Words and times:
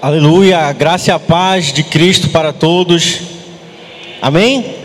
Aleluia, 0.00 0.72
graça 0.72 1.10
e 1.10 1.12
a 1.12 1.18
paz 1.18 1.72
de 1.72 1.82
Cristo 1.82 2.28
para 2.28 2.52
todos. 2.52 3.18
Amém? 4.22 4.76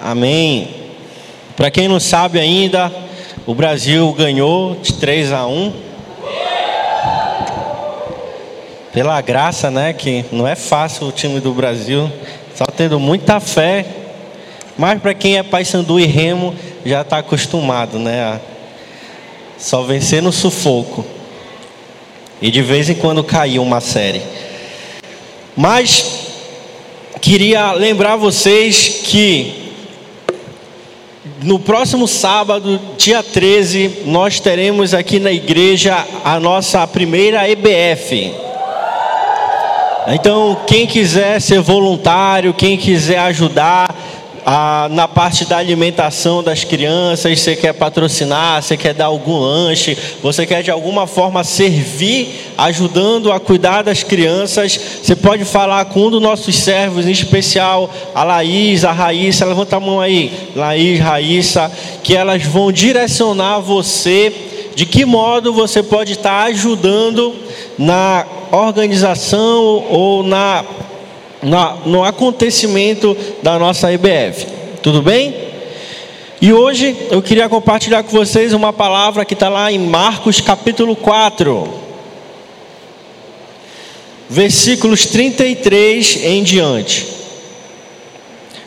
Amém. 0.00 0.68
Para 1.56 1.68
quem 1.68 1.88
não 1.88 1.98
sabe 1.98 2.38
ainda, 2.38 2.92
o 3.44 3.56
Brasil 3.56 4.12
ganhou 4.12 4.76
de 4.76 4.92
3 4.92 5.32
a 5.32 5.48
1. 5.48 5.72
Pela 8.92 9.20
graça, 9.20 9.68
né, 9.68 9.92
que 9.92 10.24
não 10.30 10.46
é 10.46 10.54
fácil 10.54 11.08
o 11.08 11.12
time 11.12 11.40
do 11.40 11.52
Brasil, 11.52 12.08
só 12.54 12.66
tendo 12.66 13.00
muita 13.00 13.40
fé. 13.40 13.84
Mas 14.78 15.02
para 15.02 15.12
quem 15.12 15.38
é 15.38 15.42
Pai 15.42 15.64
Sandu 15.64 15.98
e 15.98 16.06
Remo, 16.06 16.54
já 16.86 17.00
está 17.00 17.18
acostumado, 17.18 17.98
né, 17.98 18.22
a 18.22 18.40
só 19.58 19.82
vencer 19.82 20.22
no 20.22 20.30
sufoco. 20.30 21.17
E 22.40 22.50
de 22.50 22.62
vez 22.62 22.88
em 22.88 22.94
quando 22.94 23.24
caiu 23.24 23.62
uma 23.62 23.80
série. 23.80 24.22
Mas 25.56 26.04
queria 27.20 27.72
lembrar 27.72 28.16
vocês 28.16 29.00
que 29.04 29.68
no 31.42 31.58
próximo 31.58 32.08
sábado, 32.08 32.80
dia 32.96 33.22
13, 33.22 34.02
nós 34.06 34.40
teremos 34.40 34.92
aqui 34.94 35.18
na 35.18 35.32
igreja 35.32 36.04
a 36.24 36.40
nossa 36.40 36.86
primeira 36.86 37.48
EBF. 37.48 38.32
Então, 40.08 40.56
quem 40.66 40.86
quiser 40.86 41.40
ser 41.40 41.60
voluntário, 41.60 42.54
quem 42.54 42.76
quiser 42.76 43.18
ajudar, 43.18 43.94
ah, 44.50 44.88
na 44.90 45.06
parte 45.06 45.44
da 45.44 45.58
alimentação 45.58 46.42
das 46.42 46.64
crianças, 46.64 47.38
você 47.38 47.54
quer 47.54 47.74
patrocinar, 47.74 48.62
você 48.62 48.78
quer 48.78 48.94
dar 48.94 49.04
algum 49.04 49.36
lanche, 49.36 49.94
você 50.22 50.46
quer 50.46 50.62
de 50.62 50.70
alguma 50.70 51.06
forma 51.06 51.44
servir, 51.44 52.54
ajudando 52.56 53.30
a 53.30 53.38
cuidar 53.38 53.82
das 53.82 54.02
crianças, 54.02 54.80
você 55.02 55.14
pode 55.14 55.44
falar 55.44 55.84
com 55.84 56.06
um 56.06 56.10
dos 56.12 56.22
nossos 56.22 56.56
servos, 56.56 57.06
em 57.06 57.10
especial 57.10 57.90
a 58.14 58.24
Laís, 58.24 58.86
a 58.86 58.92
Raíssa, 58.92 59.44
levanta 59.44 59.76
a 59.76 59.80
mão 59.80 60.00
aí, 60.00 60.32
Laís, 60.56 60.98
Raíssa, 60.98 61.70
que 62.02 62.16
elas 62.16 62.42
vão 62.42 62.72
direcionar 62.72 63.60
você 63.60 64.32
de 64.74 64.86
que 64.86 65.04
modo 65.04 65.52
você 65.52 65.82
pode 65.82 66.12
estar 66.12 66.44
ajudando 66.44 67.36
na 67.76 68.24
organização 68.50 69.84
ou 69.90 70.22
na 70.22 70.64
no 71.42 72.04
acontecimento 72.04 73.16
da 73.42 73.58
nossa 73.58 73.92
IBF. 73.92 74.46
Tudo 74.82 75.02
bem? 75.02 75.34
E 76.40 76.52
hoje 76.52 76.96
eu 77.10 77.20
queria 77.20 77.48
compartilhar 77.48 78.02
com 78.04 78.10
vocês 78.10 78.52
uma 78.52 78.72
palavra 78.72 79.24
que 79.24 79.34
está 79.34 79.48
lá 79.48 79.72
em 79.72 79.78
Marcos 79.78 80.40
capítulo 80.40 80.94
4, 80.94 81.68
versículos 84.28 85.06
33 85.06 86.24
em 86.24 86.42
diante. 86.44 87.18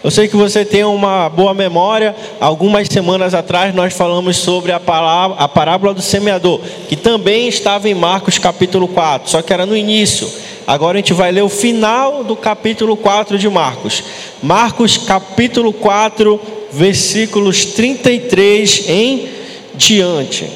Eu 0.03 0.09
sei 0.09 0.27
que 0.27 0.35
você 0.35 0.65
tem 0.65 0.83
uma 0.83 1.29
boa 1.29 1.53
memória. 1.53 2.15
Algumas 2.39 2.87
semanas 2.87 3.35
atrás 3.35 3.73
nós 3.73 3.93
falamos 3.93 4.35
sobre 4.37 4.71
a, 4.71 4.79
palavra, 4.79 5.37
a 5.37 5.47
parábola 5.47 5.93
do 5.93 6.01
semeador, 6.01 6.59
que 6.89 6.95
também 6.95 7.47
estava 7.47 7.87
em 7.87 7.93
Marcos 7.93 8.39
capítulo 8.39 8.87
4, 8.87 9.29
só 9.29 9.41
que 9.43 9.53
era 9.53 9.65
no 9.65 9.77
início. 9.77 10.27
Agora 10.65 10.97
a 10.97 11.01
gente 11.01 11.13
vai 11.13 11.31
ler 11.31 11.41
o 11.41 11.49
final 11.49 12.23
do 12.23 12.35
capítulo 12.35 12.95
4 12.95 13.37
de 13.37 13.49
Marcos. 13.49 14.03
Marcos 14.41 14.97
capítulo 14.97 15.73
4, 15.73 16.39
versículos 16.71 17.65
33 17.65 18.87
em 18.87 19.29
diante. 19.73 20.47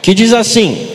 Que 0.00 0.12
diz 0.12 0.32
assim: 0.32 0.88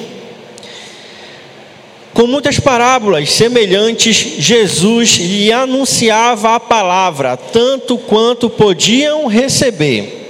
Com 2.13 2.27
muitas 2.27 2.59
parábolas 2.59 3.31
semelhantes, 3.31 4.15
Jesus 4.15 5.11
lhe 5.11 5.51
anunciava 5.51 6.55
a 6.55 6.59
palavra, 6.59 7.37
tanto 7.37 7.97
quanto 7.97 8.49
podiam 8.49 9.27
receber. 9.27 10.25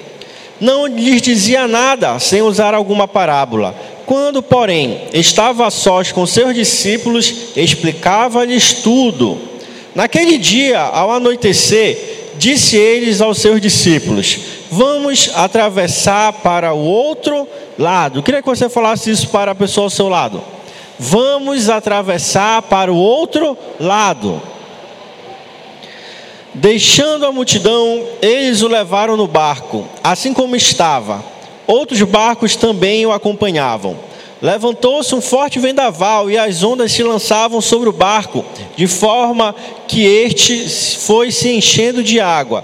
Não 0.59 0.87
lhes 0.87 1.21
dizia 1.21 1.67
nada 1.67 2.17
sem 2.19 2.41
usar 2.41 2.73
alguma 2.73 3.07
parábola 3.07 3.75
quando, 4.07 4.41
porém, 4.41 5.01
estava 5.13 5.67
a 5.67 5.69
sós 5.69 6.13
com 6.13 6.25
seus 6.25 6.55
discípulos, 6.55 7.51
explicava-lhes 7.57 8.75
tudo. 8.75 9.37
Naquele 9.93 10.37
dia, 10.37 10.79
ao 10.79 11.11
anoitecer, 11.11 12.31
disse 12.37 12.77
eles 12.77 13.19
aos 13.19 13.37
seus 13.37 13.59
discípulos: 13.59 14.39
Vamos 14.71 15.29
atravessar 15.35 16.31
para 16.31 16.73
o 16.73 16.79
outro 16.79 17.45
lado. 17.77 18.19
Eu 18.19 18.23
queria 18.23 18.41
que 18.41 18.47
você 18.47 18.69
falasse 18.69 19.11
isso 19.11 19.27
para 19.27 19.51
a 19.51 19.55
pessoa 19.55 19.87
ao 19.87 19.89
seu 19.89 20.07
lado. 20.07 20.41
Vamos 20.97 21.69
atravessar 21.69 22.61
para 22.61 22.89
o 22.89 22.95
outro 22.95 23.57
lado. 23.77 24.41
Deixando 26.53 27.25
a 27.25 27.31
multidão, 27.33 28.05
eles 28.21 28.61
o 28.61 28.69
levaram 28.69 29.17
no 29.17 29.27
barco, 29.27 29.85
assim 30.01 30.33
como 30.33 30.55
estava 30.55 31.36
Outros 31.67 32.01
barcos 32.03 32.55
também 32.55 33.05
o 33.05 33.11
acompanhavam. 33.11 33.97
Levantou-se 34.41 35.13
um 35.13 35.21
forte 35.21 35.59
vendaval 35.59 36.31
e 36.31 36.37
as 36.37 36.63
ondas 36.63 36.91
se 36.91 37.03
lançavam 37.03 37.59
sobre 37.59 37.89
o 37.89 37.93
barco, 37.93 38.45
de 38.75 38.87
forma 38.87 39.53
que 39.87 40.05
este 40.05 40.69
foi 40.99 41.31
se 41.31 41.49
enchendo 41.49 42.03
de 42.03 42.19
água. 42.19 42.63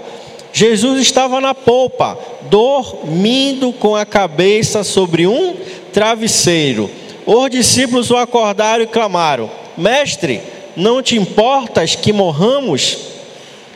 Jesus 0.52 1.00
estava 1.00 1.40
na 1.40 1.52
polpa, 1.52 2.16
dormindo 2.48 3.72
com 3.72 3.96
a 3.96 4.06
cabeça 4.06 4.84
sobre 4.84 5.26
um 5.26 5.56
travesseiro. 5.92 6.88
Os 7.26 7.50
discípulos 7.50 8.10
o 8.10 8.16
acordaram 8.16 8.84
e 8.84 8.86
clamaram: 8.86 9.50
Mestre, 9.76 10.40
não 10.76 11.02
te 11.02 11.16
importas 11.16 11.96
que 11.96 12.12
morramos? 12.12 12.98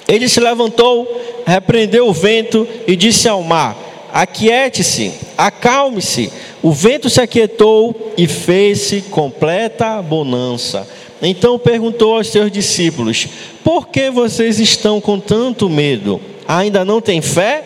Ele 0.07 0.29
se 0.29 0.39
levantou, 0.39 1.21
repreendeu 1.45 2.07
o 2.07 2.13
vento 2.13 2.67
e 2.87 2.95
disse 2.95 3.29
ao 3.29 3.43
mar: 3.43 3.77
Aquiete-se, 4.13 5.13
acalme-se. 5.37 6.33
O 6.63 6.73
vento 6.73 7.09
se 7.09 7.21
aquietou 7.21 8.13
e 8.17 8.27
fez-se 8.27 9.03
completa 9.03 10.01
bonança. 10.03 10.87
Então 11.21 11.59
perguntou 11.59 12.17
aos 12.17 12.29
seus 12.29 12.51
discípulos: 12.51 13.27
Por 13.63 13.89
que 13.89 14.11
vocês 14.11 14.59
estão 14.59 15.01
com 15.01 15.19
tanto 15.19 15.69
medo? 15.69 16.21
Ainda 16.47 16.85
não 16.85 17.01
têm 17.01 17.21
fé? 17.21 17.65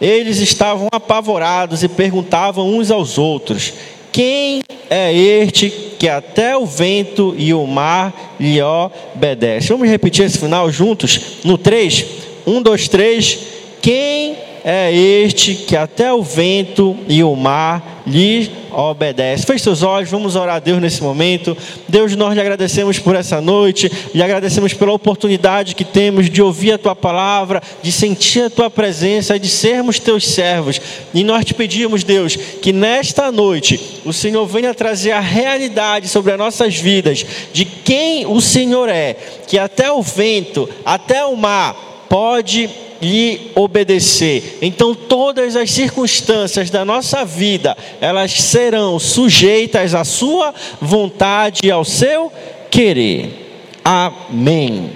Eles 0.00 0.38
estavam 0.38 0.88
apavorados 0.92 1.82
e 1.82 1.88
perguntavam 1.88 2.68
uns 2.68 2.90
aos 2.90 3.18
outros: 3.18 3.72
Quem 4.12 4.62
é 4.90 5.12
este 5.12 5.70
que 5.98 6.08
até 6.08 6.56
o 6.56 6.66
vento 6.66 7.34
e 7.38 7.52
o 7.54 7.66
mar 7.66 8.36
lhe 8.38 8.60
obedecem? 8.60 9.68
Vamos 9.68 9.88
repetir 9.88 10.24
esse 10.24 10.38
final 10.38 10.70
juntos? 10.70 11.20
No 11.44 11.56
3: 11.56 12.04
1, 12.46 12.62
2, 12.62 12.88
3. 12.88 13.38
Quem 13.80 14.36
é 14.70 14.92
este 14.92 15.54
que 15.54 15.74
até 15.74 16.12
o 16.12 16.22
vento 16.22 16.94
e 17.08 17.24
o 17.24 17.34
mar 17.34 18.02
lhe 18.06 18.50
obedece. 18.70 19.46
Feche 19.46 19.64
seus 19.64 19.82
olhos, 19.82 20.10
vamos 20.10 20.36
orar 20.36 20.56
a 20.56 20.58
Deus 20.58 20.78
nesse 20.78 21.02
momento. 21.02 21.56
Deus, 21.88 22.14
nós 22.14 22.34
lhe 22.34 22.40
agradecemos 22.42 22.98
por 22.98 23.16
essa 23.16 23.40
noite, 23.40 23.90
lhe 24.14 24.22
agradecemos 24.22 24.74
pela 24.74 24.92
oportunidade 24.92 25.74
que 25.74 25.86
temos 25.86 26.28
de 26.28 26.42
ouvir 26.42 26.72
a 26.72 26.78
tua 26.78 26.94
palavra, 26.94 27.62
de 27.82 27.90
sentir 27.90 28.42
a 28.42 28.50
tua 28.50 28.68
presença, 28.68 29.38
de 29.38 29.48
sermos 29.48 29.98
teus 29.98 30.26
servos. 30.28 30.78
E 31.14 31.24
nós 31.24 31.46
te 31.46 31.54
pedimos, 31.54 32.04
Deus, 32.04 32.36
que 32.36 32.70
nesta 32.70 33.32
noite 33.32 34.02
o 34.04 34.12
Senhor 34.12 34.44
venha 34.44 34.74
trazer 34.74 35.12
a 35.12 35.20
realidade 35.20 36.08
sobre 36.08 36.32
as 36.32 36.38
nossas 36.38 36.76
vidas, 36.76 37.24
de 37.54 37.64
quem 37.64 38.26
o 38.26 38.38
Senhor 38.38 38.90
é, 38.90 39.16
que 39.46 39.58
até 39.58 39.90
o 39.90 40.02
vento, 40.02 40.68
até 40.84 41.24
o 41.24 41.34
mar 41.34 42.04
pode 42.06 42.68
lhe 43.00 43.50
obedecer. 43.54 44.58
Então 44.60 44.94
todas 44.94 45.56
as 45.56 45.70
circunstâncias 45.70 46.70
da 46.70 46.84
nossa 46.84 47.24
vida, 47.24 47.76
elas 48.00 48.32
serão 48.32 48.98
sujeitas 48.98 49.94
à 49.94 50.04
sua 50.04 50.54
vontade 50.80 51.60
e 51.64 51.70
ao 51.70 51.84
seu 51.84 52.32
querer. 52.70 53.46
Amém. 53.84 54.90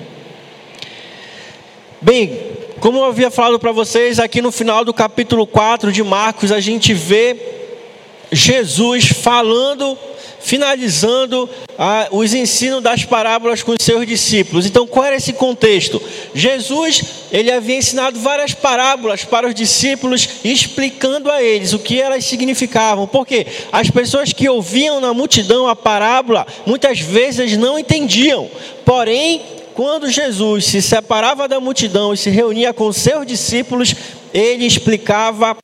Bem, 2.01 2.39
como 2.81 2.99
eu 2.99 3.05
havia 3.05 3.31
falado 3.31 3.59
para 3.61 3.71
vocês, 3.71 4.19
aqui 4.19 4.43
no 4.43 4.51
final 4.51 4.85
do 4.85 4.93
capítulo 4.93 5.47
4 5.47 5.93
de 5.93 6.03
Marcos, 6.03 6.51
a 6.51 6.59
gente 6.59 6.93
vê 6.93 7.37
Jesus 8.33 9.07
falando 9.07 9.97
finalizando 10.43 11.49
ah, 11.79 12.09
os 12.11 12.35
ensinos 12.35 12.83
das 12.83 13.05
parábolas 13.05 13.63
com 13.63 13.73
os 13.73 13.85
seus 13.85 14.07
discípulos. 14.07 14.67
Então, 14.67 14.87
qual 14.87 15.07
era 15.07 15.17
esse 15.17 15.33
contexto? 15.33 16.03
Jesus, 16.35 17.03
ele 17.31 17.51
havia 17.51 17.77
ensinado 17.77 18.19
várias 18.19 18.53
parábolas 18.53 19.25
para 19.25 19.47
os 19.47 19.55
discípulos, 19.55 20.29
explicando 20.45 21.31
a 21.31 21.43
eles 21.43 21.73
o 21.73 21.79
que 21.79 22.01
elas 22.01 22.25
significavam. 22.25 23.07
Porque 23.07 23.47
as 23.71 23.91
pessoas 23.91 24.33
que 24.33 24.49
ouviam 24.49 25.01
na 25.01 25.15
multidão 25.15 25.69
a 25.69 25.77
parábola, 25.77 26.47
muitas 26.67 27.01
vezes 27.01 27.57
não 27.57 27.79
entendiam. 27.79 28.51
Porém, 28.85 29.41
quando 29.75 30.11
Jesus 30.11 30.67
se 30.67 30.83
separava 30.83 31.49
da 31.49 31.61
multidão 31.61 32.13
e 32.13 32.17
se 32.17 32.31
reunia 32.31 32.73
com 32.73 32.93
seus 32.93 33.27
discípulos, 33.27 33.95
ele 34.35 34.67
explicava 34.67 35.57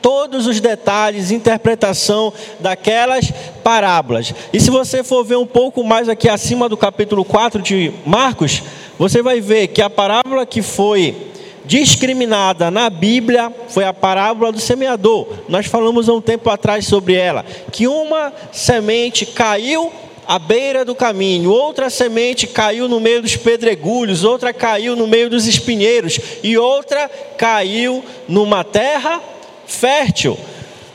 todos 0.00 0.46
os 0.46 0.60
detalhes, 0.60 1.30
interpretação 1.30 2.32
daquelas 2.60 3.32
parábolas. 3.62 4.34
E 4.52 4.60
se 4.60 4.70
você 4.70 5.02
for 5.02 5.24
ver 5.24 5.36
um 5.36 5.46
pouco 5.46 5.82
mais 5.84 6.08
aqui 6.08 6.28
acima 6.28 6.68
do 6.68 6.76
capítulo 6.76 7.24
4 7.24 7.62
de 7.62 7.92
Marcos, 8.06 8.62
você 8.98 9.22
vai 9.22 9.40
ver 9.40 9.68
que 9.68 9.82
a 9.82 9.90
parábola 9.90 10.44
que 10.44 10.62
foi 10.62 11.28
discriminada 11.64 12.70
na 12.70 12.88
Bíblia 12.88 13.52
foi 13.68 13.84
a 13.84 13.92
parábola 13.92 14.50
do 14.50 14.58
semeador. 14.58 15.28
Nós 15.48 15.66
falamos 15.66 16.08
há 16.08 16.14
um 16.14 16.20
tempo 16.20 16.48
atrás 16.48 16.86
sobre 16.86 17.14
ela, 17.14 17.44
que 17.70 17.86
uma 17.86 18.32
semente 18.50 19.26
caiu 19.26 19.92
à 20.26 20.38
beira 20.38 20.84
do 20.84 20.94
caminho, 20.94 21.50
outra 21.50 21.90
semente 21.90 22.46
caiu 22.46 22.88
no 22.88 22.98
meio 23.00 23.20
dos 23.20 23.36
pedregulhos, 23.36 24.24
outra 24.24 24.52
caiu 24.52 24.96
no 24.96 25.06
meio 25.06 25.28
dos 25.28 25.46
espinheiros 25.46 26.18
e 26.42 26.56
outra 26.56 27.10
caiu 27.36 28.02
numa 28.26 28.64
terra 28.64 29.20
fértil. 29.68 30.36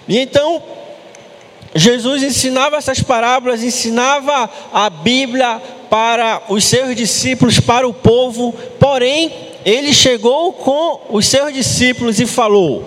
E 0.08 0.20
então, 0.20 0.62
Jesus 1.74 2.22
ensinava 2.22 2.76
essas 2.76 3.02
parábolas, 3.02 3.64
ensinava 3.64 4.50
a 4.74 4.90
Bíblia 4.90 5.62
para 5.90 6.42
os 6.50 6.66
seus 6.66 6.96
discípulos, 6.96 7.60
para 7.60 7.88
o 7.88 7.94
povo, 7.94 8.54
porém, 8.80 9.32
ele 9.66 9.94
chegou 9.94 10.52
com 10.52 11.02
os 11.10 11.26
seus 11.26 11.54
discípulos 11.54 12.20
e 12.20 12.26
falou: 12.26 12.84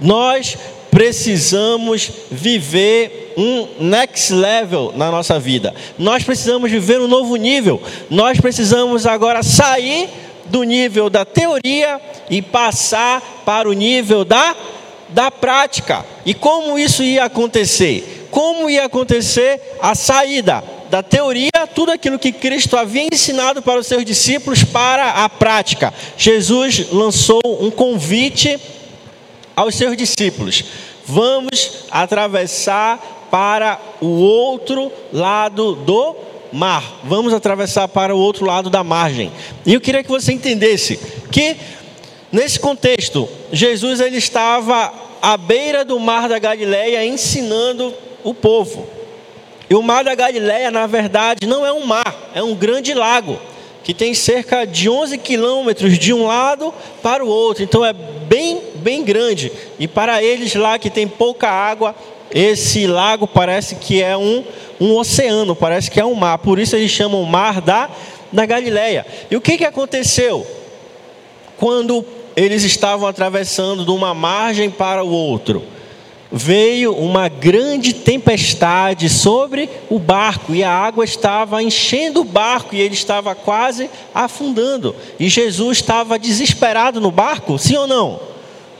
Nós 0.00 0.56
precisamos 0.90 2.10
viver 2.30 3.34
um 3.36 3.66
next 3.80 4.32
level 4.32 4.92
na 4.94 5.10
nossa 5.10 5.38
vida. 5.38 5.74
Nós 5.98 6.22
precisamos 6.22 6.70
viver 6.70 7.00
um 7.00 7.08
novo 7.08 7.34
nível. 7.36 7.82
Nós 8.08 8.40
precisamos 8.40 9.06
agora 9.06 9.42
sair 9.42 10.08
do 10.46 10.62
nível 10.62 11.10
da 11.10 11.24
teoria 11.24 12.00
e 12.30 12.40
passar 12.40 13.42
para 13.44 13.68
o 13.68 13.72
nível 13.72 14.24
da, 14.24 14.54
da 15.08 15.30
prática. 15.30 16.04
E 16.24 16.34
como 16.34 16.78
isso 16.78 17.02
ia 17.02 17.24
acontecer? 17.24 18.28
Como 18.30 18.68
ia 18.68 18.84
acontecer 18.84 19.60
a 19.80 19.94
saída 19.94 20.62
da 20.90 21.02
teoria, 21.02 21.50
tudo 21.74 21.92
aquilo 21.92 22.18
que 22.18 22.32
Cristo 22.32 22.76
havia 22.76 23.06
ensinado 23.12 23.62
para 23.62 23.80
os 23.80 23.86
seus 23.86 24.04
discípulos, 24.04 24.64
para 24.64 25.24
a 25.24 25.28
prática? 25.28 25.92
Jesus 26.16 26.90
lançou 26.90 27.40
um 27.60 27.70
convite 27.70 28.58
aos 29.54 29.74
seus 29.74 29.96
discípulos: 29.96 30.64
Vamos 31.06 31.86
atravessar 31.90 33.28
para 33.30 33.80
o 34.00 34.06
outro 34.06 34.90
lado 35.12 35.74
do 35.74 36.16
mar. 36.52 37.00
Vamos 37.02 37.32
atravessar 37.32 37.88
para 37.88 38.14
o 38.14 38.18
outro 38.18 38.46
lado 38.46 38.70
da 38.70 38.84
margem. 38.84 39.32
E 39.66 39.74
eu 39.74 39.80
queria 39.80 40.04
que 40.04 40.08
você 40.08 40.32
entendesse 40.32 40.98
que 41.30 41.56
nesse 42.34 42.58
contexto, 42.58 43.28
Jesus 43.52 44.00
ele 44.00 44.16
estava 44.16 44.92
à 45.22 45.36
beira 45.36 45.84
do 45.84 45.98
mar 45.98 46.28
da 46.28 46.38
Galileia 46.38 47.06
ensinando 47.06 47.94
o 48.22 48.34
povo. 48.34 48.86
E 49.70 49.74
o 49.74 49.82
mar 49.82 50.04
da 50.04 50.14
Galileia, 50.14 50.70
na 50.70 50.86
verdade, 50.86 51.46
não 51.46 51.64
é 51.64 51.72
um 51.72 51.86
mar, 51.86 52.30
é 52.34 52.42
um 52.42 52.54
grande 52.54 52.92
lago 52.92 53.38
que 53.82 53.94
tem 53.94 54.14
cerca 54.14 54.64
de 54.66 54.88
11 54.88 55.18
quilômetros 55.18 55.98
de 55.98 56.12
um 56.12 56.26
lado 56.26 56.72
para 57.02 57.24
o 57.24 57.28
outro. 57.28 57.62
Então 57.62 57.84
é 57.84 57.92
bem, 57.92 58.60
bem 58.76 59.04
grande. 59.04 59.52
E 59.78 59.86
para 59.86 60.22
eles 60.22 60.54
lá 60.54 60.78
que 60.78 60.88
tem 60.88 61.06
pouca 61.06 61.48
água, 61.48 61.94
esse 62.32 62.86
lago 62.86 63.26
parece 63.26 63.76
que 63.76 64.02
é 64.02 64.16
um, 64.16 64.42
um 64.80 64.96
oceano, 64.96 65.54
parece 65.54 65.90
que 65.90 66.00
é 66.00 66.04
um 66.04 66.14
mar. 66.14 66.38
Por 66.38 66.58
isso 66.58 66.74
eles 66.74 66.90
chamam 66.90 67.22
o 67.22 67.26
mar 67.26 67.60
da, 67.60 67.90
da 68.32 68.46
Galileia. 68.46 69.06
E 69.30 69.36
o 69.36 69.40
que, 69.40 69.58
que 69.58 69.64
aconteceu? 69.64 70.46
Quando 71.58 72.04
eles 72.36 72.62
estavam 72.64 73.08
atravessando 73.08 73.84
de 73.84 73.90
uma 73.90 74.14
margem 74.14 74.70
para 74.70 75.04
o 75.04 75.10
outro 75.10 75.74
veio 76.36 76.92
uma 76.96 77.28
grande 77.28 77.92
tempestade 77.92 79.08
sobre 79.08 79.70
o 79.88 80.00
barco 80.00 80.52
e 80.52 80.64
a 80.64 80.72
água 80.72 81.04
estava 81.04 81.62
enchendo 81.62 82.22
o 82.22 82.24
barco 82.24 82.74
e 82.74 82.80
ele 82.80 82.94
estava 82.94 83.36
quase 83.36 83.88
afundando. 84.12 84.96
E 85.16 85.28
Jesus 85.28 85.78
estava 85.78 86.18
desesperado 86.18 87.00
no 87.00 87.12
barco, 87.12 87.56
sim 87.56 87.76
ou 87.76 87.86
não? 87.86 88.18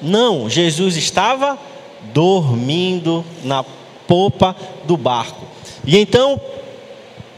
Não, 0.03 0.51
Jesus 0.51 0.97
estava 0.97 1.57
dormindo 2.13 3.25
na 3.45 3.65
popa 4.09 4.57
do 4.85 4.97
barco. 4.97 5.47
E 5.87 5.97
então 5.97 6.41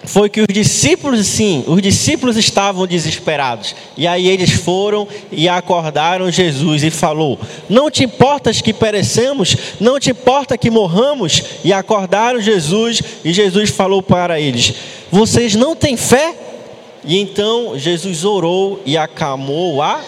foi 0.06 0.30
que 0.30 0.40
os 0.40 0.46
discípulos, 0.46 1.26
sim, 1.26 1.64
os 1.66 1.82
discípulos 1.82 2.36
estavam 2.36 2.86
desesperados. 2.86 3.74
E 3.96 4.06
aí 4.06 4.28
eles 4.28 4.52
foram 4.52 5.06
e 5.30 5.48
acordaram 5.48 6.30
Jesus 6.30 6.84
e 6.84 6.90
falou: 6.90 7.38
Não 7.68 7.90
te 7.90 8.04
importas 8.04 8.62
que 8.62 8.72
perecemos? 8.72 9.56
Não 9.80 9.98
te 9.98 10.10
importa 10.10 10.56
que 10.56 10.70
morramos? 10.70 11.42
E 11.64 11.72
acordaram 11.72 12.40
Jesus 12.40 13.02
e 13.24 13.32
Jesus 13.32 13.70
falou 13.70 14.00
para 14.00 14.40
eles: 14.40 14.74
Vocês 15.10 15.54
não 15.56 15.74
têm 15.74 15.96
fé? 15.96 16.34
E 17.04 17.18
então 17.18 17.78
Jesus 17.78 18.24
orou 18.24 18.80
e 18.86 18.96
acalmou 18.96 19.82
a, 19.82 20.00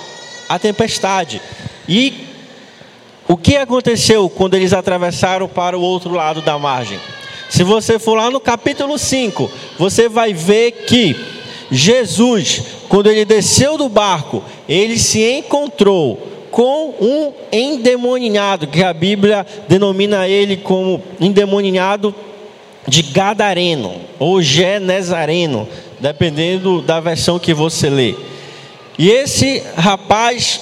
a 0.49 0.59
tempestade. 0.59 1.43
E 1.89 2.29
o 3.27 3.37
que 3.37 3.57
aconteceu 3.57 4.29
quando 4.31 4.55
eles 4.55 4.73
atravessaram 4.73 5.49
para 5.49 5.77
o 5.77 5.83
outro 5.83 6.13
lado 6.13 6.41
da 6.41 6.57
margem? 6.59 6.99
Se 7.49 7.63
você 7.65 7.99
for 7.99 8.15
lá 8.15 8.31
no 8.31 8.41
capítulo 8.41 8.99
5, 8.99 9.51
você 9.79 10.09
vai 10.09 10.33
ver 10.35 10.73
que 10.87 11.17
Jesus, 11.71 12.63
quando 12.89 13.11
ele 13.11 13.25
desceu 13.25 13.77
do 13.77 13.89
barco, 13.89 14.43
ele 14.69 14.99
se 14.99 15.23
encontrou 15.23 16.29
com 16.51 16.95
um 17.01 17.33
endemoniado, 17.53 18.67
que 18.67 18.83
a 18.83 18.93
Bíblia 18.93 19.47
denomina 19.69 20.27
ele 20.27 20.57
como 20.57 21.03
endemoniado 21.21 22.15
de 22.87 23.03
Gadareno 23.03 23.97
ou 24.19 24.41
Genezareno, 24.41 25.69
dependendo 26.01 26.81
da 26.81 27.01
versão 27.01 27.39
que 27.39 27.53
você 27.53 27.91
lê. 27.91 28.15
E 28.99 29.11
esse 29.11 29.63
rapaz, 29.77 30.61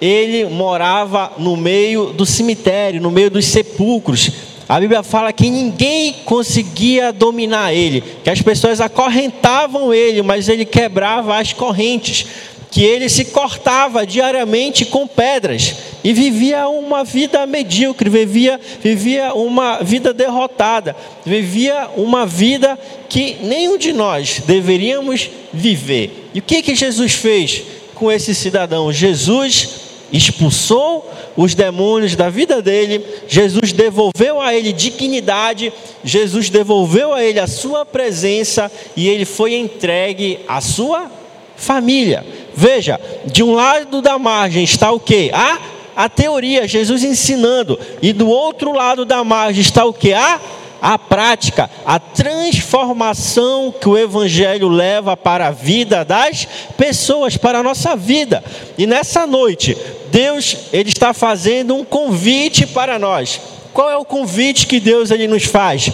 ele 0.00 0.44
morava 0.46 1.32
no 1.38 1.56
meio 1.56 2.12
do 2.12 2.24
cemitério, 2.24 3.00
no 3.00 3.10
meio 3.10 3.30
dos 3.30 3.46
sepulcros. 3.46 4.30
A 4.68 4.80
Bíblia 4.80 5.02
fala 5.02 5.32
que 5.32 5.48
ninguém 5.48 6.12
conseguia 6.24 7.12
dominar 7.12 7.72
ele, 7.72 8.02
que 8.24 8.30
as 8.30 8.42
pessoas 8.42 8.80
acorrentavam 8.80 9.94
ele, 9.94 10.22
mas 10.22 10.48
ele 10.48 10.64
quebrava 10.64 11.38
as 11.38 11.52
correntes, 11.52 12.26
que 12.68 12.82
ele 12.82 13.08
se 13.08 13.26
cortava 13.26 14.04
diariamente 14.04 14.84
com 14.84 15.06
pedras 15.06 15.76
e 16.02 16.12
vivia 16.12 16.68
uma 16.68 17.04
vida 17.04 17.46
medíocre, 17.46 18.10
vivia, 18.10 18.60
vivia 18.82 19.32
uma 19.34 19.78
vida 19.82 20.12
derrotada, 20.12 20.96
vivia 21.24 21.88
uma 21.96 22.26
vida 22.26 22.76
que 23.08 23.36
nenhum 23.42 23.78
de 23.78 23.92
nós 23.92 24.42
deveríamos 24.44 25.30
viver. 25.52 26.28
E 26.34 26.40
o 26.40 26.42
que 26.42 26.60
que 26.60 26.74
Jesus 26.74 27.12
fez 27.12 27.62
com 27.94 28.10
esse 28.10 28.34
cidadão? 28.34 28.92
Jesus 28.92 29.85
expulsou 30.12 31.10
os 31.36 31.54
demônios 31.54 32.14
da 32.14 32.30
vida 32.30 32.62
dele, 32.62 33.04
Jesus 33.26 33.72
devolveu 33.72 34.40
a 34.40 34.54
ele 34.54 34.72
dignidade, 34.72 35.72
Jesus 36.04 36.48
devolveu 36.48 37.12
a 37.12 37.22
ele 37.22 37.40
a 37.40 37.46
sua 37.46 37.84
presença 37.84 38.70
e 38.96 39.08
ele 39.08 39.24
foi 39.24 39.54
entregue 39.54 40.40
à 40.48 40.60
sua 40.60 41.10
família. 41.56 42.24
Veja, 42.54 43.00
de 43.26 43.42
um 43.42 43.52
lado 43.52 44.00
da 44.00 44.18
margem 44.18 44.64
está 44.64 44.92
o 44.92 45.00
que? 45.00 45.30
A, 45.32 45.58
a 45.96 46.08
teoria, 46.08 46.68
Jesus 46.68 47.02
ensinando, 47.02 47.78
e 48.00 48.12
do 48.12 48.28
outro 48.28 48.72
lado 48.72 49.04
da 49.04 49.24
margem 49.24 49.60
está 49.60 49.84
o 49.84 49.92
que? 49.92 50.12
A 50.12 50.40
a 50.80 50.98
prática, 50.98 51.70
a 51.84 51.98
transformação 51.98 53.72
que 53.78 53.88
o 53.88 53.96
Evangelho 53.96 54.68
leva 54.68 55.16
para 55.16 55.48
a 55.48 55.50
vida 55.50 56.04
das 56.04 56.46
pessoas, 56.76 57.36
para 57.36 57.58
a 57.58 57.62
nossa 57.62 57.96
vida. 57.96 58.42
E 58.76 58.86
nessa 58.86 59.26
noite, 59.26 59.76
Deus 60.10 60.56
ele 60.72 60.88
está 60.88 61.12
fazendo 61.12 61.74
um 61.74 61.84
convite 61.84 62.66
para 62.66 62.98
nós. 62.98 63.40
Qual 63.72 63.90
é 63.90 63.96
o 63.96 64.04
convite 64.04 64.66
que 64.66 64.80
Deus 64.80 65.10
ele 65.10 65.26
nos 65.26 65.44
faz? 65.44 65.90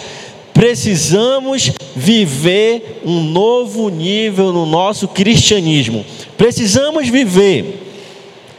Precisamos 0.53 1.71
viver 1.95 3.01
um 3.03 3.23
novo 3.23 3.89
nível 3.89 4.53
no 4.53 4.65
nosso 4.65 5.07
cristianismo. 5.07 6.05
Precisamos 6.37 7.09
viver 7.09 7.81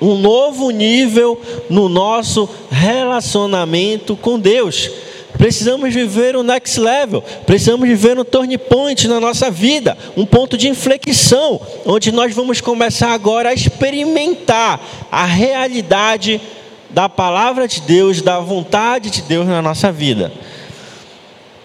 um 0.01 0.17
novo 0.17 0.71
nível 0.71 1.41
no 1.71 1.89
nosso 1.89 2.49
relacionamento 2.71 4.17
com 4.17 4.39
Deus. 4.39 4.91
Precisamos 5.37 5.93
viver 5.93 6.37
um 6.37 6.43
next 6.43 6.79
level, 6.79 7.23
precisamos 7.45 7.89
viver 7.89 8.19
um 8.19 8.25
turn 8.25 8.57
point 8.57 9.09
na 9.09 9.19
nossa 9.19 9.51
vida, 9.51 9.97
um 10.17 10.25
ponto 10.25 10.57
de 10.57 10.69
inflexão, 10.69 11.61
onde 11.85 12.13
nós 12.13 12.33
vamos 12.33 12.61
começar 12.61 13.13
agora 13.13 13.49
a 13.49 13.55
experimentar 13.55 14.81
a 15.11 15.25
realidade 15.25 16.41
da 16.89 17.09
palavra 17.09 17.67
de 17.67 17.81
Deus, 17.81 18.23
da 18.23 18.39
vontade 18.39 19.11
de 19.11 19.23
Deus 19.23 19.47
na 19.47 19.61
nossa 19.61 19.91
vida. 19.91 20.33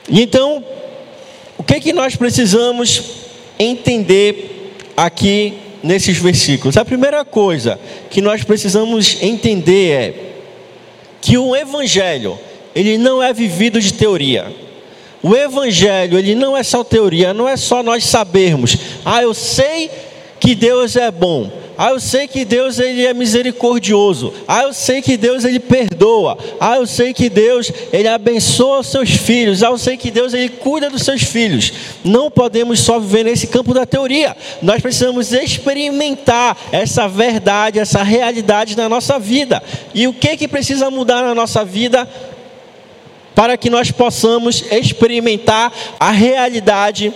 E 0.09 0.21
então, 0.21 0.63
o 1.55 1.63
que 1.63 1.75
é 1.75 1.79
que 1.79 1.93
nós 1.93 2.15
precisamos 2.15 3.03
entender 3.59 4.73
aqui 4.97 5.53
nesses 5.83 6.17
versículos? 6.17 6.75
A 6.75 6.83
primeira 6.83 7.23
coisa 7.23 7.79
que 8.09 8.19
nós 8.19 8.43
precisamos 8.43 9.21
entender 9.21 9.91
é 9.91 10.13
que 11.21 11.37
o 11.37 11.55
evangelho, 11.55 12.39
ele 12.79 12.97
não 12.97 13.21
é 13.21 13.33
vivido 13.33 13.81
de 13.81 13.93
teoria. 13.93 14.47
O 15.21 15.35
evangelho, 15.35 16.17
ele 16.17 16.33
não 16.33 16.55
é 16.55 16.63
só 16.63 16.81
teoria, 16.81 17.33
não 17.33 17.47
é 17.47 17.57
só 17.57 17.83
nós 17.83 18.05
sabermos. 18.05 18.77
Ah, 19.03 19.21
eu 19.21 19.33
sei 19.33 19.91
que 20.39 20.55
Deus 20.55 20.95
é 20.95 21.11
bom. 21.11 21.51
Ah, 21.77 21.91
eu 21.91 21.99
sei 21.99 22.27
que 22.27 22.43
Deus 22.43 22.77
ele 22.77 23.05
é 23.05 23.13
misericordioso. 23.13 24.33
Ah, 24.47 24.63
eu 24.63 24.73
sei 24.73 25.01
que 25.01 25.17
Deus 25.17 25.45
ele 25.45 25.59
perdoa. 25.59 26.37
Ah, 26.59 26.75
eu 26.75 26.85
sei 26.85 27.13
que 27.13 27.29
Deus 27.29 27.71
ele 27.91 28.07
abençoa 28.07 28.79
os 28.79 28.87
seus 28.87 29.11
filhos. 29.11 29.63
Ah, 29.63 29.69
eu 29.69 29.77
sei 29.77 29.95
que 29.95 30.11
Deus 30.11 30.33
ele 30.33 30.49
cuida 30.49 30.89
dos 30.89 31.03
seus 31.03 31.23
filhos. 31.23 31.71
Não 32.03 32.29
podemos 32.29 32.81
só 32.81 32.99
viver 32.99 33.23
nesse 33.23 33.47
campo 33.47 33.73
da 33.73 33.85
teoria. 33.85 34.35
Nós 34.61 34.81
precisamos 34.81 35.31
experimentar 35.31 36.57
essa 36.71 37.07
verdade, 37.07 37.79
essa 37.79 38.03
realidade 38.03 38.75
na 38.75 38.89
nossa 38.89 39.17
vida. 39.17 39.63
E 39.93 40.05
o 40.05 40.13
que 40.13 40.35
que 40.35 40.47
precisa 40.49 40.89
mudar 40.89 41.23
na 41.23 41.33
nossa 41.33 41.63
vida 41.63 42.07
para 43.35 43.57
que 43.57 43.69
nós 43.69 43.91
possamos 43.91 44.63
experimentar 44.71 45.71
a 45.99 46.11
realidade 46.11 47.13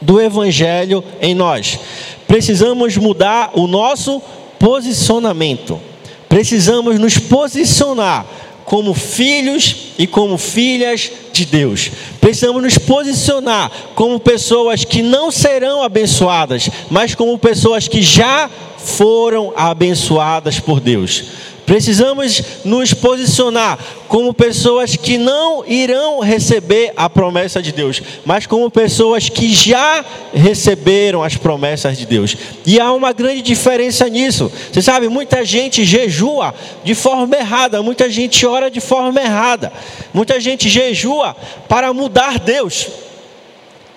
do 0.00 0.20
evangelho 0.20 1.02
em 1.20 1.34
nós? 1.34 1.78
precisamos 2.32 2.96
mudar 2.96 3.50
o 3.52 3.66
nosso 3.66 4.22
posicionamento. 4.58 5.78
Precisamos 6.30 6.98
nos 6.98 7.18
posicionar 7.18 8.24
como 8.64 8.94
filhos 8.94 9.88
e 9.98 10.06
como 10.06 10.38
filhas 10.38 11.12
de 11.30 11.44
Deus. 11.44 11.90
Precisamos 12.22 12.62
nos 12.62 12.78
posicionar 12.78 13.70
como 13.94 14.18
pessoas 14.18 14.82
que 14.82 15.02
não 15.02 15.30
serão 15.30 15.82
abençoadas, 15.82 16.70
mas 16.88 17.14
como 17.14 17.36
pessoas 17.36 17.86
que 17.86 18.00
já 18.00 18.48
foram 18.78 19.52
abençoadas 19.54 20.58
por 20.58 20.80
Deus. 20.80 21.24
Precisamos 21.72 22.42
nos 22.66 22.92
posicionar 22.92 23.78
como 24.06 24.34
pessoas 24.34 24.94
que 24.94 25.16
não 25.16 25.64
irão 25.66 26.20
receber 26.20 26.92
a 26.94 27.08
promessa 27.08 27.62
de 27.62 27.72
Deus, 27.72 28.02
mas 28.26 28.46
como 28.46 28.70
pessoas 28.70 29.30
que 29.30 29.50
já 29.54 30.04
receberam 30.34 31.24
as 31.24 31.38
promessas 31.38 31.96
de 31.96 32.04
Deus. 32.04 32.36
E 32.66 32.78
há 32.78 32.92
uma 32.92 33.10
grande 33.14 33.40
diferença 33.40 34.06
nisso. 34.06 34.52
Você 34.70 34.82
sabe, 34.82 35.08
muita 35.08 35.46
gente 35.46 35.82
jejua 35.82 36.54
de 36.84 36.94
forma 36.94 37.34
errada, 37.36 37.82
muita 37.82 38.10
gente 38.10 38.44
ora 38.44 38.70
de 38.70 38.78
forma 38.78 39.18
errada, 39.18 39.72
muita 40.12 40.38
gente 40.38 40.68
jejua 40.68 41.34
para 41.70 41.90
mudar 41.94 42.38
Deus. 42.38 42.86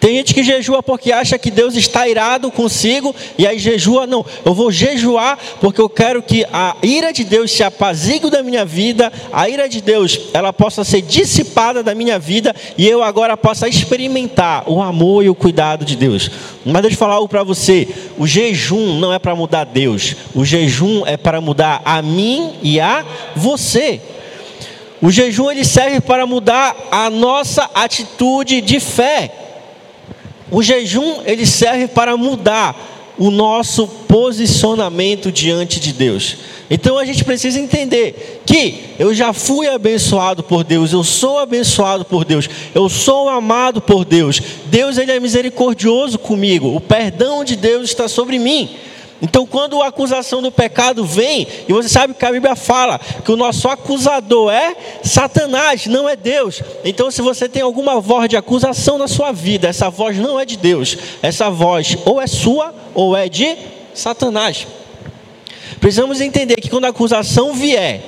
Tem 0.05 0.17
gente 0.17 0.35
que 0.35 0.43
jejua 0.43 0.83
porque 0.83 1.11
acha 1.11 1.35
que 1.35 1.49
Deus 1.49 1.73
está 1.75 2.07
irado 2.07 2.51
consigo 2.51 3.15
e 3.39 3.47
aí 3.47 3.57
jejua, 3.57 4.05
não, 4.05 4.23
eu 4.45 4.53
vou 4.53 4.71
jejuar 4.71 5.35
porque 5.59 5.81
eu 5.81 5.89
quero 5.89 6.21
que 6.21 6.45
a 6.53 6.75
ira 6.83 7.11
de 7.11 7.23
Deus 7.23 7.49
se 7.49 7.63
apazigue 7.63 8.29
da 8.29 8.43
minha 8.43 8.63
vida, 8.63 9.11
a 9.33 9.49
ira 9.49 9.67
de 9.67 9.81
Deus 9.81 10.29
ela 10.31 10.53
possa 10.53 10.83
ser 10.83 11.01
dissipada 11.01 11.81
da 11.81 11.95
minha 11.95 12.19
vida 12.19 12.55
e 12.77 12.87
eu 12.87 13.01
agora 13.01 13.35
possa 13.35 13.67
experimentar 13.67 14.69
o 14.69 14.79
amor 14.79 15.25
e 15.25 15.29
o 15.29 15.33
cuidado 15.33 15.83
de 15.83 15.95
Deus. 15.95 16.29
Mas 16.63 16.83
deixa 16.83 16.93
eu 16.93 16.99
falar 16.99 17.15
algo 17.15 17.27
para 17.27 17.41
você: 17.41 17.87
o 18.15 18.27
jejum 18.27 18.99
não 18.99 19.11
é 19.11 19.17
para 19.17 19.35
mudar 19.35 19.63
Deus, 19.63 20.15
o 20.35 20.45
jejum 20.45 21.01
é 21.07 21.17
para 21.17 21.41
mudar 21.41 21.81
a 21.83 21.99
mim 22.03 22.53
e 22.61 22.79
a 22.79 23.03
você. 23.35 23.99
O 25.01 25.09
jejum 25.09 25.49
ele 25.49 25.65
serve 25.65 25.99
para 25.99 26.27
mudar 26.27 26.75
a 26.91 27.09
nossa 27.09 27.67
atitude 27.73 28.61
de 28.61 28.79
fé. 28.79 29.44
O 30.51 30.61
jejum 30.61 31.21
ele 31.25 31.45
serve 31.45 31.87
para 31.87 32.15
mudar 32.15 32.93
o 33.17 33.31
nosso 33.31 33.87
posicionamento 33.87 35.31
diante 35.31 35.79
de 35.79 35.93
Deus. 35.93 36.37
Então 36.69 36.97
a 36.97 37.05
gente 37.05 37.23
precisa 37.23 37.59
entender 37.59 38.41
que 38.45 38.95
eu 38.97 39.13
já 39.13 39.31
fui 39.31 39.67
abençoado 39.67 40.43
por 40.43 40.63
Deus, 40.63 40.91
eu 40.91 41.03
sou 41.03 41.39
abençoado 41.39 42.03
por 42.03 42.25
Deus, 42.25 42.49
eu 42.73 42.89
sou 42.89 43.29
amado 43.29 43.81
por 43.81 44.03
Deus. 44.03 44.41
Deus 44.65 44.97
ele 44.97 45.11
é 45.11 45.19
misericordioso 45.19 46.17
comigo. 46.17 46.75
O 46.75 46.81
perdão 46.81 47.43
de 47.43 47.55
Deus 47.55 47.89
está 47.89 48.07
sobre 48.07 48.39
mim. 48.39 48.75
Então, 49.21 49.45
quando 49.45 49.81
a 49.81 49.87
acusação 49.87 50.41
do 50.41 50.51
pecado 50.51 51.05
vem, 51.05 51.47
e 51.67 51.73
você 51.73 51.87
sabe 51.87 52.13
que 52.13 52.25
a 52.25 52.31
Bíblia 52.31 52.55
fala 52.55 52.99
que 52.99 53.31
o 53.31 53.37
nosso 53.37 53.69
acusador 53.69 54.51
é 54.51 54.75
Satanás, 55.03 55.87
não 55.87 56.07
é 56.07 56.15
Deus. 56.15 56.61
Então, 56.83 57.09
se 57.09 57.21
você 57.21 57.47
tem 57.47 57.61
alguma 57.61 58.01
voz 58.01 58.27
de 58.27 58.35
acusação 58.35 58.97
na 58.97 59.07
sua 59.07 59.31
vida, 59.31 59.69
essa 59.69 59.89
voz 59.89 60.17
não 60.17 60.39
é 60.39 60.45
de 60.45 60.57
Deus, 60.57 60.97
essa 61.21 61.49
voz 61.49 61.97
ou 62.05 62.21
é 62.21 62.27
sua 62.27 62.73
ou 62.93 63.15
é 63.15 63.29
de 63.29 63.55
Satanás. 63.93 64.67
Precisamos 65.79 66.19
entender 66.19 66.55
que 66.57 66.69
quando 66.69 66.85
a 66.85 66.89
acusação 66.89 67.53
vier, 67.53 68.01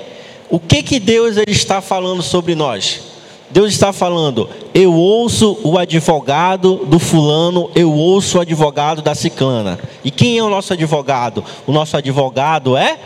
o 0.49 0.59
que 0.59 0.83
que 0.83 0.99
Deus 0.99 1.37
ele 1.37 1.51
está 1.51 1.81
falando 1.81 2.21
sobre 2.21 2.53
nós? 2.53 3.16
Deus 3.49 3.71
está 3.71 3.93
falando, 3.93 4.49
eu 4.73 4.93
ouço 4.93 5.57
o 5.63 5.77
advogado 5.77 6.85
do 6.85 6.99
fulano, 6.99 7.71
eu 7.73 7.91
ouço 7.91 8.37
o 8.37 8.41
advogado 8.41 9.01
da 9.01 9.15
ciclana. 9.15 9.79
E 10.03 10.11
quem 10.11 10.37
é 10.37 10.43
o 10.43 10.49
nosso 10.49 10.73
advogado? 10.73 11.43
O 11.65 11.71
nosso 11.71 11.95
advogado 11.95 12.75
é 12.75 12.97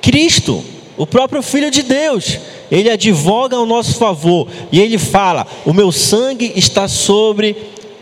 Cristo, 0.00 0.64
o 0.96 1.06
próprio 1.06 1.42
Filho 1.42 1.70
de 1.70 1.82
Deus. 1.82 2.38
Ele 2.70 2.90
advoga 2.90 3.56
ao 3.56 3.66
nosso 3.66 3.94
favor 3.96 4.48
e 4.72 4.80
ele 4.80 4.98
fala: 4.98 5.46
O 5.66 5.72
meu 5.72 5.92
sangue 5.92 6.52
está 6.56 6.88
sobre 6.88 7.56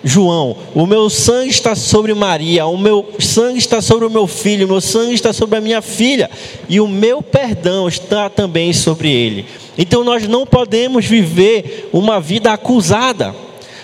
João, 0.08 0.56
o 0.72 0.86
meu 0.86 1.10
sangue 1.10 1.50
está 1.50 1.74
sobre 1.74 2.14
Maria, 2.14 2.64
o 2.64 2.78
meu 2.78 3.12
sangue 3.18 3.58
está 3.58 3.82
sobre 3.82 4.06
o 4.06 4.10
meu 4.10 4.28
filho, 4.28 4.64
o 4.64 4.68
meu 4.68 4.80
sangue 4.80 5.14
está 5.14 5.32
sobre 5.32 5.58
a 5.58 5.60
minha 5.60 5.82
filha, 5.82 6.30
e 6.68 6.78
o 6.78 6.86
meu 6.86 7.20
perdão 7.20 7.88
está 7.88 8.30
também 8.30 8.72
sobre 8.72 9.10
ele. 9.10 9.46
Então 9.76 10.04
nós 10.04 10.28
não 10.28 10.46
podemos 10.46 11.04
viver 11.04 11.90
uma 11.92 12.20
vida 12.20 12.52
acusada, 12.52 13.34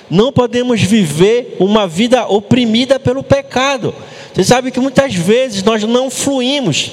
não 0.09 0.31
podemos 0.31 0.81
viver 0.81 1.57
uma 1.59 1.89
vida 1.89 2.25
oprimida 2.29 3.01
pelo 3.01 3.25
pecado. 3.25 3.93
Você 4.33 4.45
sabe 4.45 4.71
que 4.71 4.79
muitas 4.79 5.13
vezes 5.13 5.65
nós 5.65 5.83
não 5.83 6.09
fluímos 6.09 6.93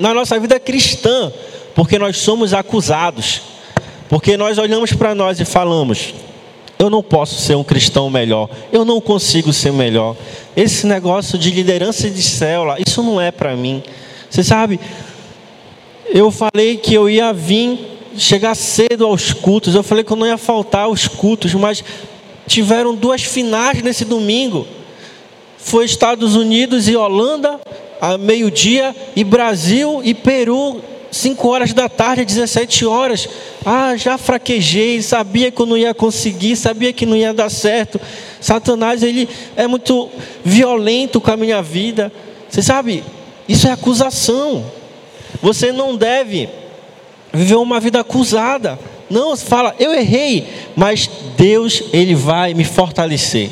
na 0.00 0.14
nossa 0.14 0.40
vida 0.40 0.58
cristã, 0.58 1.30
porque 1.74 1.98
nós 1.98 2.16
somos 2.16 2.54
acusados, 2.54 3.42
porque 4.08 4.38
nós 4.38 4.56
olhamos 4.56 4.94
para 4.94 5.14
nós 5.14 5.38
e 5.38 5.44
falamos: 5.44 6.14
eu 6.78 6.88
não 6.88 7.02
posso 7.02 7.40
ser 7.40 7.56
um 7.56 7.64
cristão 7.64 8.08
melhor, 8.08 8.48
eu 8.72 8.84
não 8.84 9.00
consigo 9.00 9.52
ser 9.52 9.72
melhor. 9.72 10.16
Esse 10.56 10.86
negócio 10.86 11.38
de 11.38 11.50
liderança 11.50 12.08
de 12.08 12.22
célula, 12.22 12.76
isso 12.86 13.02
não 13.02 13.20
é 13.20 13.30
para 13.30 13.56
mim. 13.56 13.82
Você 14.30 14.44
sabe, 14.44 14.78
eu 16.06 16.30
falei 16.30 16.76
que 16.76 16.94
eu 16.94 17.08
ia 17.08 17.32
vir 17.32 17.98
chegar 18.16 18.54
cedo 18.54 19.06
aos 19.06 19.32
cultos. 19.32 19.74
Eu 19.74 19.82
falei 19.82 20.04
que 20.04 20.12
eu 20.12 20.16
não 20.16 20.26
ia 20.26 20.38
faltar 20.38 20.84
aos 20.84 21.06
cultos, 21.06 21.54
mas 21.54 21.84
tiveram 22.46 22.94
duas 22.94 23.22
finais 23.22 23.82
nesse 23.82 24.04
domingo. 24.04 24.66
Foi 25.56 25.84
Estados 25.84 26.34
Unidos 26.34 26.88
e 26.88 26.96
Holanda, 26.96 27.60
a 28.00 28.16
meio-dia, 28.16 28.94
e 29.14 29.24
Brasil 29.24 30.00
e 30.04 30.14
Peru, 30.14 30.80
5 31.10 31.48
horas 31.48 31.72
da 31.72 31.88
tarde, 31.88 32.24
17 32.24 32.84
horas. 32.86 33.28
Ah, 33.64 33.96
já 33.96 34.18
fraquejei, 34.18 35.00
sabia 35.02 35.50
que 35.50 35.60
eu 35.60 35.66
não 35.66 35.76
ia 35.76 35.94
conseguir, 35.94 36.56
sabia 36.56 36.92
que 36.92 37.06
não 37.06 37.16
ia 37.16 37.32
dar 37.32 37.50
certo. 37.50 38.00
Satanás, 38.40 39.02
ele 39.02 39.28
é 39.56 39.66
muito 39.66 40.08
violento 40.44 41.20
com 41.20 41.30
a 41.30 41.36
minha 41.36 41.62
vida. 41.62 42.12
Você 42.48 42.62
sabe, 42.62 43.02
isso 43.48 43.66
é 43.66 43.72
acusação. 43.72 44.64
Você 45.42 45.72
não 45.72 45.96
deve 45.96 46.48
viver 47.32 47.56
uma 47.56 47.80
vida 47.80 48.00
acusada. 48.00 48.78
Não, 49.08 49.36
fala, 49.36 49.74
eu 49.78 49.94
errei, 49.94 50.46
mas 50.76 51.08
Deus, 51.36 51.82
Ele 51.92 52.14
vai 52.14 52.52
me 52.52 52.64
fortalecer. 52.64 53.50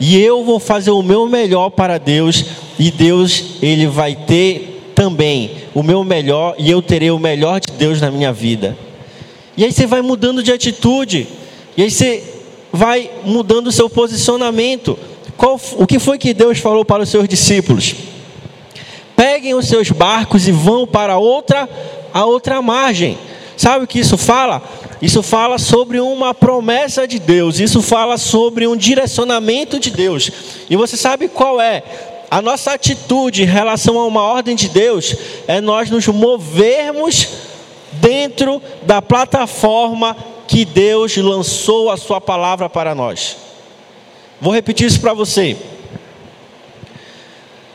E 0.00 0.18
eu 0.18 0.44
vou 0.44 0.58
fazer 0.58 0.90
o 0.90 1.02
meu 1.02 1.26
melhor 1.26 1.70
para 1.70 1.98
Deus, 1.98 2.44
e 2.78 2.90
Deus, 2.90 3.56
Ele 3.60 3.86
vai 3.86 4.14
ter 4.14 4.67
também 4.98 5.52
o 5.72 5.80
meu 5.80 6.02
melhor, 6.02 6.56
e 6.58 6.68
eu 6.68 6.82
terei 6.82 7.12
o 7.12 7.20
melhor 7.20 7.60
de 7.60 7.72
Deus 7.72 8.00
na 8.00 8.10
minha 8.10 8.32
vida. 8.32 8.76
E 9.56 9.64
aí 9.64 9.70
você 9.70 9.86
vai 9.86 10.02
mudando 10.02 10.42
de 10.42 10.50
atitude, 10.50 11.28
e 11.76 11.84
aí 11.84 11.88
você 11.88 12.24
vai 12.72 13.08
mudando 13.24 13.68
o 13.68 13.72
seu 13.72 13.88
posicionamento. 13.88 14.98
Qual, 15.36 15.60
o 15.76 15.86
que 15.86 16.00
foi 16.00 16.18
que 16.18 16.34
Deus 16.34 16.58
falou 16.58 16.84
para 16.84 17.04
os 17.04 17.08
seus 17.10 17.28
discípulos? 17.28 17.94
Peguem 19.14 19.54
os 19.54 19.68
seus 19.68 19.88
barcos 19.88 20.48
e 20.48 20.50
vão 20.50 20.84
para 20.84 21.16
outra 21.16 21.68
a 22.12 22.24
outra 22.24 22.60
margem. 22.60 23.16
Sabe 23.56 23.84
o 23.84 23.86
que 23.86 24.00
isso 24.00 24.18
fala? 24.18 24.60
Isso 25.00 25.22
fala 25.22 25.58
sobre 25.58 26.00
uma 26.00 26.34
promessa 26.34 27.06
de 27.06 27.20
Deus, 27.20 27.60
isso 27.60 27.80
fala 27.80 28.18
sobre 28.18 28.66
um 28.66 28.76
direcionamento 28.76 29.78
de 29.78 29.90
Deus. 29.90 30.28
E 30.68 30.74
você 30.74 30.96
sabe 30.96 31.28
qual 31.28 31.60
é? 31.60 31.84
A 32.30 32.42
nossa 32.42 32.72
atitude 32.72 33.42
em 33.42 33.46
relação 33.46 33.98
a 33.98 34.06
uma 34.06 34.22
ordem 34.22 34.54
de 34.54 34.68
Deus 34.68 35.14
é 35.46 35.60
nós 35.60 35.90
nos 35.90 36.06
movermos 36.08 37.28
dentro 37.92 38.62
da 38.82 39.00
plataforma 39.00 40.16
que 40.46 40.64
Deus 40.64 41.16
lançou 41.16 41.90
a 41.90 41.96
sua 41.96 42.20
palavra 42.20 42.68
para 42.68 42.94
nós. 42.94 43.36
Vou 44.40 44.52
repetir 44.52 44.86
isso 44.86 45.00
para 45.00 45.14
você. 45.14 45.56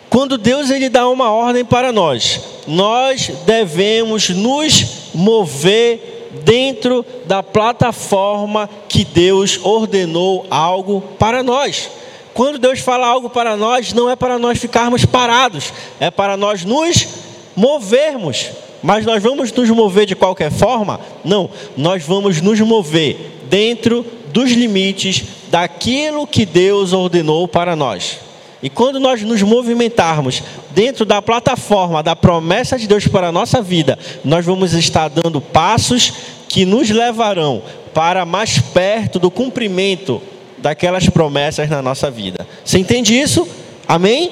Quando 0.09 0.37
Deus 0.37 0.69
ele 0.69 0.89
dá 0.89 1.07
uma 1.09 1.31
ordem 1.31 1.65
para 1.65 1.91
nós, 1.91 2.39
nós 2.67 3.31
devemos 3.45 4.29
nos 4.29 4.85
mover 5.13 6.29
dentro 6.43 7.05
da 7.25 7.41
plataforma 7.41 8.69
que 8.87 9.03
Deus 9.03 9.59
ordenou 9.63 10.45
algo 10.49 11.01
para 11.17 11.41
nós. 11.41 11.89
Quando 12.33 12.57
Deus 12.57 12.79
fala 12.79 13.07
algo 13.07 13.29
para 13.29 13.55
nós, 13.55 13.93
não 13.93 14.09
é 14.09 14.15
para 14.15 14.39
nós 14.39 14.57
ficarmos 14.57 15.05
parados, 15.05 15.71
é 15.99 16.09
para 16.09 16.35
nós 16.35 16.65
nos 16.65 17.07
movermos. 17.55 18.49
Mas 18.81 19.05
nós 19.05 19.21
vamos 19.23 19.51
nos 19.51 19.69
mover 19.69 20.05
de 20.05 20.15
qualquer 20.15 20.51
forma? 20.51 20.99
Não, 21.23 21.49
nós 21.77 22.03
vamos 22.03 22.41
nos 22.41 22.59
mover 22.59 23.39
dentro 23.49 24.05
dos 24.33 24.51
limites 24.51 25.23
daquilo 25.49 26.27
que 26.27 26.45
Deus 26.45 26.91
ordenou 26.91 27.47
para 27.47 27.75
nós. 27.75 28.17
E 28.61 28.69
quando 28.69 28.99
nós 28.99 29.21
nos 29.21 29.41
movimentarmos 29.41 30.41
dentro 30.71 31.05
da 31.05 31.21
plataforma 31.21 32.01
da 32.01 32.15
promessa 32.15 32.77
de 32.77 32.87
Deus 32.87 33.07
para 33.07 33.27
a 33.27 33.31
nossa 33.31 33.61
vida, 33.61 33.99
nós 34.23 34.45
vamos 34.45 34.73
estar 34.73 35.09
dando 35.09 35.39
passos 35.39 36.13
que 36.47 36.65
nos 36.65 36.89
levarão 36.89 37.61
para 37.93 38.25
mais 38.25 38.59
perto 38.59 39.19
do 39.19 39.29
cumprimento 39.29 40.21
daquelas 40.63 41.09
promessas 41.09 41.69
na 41.69 41.81
nossa 41.81 42.09
vida. 42.09 42.47
Você 42.63 42.79
entende 42.79 43.19
isso? 43.19 43.45
Amém? 43.85 44.31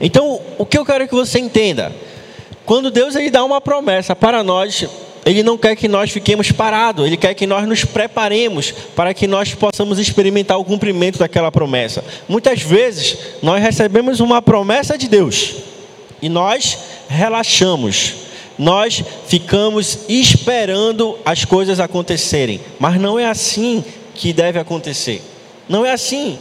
Então, 0.00 0.40
o 0.58 0.66
que 0.66 0.76
eu 0.76 0.84
quero 0.84 1.06
que 1.06 1.14
você 1.14 1.38
entenda? 1.38 1.92
Quando 2.66 2.90
Deus 2.90 3.14
ele 3.14 3.30
dá 3.30 3.44
uma 3.44 3.60
promessa 3.60 4.16
para 4.16 4.42
nós, 4.42 4.84
ele 5.24 5.44
não 5.44 5.56
quer 5.56 5.76
que 5.76 5.86
nós 5.86 6.10
fiquemos 6.10 6.50
parados, 6.50 7.06
Ele 7.06 7.16
quer 7.16 7.32
que 7.34 7.46
nós 7.46 7.66
nos 7.68 7.84
preparemos 7.84 8.74
para 8.96 9.14
que 9.14 9.28
nós 9.28 9.54
possamos 9.54 10.00
experimentar 10.00 10.58
o 10.58 10.64
cumprimento 10.64 11.16
daquela 11.16 11.52
promessa. 11.52 12.04
Muitas 12.28 12.60
vezes 12.60 13.16
nós 13.40 13.62
recebemos 13.62 14.18
uma 14.18 14.42
promessa 14.42 14.98
de 14.98 15.06
Deus 15.06 15.54
e 16.20 16.28
nós 16.28 16.76
relaxamos, 17.08 18.14
nós 18.58 19.04
ficamos 19.28 20.00
esperando 20.08 21.16
as 21.24 21.44
coisas 21.44 21.78
acontecerem, 21.78 22.60
mas 22.80 23.00
não 23.00 23.16
é 23.16 23.26
assim 23.26 23.84
que 24.14 24.32
deve 24.32 24.58
acontecer. 24.58 25.22
Não 25.68 25.84
é 25.84 25.92
assim. 25.92 26.38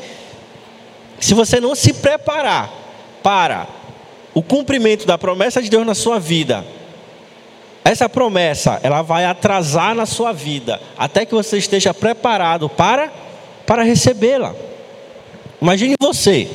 Se 1.20 1.34
você 1.34 1.60
não 1.60 1.76
se 1.76 1.94
preparar 1.94 2.72
para 3.22 3.68
o 4.34 4.42
cumprimento 4.42 5.06
da 5.06 5.18
promessa 5.18 5.62
de 5.62 5.70
Deus 5.70 5.86
na 5.86 5.94
sua 5.94 6.20
vida, 6.20 6.66
essa 7.84 8.08
promessa, 8.08 8.80
ela 8.84 9.02
vai 9.02 9.26
atrasar 9.26 9.96
na 9.96 10.06
sua 10.06 10.32
vida, 10.32 10.80
até 10.98 11.26
que 11.26 11.34
você 11.34 11.58
esteja 11.58 11.94
preparado 11.94 12.70
para, 12.70 13.12
para 13.66 13.84
recebê-la. 13.84 14.56
Imagine 15.62 15.96
você, 16.00 16.48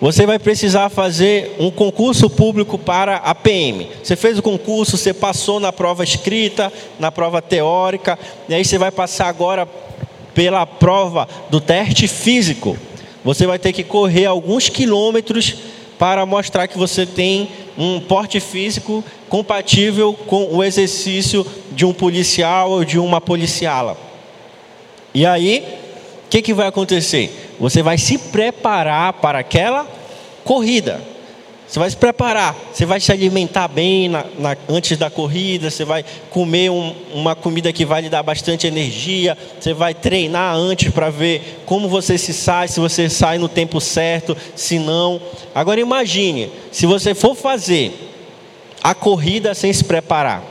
você 0.00 0.26
vai 0.26 0.38
precisar 0.38 0.90
fazer 0.90 1.56
um 1.58 1.70
concurso 1.70 2.28
público 2.28 2.78
para 2.78 3.16
a 3.16 3.34
PM. 3.34 3.88
Você 4.02 4.16
fez 4.16 4.38
o 4.38 4.42
concurso, 4.42 4.96
você 4.96 5.14
passou 5.14 5.58
na 5.58 5.72
prova 5.72 6.04
escrita, 6.04 6.72
na 6.98 7.10
prova 7.10 7.40
teórica, 7.40 8.18
e 8.48 8.54
aí 8.54 8.64
você 8.64 8.76
vai 8.76 8.90
passar 8.90 9.28
agora 9.28 9.66
pela 10.34 10.66
prova 10.66 11.28
do 11.50 11.60
teste 11.60 12.08
físico. 12.08 12.76
Você 13.24 13.46
vai 13.46 13.58
ter 13.58 13.72
que 13.72 13.84
correr 13.84 14.26
alguns 14.26 14.68
quilômetros 14.68 15.54
para 15.98 16.26
mostrar 16.26 16.66
que 16.66 16.76
você 16.76 17.06
tem 17.06 17.48
um 17.78 18.00
porte 18.00 18.40
físico 18.40 19.02
compatível 19.28 20.12
com 20.12 20.54
o 20.54 20.62
exercício 20.62 21.46
de 21.72 21.84
um 21.84 21.92
policial 21.92 22.70
ou 22.70 22.84
de 22.84 22.98
uma 22.98 23.20
policiala. 23.20 23.96
E 25.14 25.24
aí, 25.24 25.64
o 26.26 26.28
que, 26.28 26.42
que 26.42 26.52
vai 26.52 26.66
acontecer? 26.66 27.54
Você 27.58 27.82
vai 27.82 27.96
se 27.96 28.18
preparar 28.18 29.14
para 29.14 29.38
aquela 29.38 29.86
corrida. 30.44 31.00
Você 31.74 31.80
vai 31.80 31.90
se 31.90 31.96
preparar, 31.96 32.56
você 32.72 32.86
vai 32.86 33.00
se 33.00 33.10
alimentar 33.10 33.66
bem 33.66 34.08
na, 34.08 34.24
na, 34.38 34.56
antes 34.68 34.96
da 34.96 35.10
corrida, 35.10 35.68
você 35.68 35.84
vai 35.84 36.04
comer 36.30 36.70
um, 36.70 36.94
uma 37.12 37.34
comida 37.34 37.72
que 37.72 37.84
vai 37.84 38.02
lhe 38.02 38.08
dar 38.08 38.22
bastante 38.22 38.64
energia, 38.64 39.36
você 39.58 39.74
vai 39.74 39.92
treinar 39.92 40.54
antes 40.54 40.92
para 40.92 41.10
ver 41.10 41.64
como 41.66 41.88
você 41.88 42.16
se 42.16 42.32
sai, 42.32 42.68
se 42.68 42.78
você 42.78 43.10
sai 43.10 43.38
no 43.38 43.48
tempo 43.48 43.80
certo, 43.80 44.36
se 44.54 44.78
não. 44.78 45.20
Agora 45.52 45.80
imagine, 45.80 46.48
se 46.70 46.86
você 46.86 47.12
for 47.12 47.34
fazer 47.34 47.92
a 48.80 48.94
corrida 48.94 49.52
sem 49.52 49.72
se 49.72 49.82
preparar, 49.82 50.44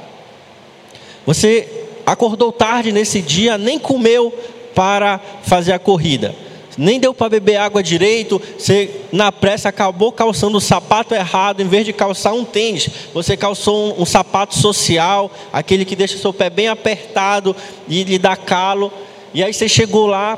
você 1.25 1.85
acordou 2.05 2.51
tarde 2.51 2.91
nesse 2.91 3.21
dia, 3.21 3.57
nem 3.57 3.79
comeu 3.79 4.29
para 4.75 5.21
fazer 5.41 5.71
a 5.71 5.79
corrida 5.79 6.42
nem 6.77 6.99
deu 6.99 7.13
para 7.13 7.29
beber 7.29 7.57
água 7.57 7.83
direito, 7.83 8.41
você 8.57 8.89
na 9.11 9.31
pressa 9.31 9.69
acabou 9.69 10.11
calçando 10.11 10.57
o 10.57 10.61
sapato 10.61 11.13
errado, 11.13 11.61
em 11.61 11.67
vez 11.67 11.85
de 11.85 11.93
calçar 11.93 12.33
um 12.33 12.43
tênis, 12.43 12.89
você 13.13 13.37
calçou 13.37 13.97
um, 13.97 14.01
um 14.01 14.05
sapato 14.05 14.55
social, 14.57 15.31
aquele 15.51 15.85
que 15.85 15.95
deixa 15.95 16.17
seu 16.17 16.33
pé 16.33 16.49
bem 16.49 16.67
apertado 16.67 17.55
e 17.87 18.03
lhe 18.03 18.17
dá 18.17 18.35
calo, 18.35 18.91
e 19.33 19.43
aí 19.43 19.53
você 19.53 19.67
chegou 19.67 20.07
lá 20.07 20.37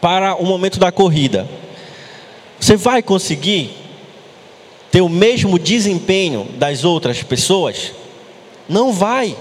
para 0.00 0.34
o 0.36 0.44
momento 0.44 0.78
da 0.78 0.92
corrida. 0.92 1.48
Você 2.58 2.76
vai 2.76 3.02
conseguir 3.02 3.70
ter 4.90 5.00
o 5.00 5.08
mesmo 5.08 5.58
desempenho 5.58 6.46
das 6.56 6.84
outras 6.84 7.22
pessoas? 7.22 7.92
Não 8.68 8.92
vai. 8.92 9.36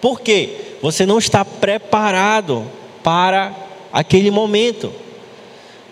Por 0.00 0.20
quê? 0.20 0.56
Você 0.82 1.06
não 1.06 1.18
está 1.18 1.44
preparado 1.44 2.66
para 3.02 3.54
aquele 3.92 4.30
momento. 4.30 4.92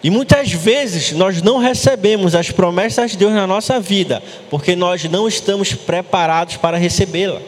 E 0.02 0.10
muitas 0.10 0.52
vezes 0.52 1.12
nós 1.12 1.42
não 1.42 1.58
recebemos 1.58 2.34
as 2.34 2.50
promessas 2.50 3.12
de 3.12 3.16
Deus 3.16 3.32
na 3.32 3.46
nossa 3.46 3.80
vida, 3.80 4.22
porque 4.48 4.76
nós 4.76 5.04
não 5.04 5.26
estamos 5.26 5.74
preparados 5.74 6.56
para 6.56 6.76
recebê-la. 6.76 7.40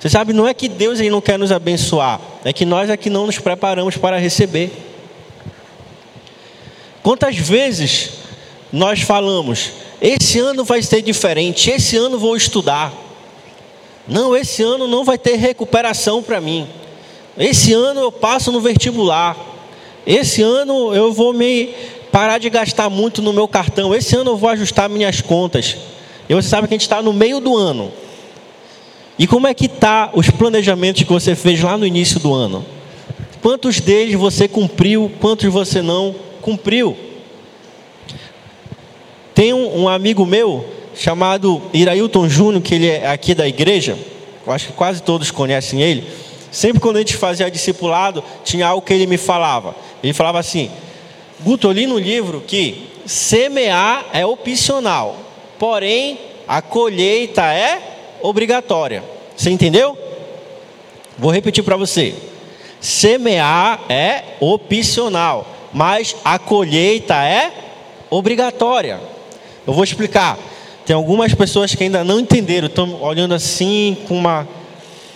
Você 0.00 0.10
sabe, 0.10 0.32
não 0.32 0.46
é 0.46 0.52
que 0.52 0.68
Deus 0.68 1.00
não 1.00 1.20
quer 1.20 1.38
nos 1.38 1.52
abençoar, 1.52 2.20
é 2.44 2.52
que 2.52 2.64
nós 2.64 2.90
é 2.90 2.96
que 2.96 3.08
não 3.08 3.26
nos 3.26 3.38
preparamos 3.38 3.96
para 3.96 4.18
receber. 4.18 4.70
Quantas 7.02 7.36
vezes 7.36 8.10
nós 8.72 9.00
falamos, 9.00 9.70
esse 10.00 10.38
ano 10.40 10.64
vai 10.64 10.82
ser 10.82 11.02
diferente, 11.02 11.70
esse 11.70 11.96
ano 11.96 12.18
vou 12.18 12.36
estudar. 12.36 12.92
Não, 14.08 14.36
esse 14.36 14.62
ano 14.62 14.86
não 14.86 15.04
vai 15.04 15.16
ter 15.16 15.36
recuperação 15.36 16.22
para 16.22 16.40
mim. 16.40 16.68
Esse 17.38 17.72
ano 17.72 18.00
eu 18.00 18.12
passo 18.12 18.52
no 18.52 18.60
vestibular. 18.60 19.36
Esse 20.06 20.40
ano 20.40 20.94
eu 20.94 21.12
vou 21.12 21.32
me 21.32 21.74
parar 22.12 22.38
de 22.38 22.48
gastar 22.48 22.88
muito 22.88 23.20
no 23.20 23.32
meu 23.32 23.48
cartão. 23.48 23.94
Esse 23.94 24.14
ano 24.14 24.30
eu 24.30 24.36
vou 24.36 24.48
ajustar 24.50 24.88
minhas 24.88 25.20
contas. 25.20 25.76
E 26.28 26.34
você 26.34 26.48
sabe 26.48 26.68
que 26.68 26.74
a 26.74 26.76
gente 26.76 26.82
está 26.82 27.02
no 27.02 27.12
meio 27.12 27.40
do 27.40 27.56
ano. 27.56 27.92
E 29.18 29.26
como 29.26 29.46
é 29.46 29.54
que 29.54 29.66
tá 29.66 30.10
os 30.12 30.30
planejamentos 30.30 31.02
que 31.02 31.12
você 31.12 31.34
fez 31.34 31.60
lá 31.60 31.76
no 31.76 31.86
início 31.86 32.20
do 32.20 32.32
ano? 32.32 32.64
Quantos 33.42 33.80
deles 33.80 34.14
você 34.14 34.46
cumpriu? 34.46 35.10
Quantos 35.20 35.50
você 35.52 35.82
não 35.82 36.14
cumpriu? 36.40 36.96
Tem 39.34 39.52
um, 39.52 39.82
um 39.82 39.88
amigo 39.88 40.24
meu 40.24 40.66
chamado 40.94 41.62
Irailton 41.72 42.28
Júnior, 42.28 42.62
que 42.62 42.74
ele 42.74 42.86
é 42.86 43.08
aqui 43.08 43.34
da 43.34 43.46
igreja. 43.46 43.98
Eu 44.46 44.52
acho 44.52 44.68
que 44.68 44.72
quase 44.72 45.02
todos 45.02 45.30
conhecem 45.30 45.82
ele. 45.82 46.06
Sempre 46.50 46.80
quando 46.80 46.96
a 46.96 47.00
gente 47.00 47.16
fazia 47.16 47.50
discipulado, 47.50 48.22
tinha 48.44 48.66
algo 48.66 48.84
que 48.84 48.92
ele 48.92 49.06
me 49.06 49.16
falava. 49.16 49.74
Ele 50.02 50.12
falava 50.12 50.38
assim: 50.38 50.70
Guto, 51.40 51.68
eu 51.68 51.72
li 51.72 51.86
no 51.86 51.98
livro 51.98 52.40
que 52.40 52.88
semear 53.04 54.06
é 54.12 54.24
opcional, 54.24 55.16
porém 55.58 56.18
a 56.48 56.62
colheita 56.62 57.42
é 57.42 57.80
obrigatória. 58.22 59.02
Você 59.36 59.50
entendeu? 59.50 59.96
Vou 61.18 61.30
repetir 61.30 61.62
para 61.62 61.76
você. 61.76 62.14
Semear 62.80 63.80
é 63.88 64.22
opcional, 64.40 65.46
mas 65.72 66.16
a 66.24 66.38
colheita 66.38 67.14
é 67.14 67.52
obrigatória. 68.10 69.00
Eu 69.66 69.72
vou 69.72 69.84
explicar. 69.84 70.38
Tem 70.84 70.94
algumas 70.94 71.34
pessoas 71.34 71.74
que 71.74 71.82
ainda 71.82 72.04
não 72.04 72.20
entenderam, 72.20 72.68
estão 72.68 73.02
olhando 73.02 73.34
assim 73.34 73.96
com 74.06 74.16
uma 74.16 74.46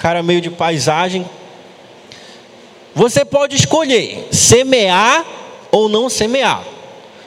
cara 0.00 0.22
meio 0.22 0.40
de 0.40 0.48
paisagem. 0.50 1.26
Você 2.94 3.22
pode 3.22 3.54
escolher 3.54 4.26
semear 4.32 5.24
ou 5.70 5.90
não 5.90 6.08
semear. 6.08 6.64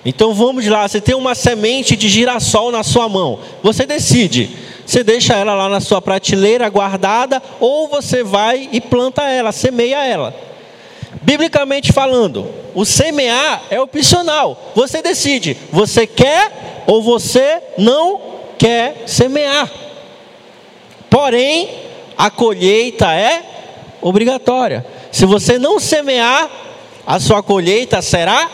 Então 0.03 0.33
vamos 0.33 0.67
lá, 0.67 0.85
você 0.85 0.99
tem 0.99 1.15
uma 1.15 1.35
semente 1.35 1.95
de 1.95 2.09
girassol 2.09 2.71
na 2.71 2.83
sua 2.83 3.07
mão. 3.07 3.39
Você 3.61 3.85
decide. 3.85 4.57
Você 4.85 5.03
deixa 5.03 5.35
ela 5.35 5.53
lá 5.53 5.69
na 5.69 5.79
sua 5.79 6.01
prateleira 6.01 6.67
guardada 6.67 7.41
ou 7.59 7.87
você 7.87 8.23
vai 8.23 8.67
e 8.71 8.81
planta 8.81 9.21
ela, 9.29 9.51
semeia 9.51 10.03
ela. 10.03 10.35
Biblicamente 11.21 11.93
falando, 11.93 12.49
o 12.73 12.83
semear 12.83 13.61
é 13.69 13.79
opcional. 13.79 14.71
Você 14.75 15.01
decide, 15.01 15.55
você 15.71 16.07
quer 16.07 16.83
ou 16.87 17.03
você 17.03 17.61
não 17.77 18.19
quer 18.57 19.03
semear. 19.05 19.71
Porém, 21.09 21.92
a 22.17 22.29
colheita 22.29 23.13
é 23.13 23.43
obrigatória. 24.01 24.85
Se 25.11 25.25
você 25.25 25.57
não 25.57 25.79
semear, 25.79 26.49
a 27.05 27.19
sua 27.19 27.43
colheita 27.43 28.01
será 28.01 28.49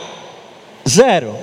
zero. 0.88 1.36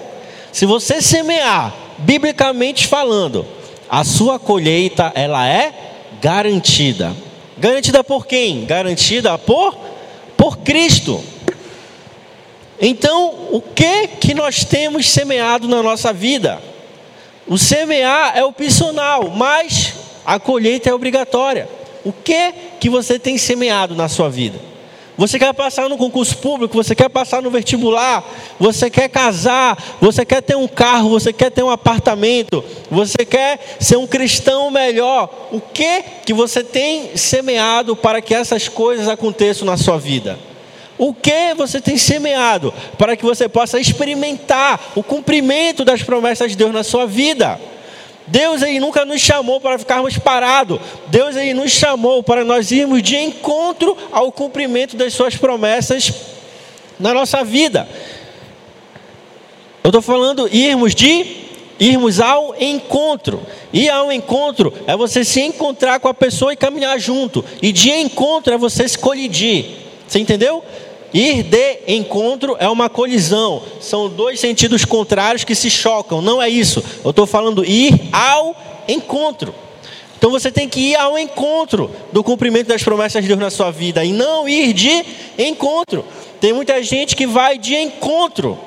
Se 0.52 0.66
você 0.66 1.00
semear, 1.00 1.74
biblicamente 1.98 2.86
falando, 2.86 3.46
a 3.88 4.04
sua 4.04 4.38
colheita 4.38 5.12
ela 5.14 5.46
é 5.46 5.72
garantida. 6.20 7.14
Garantida 7.58 8.02
por 8.02 8.26
quem? 8.26 8.64
Garantida 8.64 9.36
por 9.38 9.76
por 10.36 10.58
Cristo. 10.58 11.24
Então, 12.80 13.34
o 13.50 13.60
que 13.60 14.06
que 14.08 14.34
nós 14.34 14.64
temos 14.64 15.08
semeado 15.08 15.66
na 15.66 15.82
nossa 15.82 16.12
vida? 16.12 16.60
O 17.46 17.56
semear 17.56 18.36
é 18.36 18.44
opcional, 18.44 19.30
mas 19.30 19.94
a 20.24 20.38
colheita 20.38 20.90
é 20.90 20.94
obrigatória. 20.94 21.68
O 22.06 22.12
que 22.12 22.54
que 22.78 22.88
você 22.88 23.18
tem 23.18 23.36
semeado 23.36 23.96
na 23.96 24.08
sua 24.08 24.30
vida? 24.30 24.60
Você 25.18 25.40
quer 25.40 25.52
passar 25.52 25.88
no 25.88 25.98
concurso 25.98 26.36
público, 26.38 26.76
você 26.76 26.94
quer 26.94 27.08
passar 27.08 27.42
no 27.42 27.50
vestibular, 27.50 28.24
você 28.60 28.88
quer 28.88 29.08
casar, 29.08 29.76
você 30.00 30.24
quer 30.24 30.40
ter 30.40 30.56
um 30.56 30.68
carro, 30.68 31.08
você 31.08 31.32
quer 31.32 31.50
ter 31.50 31.64
um 31.64 31.70
apartamento, 31.70 32.64
você 32.88 33.24
quer 33.24 33.58
ser 33.80 33.96
um 33.96 34.06
cristão 34.06 34.70
melhor. 34.70 35.48
O 35.50 35.60
que 35.60 36.04
que 36.24 36.32
você 36.32 36.62
tem 36.62 37.16
semeado 37.16 37.96
para 37.96 38.20
que 38.20 38.32
essas 38.32 38.68
coisas 38.68 39.08
aconteçam 39.08 39.66
na 39.66 39.76
sua 39.76 39.98
vida? 39.98 40.38
O 40.96 41.12
que 41.12 41.54
você 41.56 41.80
tem 41.80 41.98
semeado 41.98 42.72
para 42.96 43.16
que 43.16 43.24
você 43.24 43.48
possa 43.48 43.80
experimentar 43.80 44.92
o 44.94 45.02
cumprimento 45.02 45.84
das 45.84 46.04
promessas 46.04 46.52
de 46.52 46.56
Deus 46.56 46.72
na 46.72 46.84
sua 46.84 47.04
vida? 47.04 47.58
Deus 48.26 48.62
aí 48.62 48.80
nunca 48.80 49.04
nos 49.04 49.20
chamou 49.20 49.60
para 49.60 49.78
ficarmos 49.78 50.18
parados. 50.18 50.80
Deus 51.06 51.36
aí 51.36 51.54
nos 51.54 51.70
chamou 51.70 52.22
para 52.22 52.44
nós 52.44 52.70
irmos 52.70 53.02
de 53.02 53.16
encontro 53.16 53.96
ao 54.10 54.32
cumprimento 54.32 54.96
das 54.96 55.14
suas 55.14 55.36
promessas 55.36 56.12
na 56.98 57.14
nossa 57.14 57.44
vida. 57.44 57.88
Eu 59.84 59.88
estou 59.88 60.02
falando 60.02 60.48
irmos 60.52 60.94
de 60.94 61.46
irmos 61.78 62.20
ao 62.20 62.54
encontro. 62.60 63.40
Ir 63.72 63.88
ao 63.88 64.10
encontro 64.10 64.72
é 64.86 64.96
você 64.96 65.24
se 65.24 65.40
encontrar 65.40 66.00
com 66.00 66.08
a 66.08 66.14
pessoa 66.14 66.52
e 66.52 66.56
caminhar 66.56 66.98
junto. 66.98 67.44
E 67.62 67.70
de 67.70 67.90
encontro 67.90 68.52
é 68.52 68.58
você 68.58 68.88
se 68.88 68.98
colidir. 68.98 69.66
Você 70.06 70.18
entendeu? 70.18 70.64
Ir 71.16 71.44
de 71.44 71.78
encontro 71.88 72.58
é 72.60 72.68
uma 72.68 72.90
colisão, 72.90 73.62
são 73.80 74.06
dois 74.06 74.38
sentidos 74.38 74.84
contrários 74.84 75.44
que 75.44 75.54
se 75.54 75.70
chocam, 75.70 76.20
não 76.20 76.42
é 76.42 76.46
isso. 76.46 76.84
Eu 77.02 77.08
estou 77.08 77.26
falando 77.26 77.64
ir 77.64 77.98
ao 78.12 78.54
encontro. 78.86 79.54
Então 80.18 80.30
você 80.30 80.52
tem 80.52 80.68
que 80.68 80.90
ir 80.90 80.96
ao 80.96 81.18
encontro 81.18 81.90
do 82.12 82.22
cumprimento 82.22 82.66
das 82.66 82.82
promessas 82.82 83.22
de 83.22 83.28
Deus 83.28 83.40
na 83.40 83.48
sua 83.48 83.70
vida 83.70 84.04
e 84.04 84.12
não 84.12 84.46
ir 84.46 84.74
de 84.74 85.06
encontro. 85.38 86.04
Tem 86.38 86.52
muita 86.52 86.82
gente 86.82 87.16
que 87.16 87.26
vai 87.26 87.56
de 87.56 87.74
encontro 87.74 88.58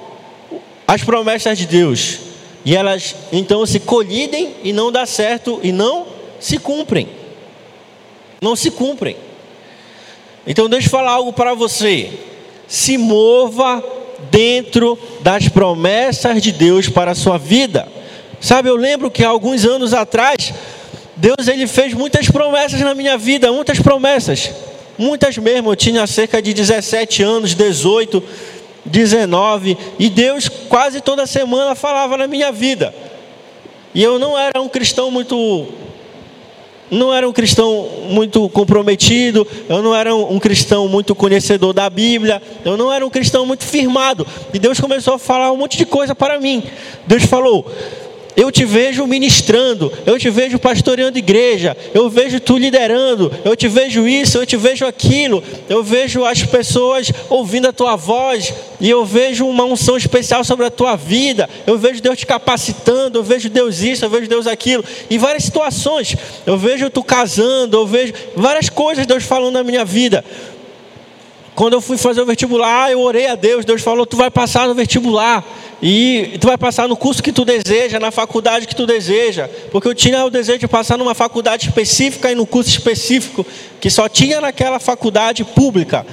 às 0.87 1.03
promessas 1.03 1.55
de 1.55 1.67
Deus 1.67 2.17
e 2.65 2.75
elas 2.75 3.15
então 3.31 3.63
se 3.63 3.79
colidem 3.79 4.55
e 4.63 4.73
não 4.73 4.91
dá 4.91 5.05
certo 5.05 5.59
e 5.61 5.71
não 5.71 6.07
se 6.39 6.57
cumprem. 6.57 7.09
Não 8.41 8.55
se 8.55 8.71
cumprem. 8.71 9.15
Então 10.47 10.67
deixa 10.67 10.87
eu 10.87 10.91
falar 10.91 11.11
algo 11.11 11.31
para 11.31 11.53
você 11.53 12.27
se 12.69 12.97
mova 12.97 13.83
dentro 14.29 14.97
das 15.21 15.49
promessas 15.49 16.41
de 16.41 16.51
Deus 16.51 16.87
para 16.87 17.11
a 17.11 17.15
sua 17.15 17.37
vida. 17.37 17.87
Sabe, 18.39 18.69
eu 18.69 18.75
lembro 18.75 19.09
que 19.09 19.23
alguns 19.23 19.65
anos 19.65 19.93
atrás, 19.93 20.53
Deus 21.15 21.47
ele 21.47 21.67
fez 21.67 21.93
muitas 21.93 22.29
promessas 22.29 22.79
na 22.79 22.93
minha 22.93 23.17
vida, 23.17 23.51
muitas 23.51 23.79
promessas, 23.79 24.51
muitas 24.97 25.37
mesmo. 25.37 25.71
Eu 25.71 25.75
tinha 25.75 26.05
cerca 26.05 26.41
de 26.41 26.53
17 26.53 27.23
anos, 27.23 27.55
18, 27.55 28.23
19, 28.85 29.77
e 29.97 30.09
Deus 30.09 30.47
quase 30.47 31.01
toda 31.01 31.25
semana 31.25 31.73
falava 31.73 32.15
na 32.17 32.27
minha 32.27 32.51
vida. 32.51 32.93
E 33.93 34.03
eu 34.03 34.19
não 34.19 34.37
era 34.37 34.61
um 34.61 34.69
cristão 34.69 35.09
muito 35.09 35.67
não 36.91 37.13
era 37.13 37.27
um 37.27 37.33
cristão 37.33 37.87
muito 38.09 38.47
comprometido, 38.49 39.45
eu 39.67 39.81
não 39.81 39.95
era 39.95 40.15
um 40.15 40.39
cristão 40.39 40.87
muito 40.87 41.13
conhecedor 41.13 41.73
da 41.73 41.89
Bíblia, 41.89 42.41
eu 42.65 42.75
não 42.77 42.91
era 42.91 43.05
um 43.05 43.09
cristão 43.09 43.45
muito 43.45 43.63
firmado. 43.63 44.25
E 44.53 44.59
Deus 44.59 44.79
começou 44.79 45.13
a 45.13 45.19
falar 45.19 45.51
um 45.51 45.57
monte 45.57 45.77
de 45.77 45.85
coisa 45.85 46.15
para 46.15 46.39
mim. 46.39 46.63
Deus 47.05 47.23
falou: 47.23 47.65
eu 48.35 48.51
te 48.51 48.63
vejo 48.63 49.05
ministrando, 49.05 49.91
eu 50.05 50.17
te 50.17 50.29
vejo 50.29 50.57
pastoreando 50.57 51.17
igreja, 51.17 51.75
eu 51.93 52.09
vejo 52.09 52.39
tu 52.39 52.57
liderando, 52.57 53.31
eu 53.43 53.55
te 53.55 53.67
vejo 53.67 54.07
isso, 54.07 54.37
eu 54.37 54.45
te 54.45 54.55
vejo 54.55 54.85
aquilo, 54.85 55.43
eu 55.67 55.83
vejo 55.83 56.23
as 56.23 56.43
pessoas 56.43 57.11
ouvindo 57.29 57.67
a 57.67 57.73
tua 57.73 57.95
voz, 57.95 58.53
e 58.79 58.89
eu 58.89 59.03
vejo 59.03 59.45
uma 59.45 59.65
unção 59.65 59.97
especial 59.97 60.43
sobre 60.43 60.65
a 60.65 60.71
tua 60.71 60.95
vida, 60.95 61.49
eu 61.67 61.77
vejo 61.77 62.01
Deus 62.01 62.17
te 62.17 62.25
capacitando, 62.25 63.19
eu 63.19 63.23
vejo 63.23 63.49
Deus 63.49 63.81
isso, 63.81 64.05
eu 64.05 64.09
vejo 64.09 64.27
Deus 64.27 64.47
aquilo, 64.47 64.85
e 65.09 65.17
várias 65.17 65.43
situações, 65.43 66.15
eu 66.45 66.57
vejo 66.57 66.89
tu 66.89 67.03
casando, 67.03 67.77
eu 67.77 67.87
vejo 67.87 68.13
várias 68.35 68.69
coisas 68.69 69.05
Deus 69.05 69.23
falando 69.23 69.55
na 69.55 69.63
minha 69.63 69.83
vida. 69.83 70.23
Quando 71.59 71.73
eu 71.73 71.81
fui 71.81 71.97
fazer 71.97 72.21
o 72.21 72.25
vestibular, 72.25 72.89
eu 72.89 73.01
orei 73.01 73.27
a 73.27 73.35
Deus, 73.35 73.65
Deus 73.65 73.81
falou: 73.81 74.05
Tu 74.05 74.15
vai 74.15 74.31
passar 74.31 74.65
no 74.65 74.73
vestibular. 74.73 75.43
E 75.81 76.37
tu 76.41 76.47
vai 76.47 76.57
passar 76.57 76.87
no 76.87 76.97
curso 76.97 77.23
que 77.23 77.31
tu 77.31 77.45
deseja, 77.45 77.99
na 77.99 78.11
faculdade 78.11 78.67
que 78.67 78.75
tu 78.75 78.85
deseja. 78.85 79.49
Porque 79.71 79.87
eu 79.87 79.95
tinha 79.95 80.25
o 80.25 80.29
desejo 80.29 80.59
de 80.59 80.67
passar 80.67 80.97
numa 80.97 81.15
faculdade 81.15 81.67
específica 81.67 82.31
e 82.31 82.35
no 82.35 82.45
curso 82.45 82.69
específico, 82.69 83.45
que 83.79 83.89
só 83.89 84.09
tinha 84.09 84.41
naquela 84.41 84.79
faculdade 84.79 85.43
pública. 85.43 86.05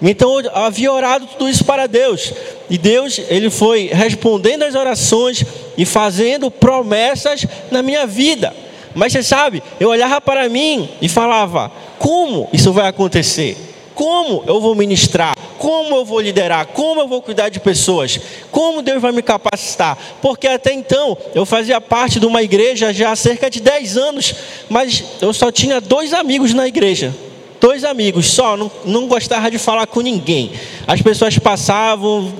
Então 0.00 0.40
eu 0.40 0.50
havia 0.54 0.92
orado 0.92 1.26
tudo 1.26 1.48
isso 1.48 1.64
para 1.64 1.86
Deus. 1.88 2.32
E 2.70 2.78
Deus, 2.78 3.20
ele 3.28 3.50
foi 3.50 3.90
respondendo 3.92 4.62
as 4.62 4.74
orações 4.74 5.44
e 5.76 5.84
fazendo 5.84 6.50
promessas 6.50 7.44
na 7.70 7.82
minha 7.82 8.06
vida. 8.06 8.54
Mas 8.94 9.12
você 9.12 9.22
sabe, 9.22 9.62
eu 9.80 9.88
olhava 9.88 10.20
para 10.20 10.48
mim 10.48 10.88
e 11.02 11.08
falava: 11.08 11.72
como 11.98 12.48
isso 12.52 12.72
vai 12.72 12.86
acontecer? 12.88 13.67
Como 13.98 14.44
eu 14.46 14.60
vou 14.60 14.76
ministrar? 14.76 15.34
Como 15.58 15.96
eu 15.96 16.04
vou 16.04 16.20
liderar? 16.20 16.66
Como 16.66 17.00
eu 17.00 17.08
vou 17.08 17.20
cuidar 17.20 17.48
de 17.48 17.58
pessoas? 17.58 18.20
Como 18.52 18.80
Deus 18.80 19.02
vai 19.02 19.10
me 19.10 19.22
capacitar? 19.22 19.98
Porque 20.22 20.46
até 20.46 20.72
então 20.72 21.18
eu 21.34 21.44
fazia 21.44 21.80
parte 21.80 22.20
de 22.20 22.24
uma 22.24 22.40
igreja 22.40 22.92
já 22.92 23.10
há 23.10 23.16
cerca 23.16 23.50
de 23.50 23.58
10 23.58 23.96
anos, 23.96 24.34
mas 24.68 25.02
eu 25.20 25.32
só 25.32 25.50
tinha 25.50 25.80
dois 25.80 26.14
amigos 26.14 26.54
na 26.54 26.68
igreja. 26.68 27.12
Dois 27.60 27.82
amigos 27.82 28.30
só, 28.30 28.56
não, 28.56 28.70
não 28.84 29.08
gostava 29.08 29.50
de 29.50 29.58
falar 29.58 29.88
com 29.88 30.00
ninguém. 30.00 30.52
As 30.86 31.02
pessoas 31.02 31.36
passavam, 31.36 32.32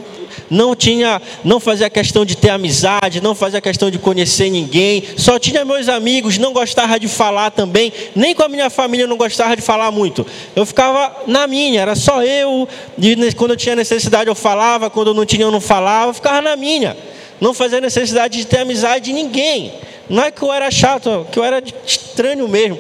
não 0.50 0.74
tinha, 0.74 1.20
não 1.44 1.61
fazia 1.61 1.88
questão 1.90 2.24
de 2.24 2.37
ter 2.37 2.50
amizade, 2.50 3.20
não 3.20 3.34
fazia 3.34 3.61
questão 3.61 3.90
de 3.90 3.98
conhecer 3.98 4.50
ninguém, 4.50 5.02
só 5.16 5.38
tinha 5.38 5.64
meus 5.64 5.88
amigos, 5.88 6.38
não 6.38 6.52
gostava 6.52 6.98
de 6.98 7.08
falar 7.08 7.50
também, 7.50 7.92
nem 8.14 8.34
com 8.34 8.42
a 8.42 8.48
minha 8.48 8.70
família 8.70 9.06
não 9.06 9.16
gostava 9.16 9.56
de 9.56 9.62
falar 9.62 9.90
muito. 9.90 10.26
Eu 10.54 10.64
ficava 10.64 11.24
na 11.26 11.46
minha, 11.46 11.80
era 11.80 11.94
só 11.94 12.22
eu, 12.22 12.68
e 12.98 13.34
quando 13.34 13.52
eu 13.52 13.56
tinha 13.56 13.76
necessidade 13.76 14.28
eu 14.28 14.34
falava, 14.34 14.90
quando 14.90 15.08
eu 15.08 15.14
não 15.14 15.26
tinha 15.26 15.42
eu 15.42 15.50
não 15.50 15.61
falava, 15.61 16.11
eu 16.11 16.14
ficava 16.14 16.40
na 16.40 16.56
minha. 16.56 16.96
Não 17.40 17.54
fazia 17.54 17.80
necessidade 17.80 18.38
de 18.38 18.44
ter 18.46 18.58
amizade 18.58 19.06
de 19.06 19.12
ninguém. 19.12 19.72
Não 20.08 20.24
é 20.24 20.30
que 20.30 20.42
eu 20.42 20.52
era 20.52 20.70
chato, 20.70 21.26
que 21.30 21.38
eu 21.38 21.44
era 21.44 21.62
estranho 21.87 22.48
mesmo. 22.48 22.78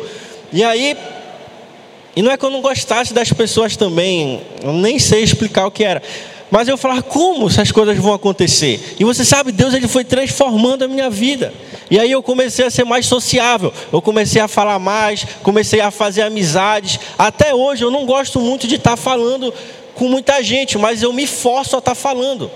E 0.52 0.64
aí 0.64 0.96
e 2.18 2.22
não 2.22 2.32
é 2.32 2.36
que 2.36 2.44
eu 2.44 2.50
não 2.50 2.60
gostasse 2.60 3.14
das 3.14 3.32
pessoas 3.32 3.76
também, 3.76 4.40
eu 4.64 4.72
nem 4.72 4.98
sei 4.98 5.22
explicar 5.22 5.66
o 5.66 5.70
que 5.70 5.84
era. 5.84 6.02
Mas 6.50 6.66
eu 6.66 6.78
falava, 6.78 7.02
como 7.02 7.46
essas 7.46 7.70
coisas 7.70 7.96
vão 7.98 8.12
acontecer? 8.12 8.96
E 8.98 9.04
você 9.04 9.24
sabe, 9.24 9.52
Deus 9.52 9.74
ele 9.74 9.86
foi 9.86 10.04
transformando 10.04 10.84
a 10.84 10.88
minha 10.88 11.10
vida. 11.10 11.52
E 11.90 11.98
aí 11.98 12.10
eu 12.10 12.22
comecei 12.22 12.64
a 12.64 12.70
ser 12.70 12.84
mais 12.84 13.06
sociável, 13.06 13.72
eu 13.92 14.00
comecei 14.00 14.40
a 14.40 14.48
falar 14.48 14.78
mais, 14.78 15.26
comecei 15.42 15.80
a 15.80 15.90
fazer 15.90 16.22
amizades. 16.22 16.98
Até 17.18 17.54
hoje 17.54 17.84
eu 17.84 17.90
não 17.90 18.06
gosto 18.06 18.40
muito 18.40 18.66
de 18.66 18.76
estar 18.76 18.96
falando 18.96 19.52
com 19.94 20.08
muita 20.08 20.42
gente, 20.42 20.78
mas 20.78 21.02
eu 21.02 21.12
me 21.12 21.26
forço 21.26 21.76
a 21.76 21.80
estar 21.80 21.94
falando. 21.94 22.50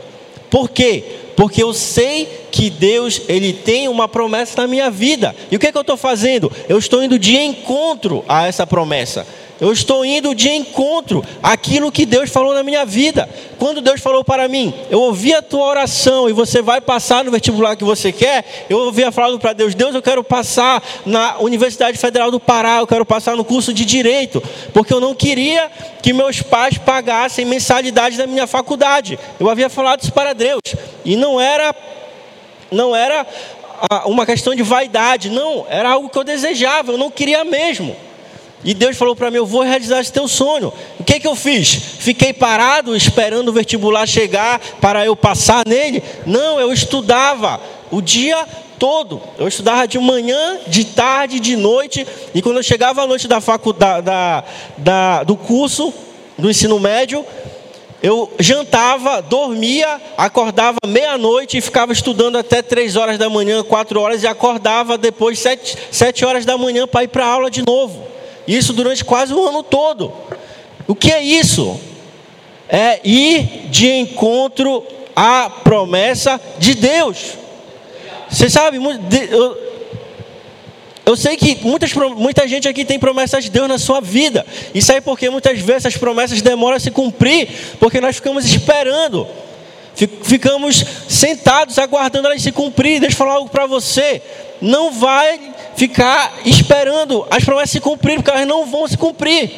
Por 0.49 0.69
quê? 0.71 1.03
Porque 1.35 1.63
eu 1.63 1.73
sei 1.73 2.29
que 2.51 2.69
Deus 2.69 3.23
ele 3.27 3.53
tem 3.53 3.89
uma 3.89 4.07
promessa 4.07 4.61
na 4.61 4.69
minha 4.69 4.91
vida. 4.91 5.35
E 5.51 5.57
o 5.57 5.59
que, 5.59 5.67
é 5.67 5.73
que 5.73 5.79
eu 5.79 5.83
estou 5.83 5.97
fazendo? 5.97 6.53
Eu 6.69 6.79
estou 6.79 7.03
indo 7.03 7.19
de 7.19 7.37
encontro 7.37 8.23
a 8.29 8.47
essa 8.47 8.67
promessa. 8.67 9.27
Eu 9.63 9.73
estou 9.73 10.05
indo 10.05 10.35
de 10.35 10.49
encontro 10.49 11.25
àquilo 11.41 11.93
que 11.93 12.05
Deus 12.05 12.29
falou 12.29 12.53
na 12.53 12.65
minha 12.65 12.85
vida. 12.85 13.29
Quando 13.61 13.81
Deus 13.81 14.01
falou 14.01 14.25
para 14.25 14.49
mim, 14.49 14.75
eu 14.91 15.01
ouvi 15.01 15.33
a 15.33 15.41
tua 15.41 15.65
oração 15.65 16.29
e 16.29 16.33
você 16.33 16.61
vai 16.61 16.81
passar 16.81 17.23
no 17.23 17.31
vestibular 17.31 17.77
que 17.77 17.85
você 17.85 18.11
quer, 18.11 18.67
eu 18.69 18.77
ouvia 18.79 19.13
falando 19.13 19.39
para 19.39 19.53
Deus, 19.53 19.73
Deus, 19.73 19.95
eu 19.95 20.03
quero 20.03 20.25
passar 20.25 20.83
na 21.07 21.39
Universidade 21.39 21.97
Federal 21.97 22.29
do 22.29 22.41
Pará, 22.41 22.79
eu 22.81 22.89
quero 22.89 23.07
passar 23.07 23.37
no 23.37 23.45
curso 23.45 23.73
de 23.73 23.85
Direito, 23.85 24.43
porque 24.75 24.93
eu 24.93 25.01
não 25.01 25.15
queria 25.15 25.71
que 26.03 26.13
meus 26.13 26.43
pais 26.43 26.77
pagassem 26.77 27.45
mensalidade 27.45 28.17
da 28.17 28.27
minha 28.27 28.49
faculdade. 28.49 29.17
Eu 29.39 29.49
havia 29.49 29.71
falado 29.71 30.03
isso 30.03 30.13
para 30.13 30.33
Deus. 30.33 30.61
E 31.05 31.15
não 31.15 31.41
era 31.41 31.73
não 32.69 32.97
era 32.97 33.25
ah, 33.89 34.09
uma 34.09 34.27
questão 34.27 34.57
de 34.57 34.65
vaidade, 34.65 35.31
não, 35.31 35.65
era 35.69 35.91
algo 35.91 36.09
que 36.09 36.19
eu 36.19 36.25
desejava, 36.25 36.91
eu 36.91 36.99
não 36.99 37.13
queria 37.13 37.45
mesmo. 37.45 37.95
E 38.65 38.75
Deus 38.75 38.97
falou 38.97 39.17
para 39.17 39.31
mim: 39.31 39.39
Eu 39.39 39.47
vou 39.47 39.63
realizar 39.63 40.01
esse 40.01 40.13
teu 40.13 40.29
sonho. 40.29 40.73
O 40.99 41.05
que, 41.05 41.19
que 41.19 41.27
eu 41.27 41.35
fiz? 41.35 41.75
Fiquei 41.75 42.33
parado 42.33 42.97
esperando 42.97 43.49
o 43.49 43.53
vestibular 43.53 44.07
chegar 44.07 44.61
para 44.81 45.05
eu 45.05 45.17
passar 45.17 45.67
nele? 45.67 46.03
Não, 46.27 46.61
eu 46.61 46.73
estudava 46.73 47.61
o 47.91 48.01
dia 48.01 48.47
todo. 48.79 49.21
Eu 49.39 49.49
estudava 49.49 49.87
de 49.87 49.99
manhã, 49.99 50.59
de 50.67 50.85
tarde, 50.85 51.39
de 51.39 51.57
noite, 51.57 52.07
e 52.35 52.43
quando 52.43 52.57
eu 52.57 52.63
chegava 52.63 53.03
à 53.03 53.07
noite 53.07 53.29
da 53.29 53.41
faculdade, 53.41 54.05
da, 54.05 54.45
da, 54.77 55.23
do 55.23 55.37
curso 55.37 55.93
do 56.37 56.51
ensino 56.51 56.81
médio, 56.81 57.25
eu 58.03 58.33
jantava, 58.41 59.23
dormia, 59.23 60.01
acordava 60.17 60.79
meia-noite 60.85 61.59
e 61.59 61.61
ficava 61.61 61.93
estudando 61.93 62.37
até 62.37 62.61
três 62.61 62.97
horas 62.97 63.17
da 63.17 63.31
manhã, 63.31 63.63
quatro 63.63 64.01
horas, 64.01 64.25
e 64.25 64.27
acordava 64.27 64.99
depois 64.99 65.39
sete, 65.39 65.77
sete 65.93 66.25
horas 66.25 66.45
da 66.45 66.59
manhã 66.59 66.87
para 66.87 67.05
ir 67.05 67.09
para 67.09 67.25
a 67.25 67.29
aula 67.29 67.51
de 67.51 67.65
novo. 67.65 68.12
Isso 68.47 68.73
durante 68.73 69.05
quase 69.05 69.33
o 69.33 69.49
ano 69.49 69.63
todo. 69.63 70.13
O 70.87 70.95
que 70.95 71.13
é 71.13 71.23
isso? 71.23 71.81
É 72.69 73.01
ir 73.05 73.69
de 73.71 73.89
encontro 73.89 74.85
à 75.15 75.51
promessa 75.51 76.41
de 76.59 76.75
Deus. 76.75 77.35
Você 78.29 78.49
sabe, 78.49 78.79
eu, 79.31 79.59
eu 81.05 81.17
sei 81.17 81.37
que 81.37 81.59
muitas, 81.63 81.93
muita 81.93 82.49
gente 82.49 82.69
aqui 82.69 82.85
tem 82.85 82.99
promessas 82.99 83.45
de 83.45 83.51
Deus 83.51 83.69
na 83.69 83.79
sua 83.79 84.01
vida. 84.01 84.47
E 84.75 84.81
sabe 84.81 85.01
por 85.01 85.19
que 85.19 85.29
muitas 85.29 85.59
vezes 85.59 85.85
essas 85.85 85.97
promessas 85.97 86.41
demoram 86.41 86.77
a 86.77 86.81
se 86.81 86.91
cumprir? 86.91 87.49
Porque 87.79 88.01
nós 88.01 88.17
ficamos 88.17 88.45
esperando. 88.47 89.27
Ficamos 90.23 90.85
sentados 91.09 91.79
aguardando 91.79 92.29
elas 92.29 92.41
se 92.41 92.53
cumprir. 92.53 93.01
Deixa 93.01 93.15
eu 93.15 93.19
falar 93.19 93.35
algo 93.35 93.51
para 93.51 93.67
você. 93.67 94.23
Não 94.63 94.91
vai 94.93 95.53
ficar 95.77 96.33
esperando 96.47 97.27
as 97.31 97.45
promessas 97.45 97.71
se 97.71 97.81
cumprir, 97.81 98.17
porque 98.17 98.31
elas 98.31 98.47
não 98.47 98.65
vão 98.65 98.89
se 98.89 98.97
cumprir. 98.97 99.51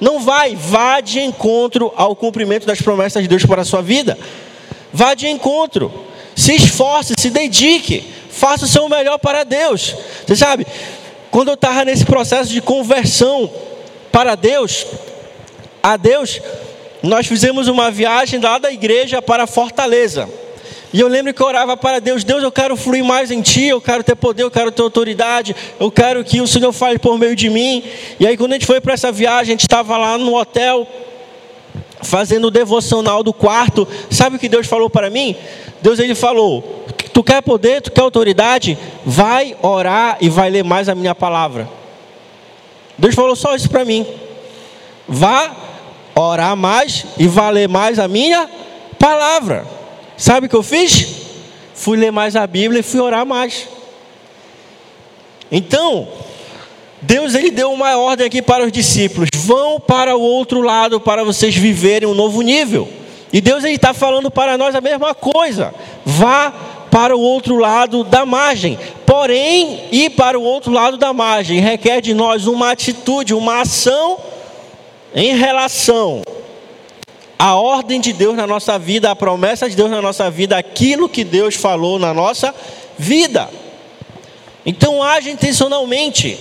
Não 0.00 0.20
vai. 0.20 0.54
Vá 0.54 1.00
de 1.00 1.18
encontro 1.18 1.92
ao 1.96 2.14
cumprimento 2.14 2.64
das 2.64 2.80
promessas 2.80 3.22
de 3.22 3.28
Deus 3.28 3.44
para 3.44 3.62
a 3.62 3.64
sua 3.64 3.82
vida. 3.82 4.16
Vá 4.92 5.14
de 5.14 5.26
encontro. 5.26 5.92
Se 6.36 6.54
esforce, 6.54 7.14
se 7.18 7.30
dedique 7.30 8.20
faça 8.40 8.64
o 8.64 8.68
seu 8.68 8.88
melhor 8.88 9.18
para 9.18 9.44
Deus. 9.44 9.94
Você 10.26 10.34
sabe, 10.34 10.66
quando 11.30 11.48
eu 11.48 11.54
estava 11.54 11.84
nesse 11.84 12.06
processo 12.06 12.50
de 12.50 12.62
conversão 12.62 13.50
para 14.10 14.34
Deus, 14.34 14.86
a 15.82 15.96
Deus, 15.96 16.40
nós 17.02 17.26
fizemos 17.26 17.68
uma 17.68 17.90
viagem 17.90 18.40
lá 18.40 18.58
da 18.58 18.72
igreja 18.72 19.20
para 19.20 19.46
Fortaleza. 19.46 20.28
E 20.92 21.00
eu 21.00 21.06
lembro 21.06 21.32
que 21.32 21.40
eu 21.40 21.46
orava 21.46 21.76
para 21.76 22.00
Deus: 22.00 22.24
Deus, 22.24 22.42
eu 22.42 22.50
quero 22.50 22.76
fluir 22.76 23.04
mais 23.04 23.30
em 23.30 23.40
Ti, 23.40 23.66
eu 23.66 23.80
quero 23.80 24.02
ter 24.02 24.16
poder, 24.16 24.42
eu 24.42 24.50
quero 24.50 24.72
ter 24.72 24.82
autoridade, 24.82 25.54
eu 25.78 25.90
quero 25.90 26.24
que 26.24 26.40
o 26.40 26.46
Senhor 26.46 26.72
fale 26.72 26.98
por 26.98 27.18
meio 27.18 27.36
de 27.36 27.48
mim. 27.48 27.82
E 28.18 28.26
aí, 28.26 28.36
quando 28.36 28.52
a 28.52 28.54
gente 28.54 28.66
foi 28.66 28.80
para 28.80 28.94
essa 28.94 29.12
viagem, 29.12 29.52
a 29.52 29.54
gente 29.54 29.62
estava 29.62 29.96
lá 29.96 30.18
no 30.18 30.36
hotel, 30.36 30.86
fazendo 32.02 32.48
o 32.48 32.50
devocional 32.50 33.22
do 33.22 33.32
quarto. 33.32 33.86
Sabe 34.10 34.36
o 34.36 34.38
que 34.38 34.48
Deus 34.48 34.66
falou 34.66 34.90
para 34.90 35.08
mim? 35.10 35.36
Deus 35.80 35.98
ele 36.00 36.14
falou: 36.14 36.84
Tu 37.12 37.22
quer 37.22 37.40
poder, 37.40 37.82
tu 37.82 37.92
quer 37.92 38.00
autoridade? 38.00 38.76
Vai 39.06 39.56
orar 39.62 40.18
e 40.20 40.28
vai 40.28 40.50
ler 40.50 40.64
mais 40.64 40.88
a 40.88 40.94
minha 40.94 41.14
palavra. 41.14 41.68
Deus 42.98 43.14
falou 43.14 43.36
só 43.36 43.54
isso 43.54 43.70
para 43.70 43.84
mim. 43.84 44.06
Vá 45.08 45.56
orar 46.14 46.56
mais 46.56 47.06
e 47.16 47.26
vá 47.26 47.48
ler 47.48 47.68
mais 47.68 47.98
a 47.98 48.08
minha 48.08 48.48
palavra. 48.98 49.79
Sabe 50.20 50.46
o 50.46 50.50
que 50.50 50.54
eu 50.54 50.62
fiz? 50.62 51.06
Fui 51.74 51.96
ler 51.96 52.12
mais 52.12 52.36
a 52.36 52.46
Bíblia 52.46 52.80
e 52.80 52.82
fui 52.82 53.00
orar 53.00 53.24
mais. 53.24 53.66
Então, 55.50 56.06
Deus 57.00 57.34
ele 57.34 57.50
deu 57.50 57.72
uma 57.72 57.96
ordem 57.96 58.26
aqui 58.26 58.42
para 58.42 58.66
os 58.66 58.70
discípulos: 58.70 59.30
vão 59.34 59.80
para 59.80 60.14
o 60.14 60.20
outro 60.20 60.60
lado 60.60 61.00
para 61.00 61.24
vocês 61.24 61.56
viverem 61.56 62.06
um 62.06 62.12
novo 62.12 62.42
nível. 62.42 62.86
E 63.32 63.40
Deus 63.40 63.64
ele 63.64 63.76
está 63.76 63.94
falando 63.94 64.30
para 64.30 64.58
nós 64.58 64.74
a 64.74 64.82
mesma 64.82 65.14
coisa. 65.14 65.74
Vá 66.04 66.52
para 66.90 67.16
o 67.16 67.20
outro 67.20 67.56
lado 67.56 68.04
da 68.04 68.26
margem. 68.26 68.78
Porém, 69.06 69.84
ir 69.90 70.10
para 70.10 70.38
o 70.38 70.42
outro 70.42 70.70
lado 70.70 70.98
da 70.98 71.14
margem 71.14 71.60
requer 71.60 72.02
de 72.02 72.12
nós 72.12 72.46
uma 72.46 72.72
atitude, 72.72 73.32
uma 73.32 73.62
ação 73.62 74.18
em 75.14 75.34
relação 75.34 76.20
à 77.40 77.54
ordem 77.54 77.98
de 78.02 78.12
Deus 78.12 78.36
na 78.36 78.46
nossa 78.46 78.78
vida, 78.78 79.10
à 79.10 79.16
promessa 79.16 79.66
de 79.66 79.74
Deus 79.74 79.90
na 79.90 80.02
nossa 80.02 80.30
vida, 80.30 80.58
aquilo 80.58 81.08
que 81.08 81.24
Deus 81.24 81.54
falou 81.54 81.98
na 81.98 82.12
nossa 82.12 82.54
vida. 82.98 83.48
Então, 84.66 85.02
age 85.02 85.30
intencionalmente 85.30 86.38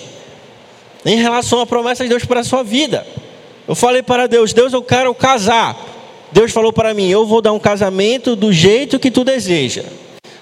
em 1.06 1.16
relação 1.16 1.62
à 1.62 1.66
promessa 1.66 2.04
de 2.04 2.10
Deus 2.10 2.26
para 2.26 2.42
a 2.42 2.44
sua 2.44 2.64
vida. 2.64 3.08
Eu 3.66 3.76
falei 3.76 4.04
para 4.04 4.28
Deus: 4.28 4.52
Deus, 4.52 4.74
eu 4.74 4.84
quero 4.84 5.16
casar. 5.16 5.74
Deus 6.34 6.52
falou 6.52 6.74
para 6.74 6.94
mim: 6.94 7.08
Eu 7.08 7.26
vou 7.26 7.42
dar 7.42 7.54
um 7.54 7.60
casamento 7.60 8.36
do 8.36 8.52
jeito 8.52 9.00
que 9.00 9.10
tu 9.10 9.24
deseja. 9.24 9.86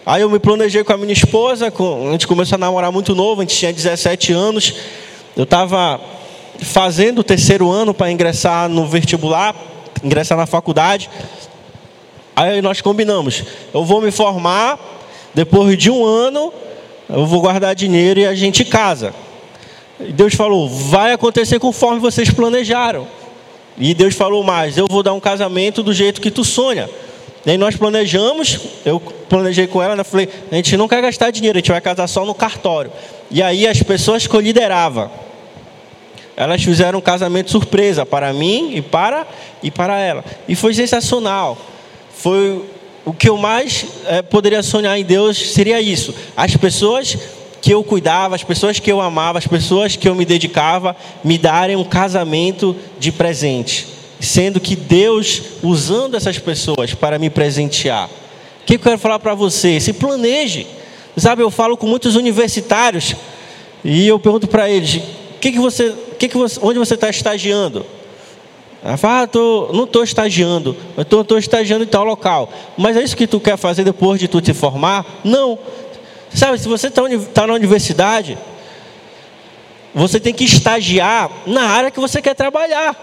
Aí 0.03 0.23
eu 0.23 0.29
me 0.29 0.39
planejei 0.39 0.83
com 0.83 0.91
a 0.91 0.97
minha 0.97 1.13
esposa, 1.13 1.69
com, 1.69 2.09
a 2.09 2.11
gente 2.13 2.25
começou 2.25 2.55
a 2.55 2.57
namorar 2.57 2.91
muito 2.91 3.13
novo, 3.13 3.41
a 3.41 3.43
gente 3.43 3.55
tinha 3.55 3.71
17 3.71 4.33
anos. 4.33 4.73
Eu 5.35 5.43
estava 5.43 6.01
fazendo 6.63 7.19
o 7.19 7.23
terceiro 7.23 7.69
ano 7.69 7.93
para 7.93 8.11
ingressar 8.11 8.67
no 8.67 8.87
vestibular, 8.87 9.55
ingressar 10.03 10.37
na 10.37 10.45
faculdade. 10.45 11.09
Aí 12.35 12.61
nós 12.61 12.81
combinamos, 12.81 13.43
eu 13.73 13.83
vou 13.83 13.99
me 13.99 14.11
formar, 14.11 14.79
depois 15.33 15.77
de 15.77 15.89
um 15.89 16.05
ano, 16.05 16.53
eu 17.09 17.25
vou 17.25 17.41
guardar 17.41 17.73
dinheiro 17.73 18.19
e 18.19 18.25
a 18.25 18.35
gente 18.35 18.63
casa. 18.63 19.13
E 19.99 20.11
Deus 20.11 20.35
falou, 20.35 20.69
vai 20.69 21.13
acontecer 21.13 21.59
conforme 21.59 21.99
vocês 21.99 22.29
planejaram. 22.29 23.07
E 23.77 23.93
Deus 23.93 24.15
falou 24.15 24.43
mais, 24.43 24.77
eu 24.77 24.87
vou 24.89 25.01
dar 25.01 25.13
um 25.13 25.19
casamento 25.19 25.81
do 25.81 25.93
jeito 25.93 26.21
que 26.21 26.31
tu 26.31 26.43
sonha. 26.43 26.89
E 27.45 27.51
aí 27.51 27.57
nós 27.57 27.75
planejamos, 27.75 28.59
eu 28.85 28.99
planejei 28.99 29.67
com 29.67 29.81
ela, 29.81 29.95
né? 29.95 30.03
Falei, 30.03 30.27
a 30.51 30.55
gente 30.55 30.75
não 30.75 30.87
quer 30.87 31.01
gastar 31.01 31.31
dinheiro, 31.31 31.57
a 31.57 31.61
gente 31.61 31.71
vai 31.71 31.79
casar 31.79 32.07
só 32.07 32.25
no 32.25 32.35
cartório. 32.35 32.91
E 33.31 33.41
aí 33.41 33.65
as 33.67 33.81
pessoas 33.81 34.27
que 34.27 34.35
eu 34.35 34.41
liderava, 34.41 35.09
elas 36.37 36.63
fizeram 36.63 36.99
um 36.99 37.01
casamento 37.01 37.51
surpresa 37.51 38.05
para 38.05 38.31
mim 38.31 38.71
e 38.75 38.81
para 38.81 39.27
e 39.61 39.69
para 39.69 39.99
ela. 39.99 40.23
E 40.47 40.55
foi 40.55 40.73
sensacional. 40.73 41.57
Foi 42.15 42.63
o 43.03 43.11
que 43.11 43.27
eu 43.27 43.37
mais 43.37 43.85
é, 44.05 44.21
poderia 44.21 44.63
sonhar 44.63 44.97
em 44.97 45.03
Deus 45.03 45.51
seria 45.51 45.81
isso. 45.81 46.15
As 46.35 46.55
pessoas 46.55 47.17
que 47.59 47.73
eu 47.73 47.83
cuidava, 47.83 48.35
as 48.35 48.43
pessoas 48.43 48.79
que 48.79 48.89
eu 48.89 49.01
amava, 49.01 49.39
as 49.39 49.47
pessoas 49.47 49.97
que 49.97 50.07
eu 50.07 50.15
me 50.15 50.23
dedicava, 50.23 50.95
me 51.23 51.37
darem 51.37 51.75
um 51.75 51.83
casamento 51.83 52.75
de 52.97 53.11
presente, 53.11 53.87
sendo 54.19 54.59
que 54.61 54.75
Deus 54.75 55.41
usando 55.61 56.15
essas 56.15 56.39
pessoas 56.39 56.93
para 56.93 57.19
me 57.19 57.29
presentear 57.29 58.09
que 58.67 58.75
eu 58.75 58.79
quero 58.79 58.99
falar 58.99 59.17
para 59.17 59.33
você? 59.33 59.79
Se 59.79 59.93
planeje. 59.93 60.67
Sabe, 61.15 61.41
eu 61.41 61.49
falo 61.49 61.77
com 61.77 61.87
muitos 61.87 62.15
universitários 62.15 63.15
e 63.83 64.05
eu 64.05 64.19
pergunto 64.19 64.45
para 64.45 64.69
eles: 64.69 65.01
que 65.39 65.53
que 65.53 65.57
você, 65.57 65.95
que 66.17 66.27
que 66.27 66.37
você, 66.37 66.59
onde 66.61 66.79
você 66.79 66.95
está 66.95 67.09
estagiando? 67.09 67.85
Ela 68.83 68.97
fala, 68.97 69.23
ah, 69.23 69.27
tô, 69.27 69.69
não 69.73 69.83
estou 69.83 70.03
estagiando, 70.03 70.75
estou 70.97 71.37
estagiando 71.37 71.83
em 71.83 71.87
tal 71.87 72.03
local. 72.03 72.49
Mas 72.77 72.95
é 72.95 73.03
isso 73.03 73.17
que 73.17 73.27
tu 73.27 73.39
quer 73.39 73.57
fazer 73.57 73.83
depois 73.83 74.19
de 74.19 74.27
tu 74.27 74.39
te 74.39 74.53
formar? 74.53 75.05
Não. 75.23 75.57
Sabe, 76.33 76.59
se 76.59 76.67
você 76.67 76.87
está 76.87 77.01
tá 77.33 77.47
na 77.47 77.53
universidade, 77.53 78.37
você 79.93 80.19
tem 80.19 80.33
que 80.33 80.43
estagiar 80.43 81.29
na 81.45 81.63
área 81.63 81.91
que 81.91 81.99
você 81.99 82.21
quer 82.21 82.35
trabalhar. 82.35 82.95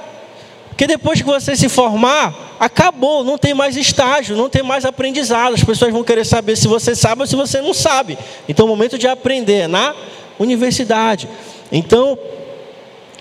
Porque 0.68 0.87
depois 0.87 1.20
que 1.20 1.27
você 1.27 1.55
se 1.55 1.68
formar, 1.68 2.57
acabou, 2.59 3.22
não 3.22 3.38
tem 3.38 3.55
mais 3.55 3.77
estágio, 3.77 4.37
não 4.37 4.48
tem 4.48 4.62
mais 4.62 4.85
aprendizado. 4.85 5.55
As 5.55 5.62
pessoas 5.62 5.92
vão 5.92 6.03
querer 6.03 6.24
saber 6.24 6.57
se 6.57 6.66
você 6.66 6.94
sabe 6.96 7.22
ou 7.22 7.27
se 7.27 7.37
você 7.37 7.61
não 7.61 7.74
sabe. 7.74 8.18
Então, 8.48 8.66
o 8.66 8.68
momento 8.68 8.98
de 8.98 9.07
aprender 9.07 9.61
é 9.62 9.68
na 9.68 9.94
universidade. 10.38 11.29
Então, 11.70 12.18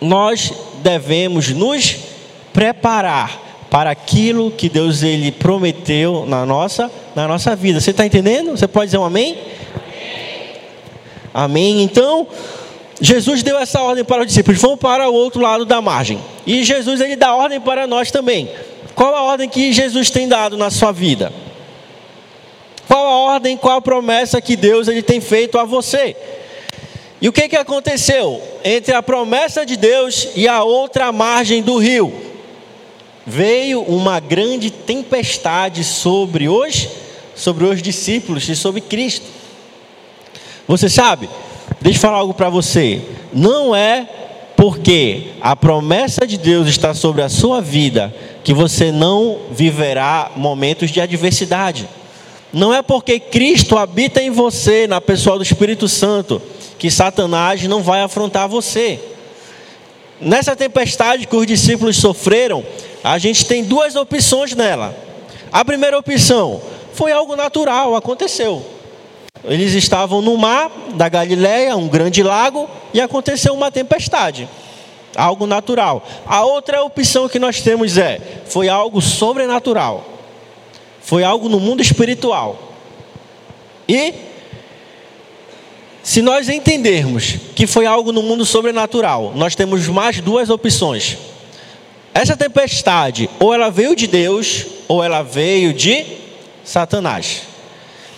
nós 0.04 0.52
devemos 0.84 1.50
nos 1.50 1.98
preparar 2.52 3.42
para 3.70 3.90
aquilo 3.90 4.52
que 4.52 4.68
Deus 4.68 5.02
ele 5.02 5.32
prometeu 5.32 6.26
na 6.28 6.46
nossa, 6.46 6.92
na 7.16 7.28
nossa 7.28 7.56
vida. 7.56 7.80
Você 7.80 7.92
está 7.92 8.06
entendendo? 8.06 8.52
Você 8.52 8.68
pode 8.68 8.88
dizer 8.88 8.98
um 8.98 9.06
amém? 9.06 9.38
Amém. 9.74 10.52
amém. 11.34 11.84
Então, 11.84 12.28
Jesus 13.00 13.42
deu 13.42 13.58
essa 13.58 13.82
ordem 13.82 14.04
para 14.04 14.22
os 14.22 14.28
discípulos: 14.28 14.62
vão 14.62 14.78
para 14.78 15.10
o 15.10 15.14
outro 15.14 15.42
lado 15.42 15.66
da 15.66 15.82
margem. 15.82 16.20
E 16.46 16.64
Jesus 16.64 17.00
ele 17.00 17.16
dá 17.16 17.34
ordem 17.34 17.60
para 17.60 17.88
nós 17.88 18.12
também. 18.12 18.52
Qual 18.94 19.16
a 19.16 19.24
ordem 19.24 19.50
que 19.50 19.72
Jesus 19.72 20.12
tem 20.12 20.28
dado 20.28 20.58
na 20.58 20.70
sua 20.70 20.92
vida? 20.92 21.32
Qual 22.88 23.06
a 23.06 23.34
ordem, 23.34 23.56
qual 23.56 23.78
a 23.78 23.82
promessa 23.82 24.42
que 24.42 24.56
Deus 24.58 24.88
ele 24.88 25.02
tem 25.02 25.22
feito 25.22 25.58
a 25.58 25.64
você? 25.64 26.16
E 27.24 27.28
o 27.28 27.34
que, 27.34 27.50
que 27.50 27.56
aconteceu 27.56 28.40
entre 28.64 28.94
a 28.94 29.02
promessa 29.02 29.66
de 29.66 29.76
Deus 29.76 30.28
e 30.36 30.48
a 30.48 30.64
outra 30.64 31.12
margem 31.12 31.64
do 31.64 31.80
rio? 31.80 32.14
Veio 33.26 33.82
uma 33.82 34.20
grande 34.20 34.70
tempestade 34.70 35.84
sobre 35.84 36.48
os, 36.48 36.88
sobre 37.34 37.64
os 37.64 37.82
discípulos 37.82 38.48
e 38.48 38.56
sobre 38.56 38.82
Cristo. 38.82 39.26
Você 40.68 40.88
sabe, 40.88 41.28
Deixa 41.84 41.98
eu 41.98 42.02
falar 42.02 42.20
algo 42.20 42.34
para 42.34 42.50
você. 42.50 43.02
Não 43.34 43.76
é 43.76 44.08
porque 44.56 45.32
a 45.42 45.54
promessa 45.54 46.26
de 46.26 46.38
Deus 46.38 46.70
está 46.70 46.94
sobre 46.94 47.22
a 47.22 47.28
sua 47.28 47.62
vida 47.62 48.16
que 48.42 48.54
você 48.54 48.90
não 48.90 49.40
viverá 49.52 50.32
momentos 50.38 50.90
de 50.90 51.02
adversidade. 51.02 51.88
Não 52.54 52.72
é 52.72 52.84
porque 52.84 53.20
Cristo 53.20 53.80
habita 53.80 54.22
em 54.22 54.30
você, 54.30 54.86
na 54.86 55.02
pessoa 55.02 55.38
do 55.38 55.44
Espírito 55.44 55.90
Santo, 55.90 56.40
que 56.78 56.92
Satanás 56.92 57.64
não 57.64 57.82
vai 57.82 58.02
afrontar 58.04 58.48
você. 58.48 59.00
Nessa 60.22 60.56
tempestade 60.56 61.26
que 61.26 61.36
os 61.36 61.48
discípulos 61.48 61.98
sofreram, 61.98 62.64
a 63.04 63.18
gente 63.18 63.44
tem 63.46 63.64
duas 63.64 63.96
opções 63.96 64.54
nela. 64.54 64.96
A 65.52 65.66
primeira 65.66 65.98
opção 65.98 66.62
foi 66.94 67.12
algo 67.12 67.36
natural, 67.36 67.96
aconteceu. 67.96 68.64
Eles 69.44 69.74
estavam 69.74 70.22
no 70.22 70.38
mar 70.38 70.72
da 70.94 71.10
Galileia, 71.10 71.76
um 71.76 71.88
grande 71.88 72.22
lago, 72.22 72.70
e 72.94 73.02
aconteceu 73.02 73.56
uma 73.56 73.72
tempestade. 73.72 74.48
Algo 75.16 75.48
natural. 75.48 76.06
A 76.26 76.46
outra 76.46 76.84
opção 76.84 77.28
que 77.28 77.40
nós 77.40 77.62
temos 77.62 77.98
é: 77.98 78.22
foi 78.46 78.70
algo 78.70 79.02
sobrenatural. 79.02 80.13
Foi 81.04 81.24
algo 81.24 81.50
no 81.50 81.60
mundo 81.60 81.82
espiritual. 81.82 82.74
E 83.88 84.14
se 86.02 86.22
nós 86.22 86.50
entendermos 86.50 87.38
que 87.56 87.68
foi 87.68 87.86
algo 87.86 88.12
no 88.12 88.22
mundo 88.22 88.46
sobrenatural, 88.46 89.34
nós 89.36 89.56
temos 89.56 89.88
mais 89.88 90.20
duas 90.20 90.50
opções. 90.50 91.18
Essa 92.14 92.38
tempestade, 92.38 93.30
ou 93.40 93.54
ela 93.54 93.70
veio 93.70 93.96
de 93.96 94.08
Deus, 94.08 94.66
ou 94.88 95.04
ela 95.04 95.24
veio 95.24 95.74
de 95.74 96.06
Satanás. 96.64 97.44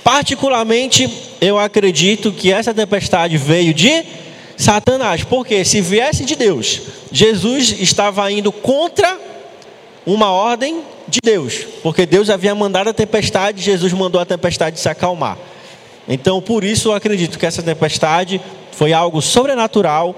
Particularmente, 0.03 1.09
eu 1.41 1.57
acredito 1.57 2.31
que 2.31 2.51
essa 2.51 2.73
tempestade 2.73 3.37
veio 3.37 3.73
de 3.73 4.03
Satanás, 4.57 5.23
porque 5.23 5.65
se 5.65 5.81
viesse 5.81 6.25
de 6.25 6.35
Deus, 6.35 6.81
Jesus 7.11 7.75
estava 7.79 8.31
indo 8.31 8.51
contra 8.51 9.19
uma 10.05 10.31
ordem 10.31 10.81
de 11.07 11.19
Deus, 11.23 11.65
porque 11.83 12.05
Deus 12.05 12.29
havia 12.29 12.55
mandado 12.55 12.89
a 12.89 12.93
tempestade, 12.93 13.61
Jesus 13.61 13.93
mandou 13.93 14.19
a 14.19 14.25
tempestade 14.25 14.79
se 14.79 14.89
acalmar. 14.89 15.37
Então, 16.07 16.41
por 16.41 16.63
isso 16.63 16.89
eu 16.89 16.93
acredito 16.93 17.39
que 17.39 17.45
essa 17.45 17.63
tempestade 17.63 18.41
foi 18.71 18.93
algo 18.93 19.21
sobrenatural 19.21 20.15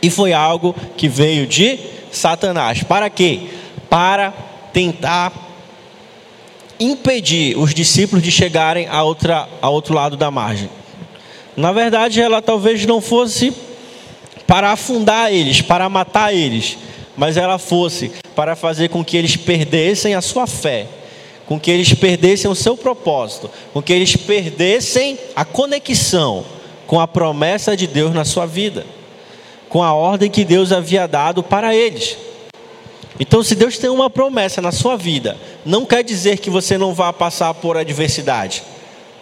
e 0.00 0.10
foi 0.10 0.32
algo 0.32 0.74
que 0.96 1.08
veio 1.08 1.46
de 1.46 1.78
Satanás. 2.10 2.82
Para 2.82 3.08
quê? 3.08 3.48
Para 3.88 4.32
tentar 4.72 5.32
impedir 6.80 7.56
os 7.56 7.72
discípulos 7.72 8.24
de 8.24 8.32
chegarem 8.32 8.88
a, 8.88 9.02
outra, 9.02 9.48
a 9.60 9.68
outro 9.68 9.94
lado 9.94 10.16
da 10.16 10.30
margem. 10.30 10.68
Na 11.56 11.70
verdade, 11.70 12.20
ela 12.20 12.42
talvez 12.42 12.84
não 12.86 13.00
fosse 13.00 13.52
para 14.46 14.72
afundar 14.72 15.32
eles, 15.32 15.60
para 15.60 15.88
matar 15.88 16.34
eles, 16.34 16.76
mas 17.16 17.36
ela 17.36 17.58
fosse 17.58 18.10
para 18.34 18.56
fazer 18.56 18.88
com 18.88 19.04
que 19.04 19.16
eles 19.16 19.36
perdessem 19.36 20.14
a 20.14 20.20
sua 20.20 20.46
fé, 20.46 20.86
com 21.46 21.58
que 21.58 21.70
eles 21.70 21.92
perdessem 21.94 22.50
o 22.50 22.54
seu 22.54 22.76
propósito, 22.76 23.50
com 23.72 23.82
que 23.82 23.92
eles 23.92 24.16
perdessem 24.16 25.18
a 25.36 25.44
conexão 25.44 26.44
com 26.86 27.00
a 27.00 27.08
promessa 27.08 27.76
de 27.76 27.86
Deus 27.86 28.14
na 28.14 28.24
sua 28.24 28.46
vida 28.46 28.84
com 29.72 29.82
a 29.82 29.94
ordem 29.94 30.30
que 30.30 30.44
Deus 30.44 30.70
havia 30.70 31.08
dado 31.08 31.42
para 31.42 31.74
eles. 31.74 32.18
Então, 33.18 33.42
se 33.42 33.54
Deus 33.54 33.78
tem 33.78 33.88
uma 33.88 34.10
promessa 34.10 34.60
na 34.60 34.70
sua 34.70 34.98
vida, 34.98 35.34
não 35.64 35.86
quer 35.86 36.04
dizer 36.04 36.36
que 36.40 36.50
você 36.50 36.76
não 36.76 36.92
vá 36.92 37.10
passar 37.10 37.54
por 37.54 37.78
adversidade, 37.78 38.62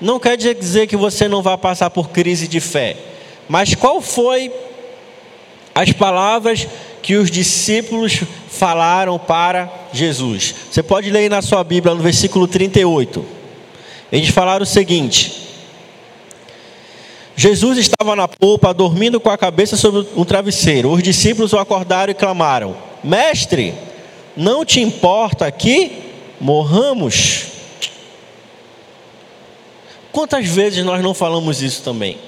não 0.01 0.19
quer 0.19 0.37
dizer 0.37 0.89
que 0.89 0.97
você 0.97 1.29
não 1.29 1.41
vá 1.41 1.57
passar 1.57 1.89
por 1.91 2.09
crise 2.09 2.49
de 2.49 2.59
fé. 2.59 2.97
Mas 3.49 3.77
qual 3.77 4.01
foi 4.01 4.53
as 5.73 5.93
palavras 5.93 6.67
que 7.01 7.15
os 7.15 7.31
discípulos 7.31 8.25
falaram 8.51 9.19
para 9.19 9.73
Jesus? 9.93 10.55
Você 10.71 10.83
pode 10.83 11.09
ler 11.09 11.31
na 11.31 11.41
sua 11.41 11.65
Bíblia 11.65 11.95
no 11.95 12.03
versículo 12.03 12.47
38. 12.47 13.25
Eles 14.13 14.29
falaram 14.29 14.65
o 14.65 14.67
seguinte: 14.67 15.49
Jesus 17.37 17.79
estava 17.79 18.15
na 18.15 18.29
polpa, 18.29 18.75
dormindo 18.75 19.21
com 19.21 19.31
a 19.31 19.39
cabeça 19.39 19.77
sobre 19.77 20.07
um 20.17 20.25
travesseiro. 20.25 20.91
Os 20.91 21.03
discípulos 21.03 21.53
o 21.53 21.59
acordaram 21.59 22.11
e 22.11 22.15
clamaram: 22.15 22.77
Mestre, 23.03 23.73
não 24.37 24.65
te 24.65 24.81
importa 24.81 25.51
que 25.51 25.93
morramos? 26.41 27.47
Quantas 30.13 30.47
vezes 30.47 30.85
nós 30.85 31.03
não 31.03 31.15
falamos 31.15 31.63
isso 31.63 31.83
também? 31.83 32.19